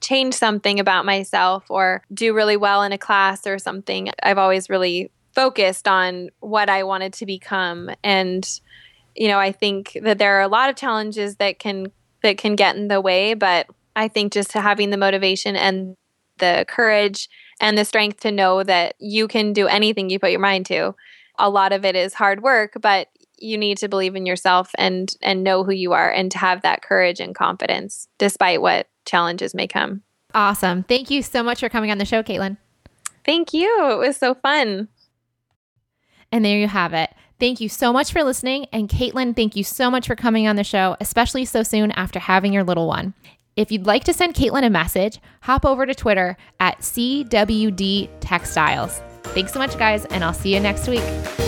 change 0.00 0.34
something 0.34 0.78
about 0.78 1.04
myself 1.04 1.64
or 1.68 2.02
do 2.14 2.32
really 2.32 2.56
well 2.56 2.82
in 2.82 2.92
a 2.92 2.98
class 2.98 3.46
or 3.46 3.58
something. 3.58 4.10
I've 4.22 4.38
always 4.38 4.70
really 4.70 5.10
focused 5.38 5.86
on 5.86 6.30
what 6.40 6.68
I 6.68 6.82
wanted 6.82 7.12
to 7.12 7.26
become 7.26 7.90
and 8.02 8.60
you 9.14 9.28
know, 9.28 9.38
I 9.38 9.52
think 9.52 9.98
that 10.02 10.18
there 10.18 10.38
are 10.38 10.42
a 10.42 10.48
lot 10.48 10.68
of 10.68 10.76
challenges 10.76 11.36
that 11.36 11.58
can 11.60 11.92
that 12.22 12.38
can 12.38 12.56
get 12.56 12.76
in 12.76 12.88
the 12.88 13.00
way, 13.00 13.34
but 13.34 13.66
I 13.94 14.08
think 14.08 14.32
just 14.32 14.52
having 14.52 14.90
the 14.90 14.96
motivation 14.96 15.54
and 15.54 15.96
the 16.38 16.64
courage 16.68 17.28
and 17.60 17.76
the 17.76 17.84
strength 17.84 18.20
to 18.20 18.32
know 18.32 18.62
that 18.62 18.94
you 18.98 19.28
can 19.28 19.52
do 19.52 19.66
anything 19.66 20.10
you 20.10 20.18
put 20.18 20.30
your 20.32 20.40
mind 20.40 20.66
to. 20.66 20.94
A 21.38 21.50
lot 21.50 21.72
of 21.72 21.84
it 21.84 21.94
is 21.94 22.14
hard 22.14 22.42
work, 22.42 22.74
but 22.80 23.08
you 23.38 23.56
need 23.58 23.78
to 23.78 23.88
believe 23.88 24.16
in 24.16 24.26
yourself 24.26 24.70
and 24.76 25.14
and 25.22 25.44
know 25.44 25.62
who 25.62 25.72
you 25.72 25.92
are 25.92 26.10
and 26.10 26.32
to 26.32 26.38
have 26.38 26.62
that 26.62 26.82
courage 26.82 27.20
and 27.20 27.34
confidence 27.34 28.08
despite 28.18 28.60
what 28.60 28.88
challenges 29.04 29.54
may 29.54 29.68
come. 29.68 30.02
Awesome. 30.34 30.82
Thank 30.82 31.10
you 31.10 31.22
so 31.22 31.44
much 31.44 31.60
for 31.60 31.68
coming 31.68 31.92
on 31.92 31.98
the 31.98 32.04
show, 32.04 32.24
Caitlin. 32.24 32.56
Thank 33.24 33.52
you. 33.52 33.90
It 33.92 33.98
was 33.98 34.16
so 34.16 34.34
fun. 34.34 34.88
And 36.30 36.44
there 36.44 36.58
you 36.58 36.68
have 36.68 36.94
it. 36.94 37.10
Thank 37.40 37.60
you 37.60 37.68
so 37.68 37.92
much 37.92 38.12
for 38.12 38.24
listening. 38.24 38.66
And 38.72 38.88
Caitlin, 38.88 39.34
thank 39.36 39.54
you 39.54 39.64
so 39.64 39.90
much 39.90 40.06
for 40.06 40.16
coming 40.16 40.48
on 40.48 40.56
the 40.56 40.64
show, 40.64 40.96
especially 41.00 41.44
so 41.44 41.62
soon 41.62 41.92
after 41.92 42.18
having 42.18 42.52
your 42.52 42.64
little 42.64 42.88
one. 42.88 43.14
If 43.56 43.72
you'd 43.72 43.86
like 43.86 44.04
to 44.04 44.12
send 44.12 44.34
Caitlin 44.34 44.64
a 44.64 44.70
message, 44.70 45.18
hop 45.42 45.64
over 45.64 45.86
to 45.86 45.94
Twitter 45.94 46.36
at 46.60 46.80
CWD 46.80 48.08
Textiles. 48.20 49.00
Thanks 49.24 49.52
so 49.52 49.58
much, 49.58 49.78
guys, 49.78 50.04
and 50.06 50.24
I'll 50.24 50.32
see 50.32 50.54
you 50.54 50.60
next 50.60 50.88
week. 50.88 51.47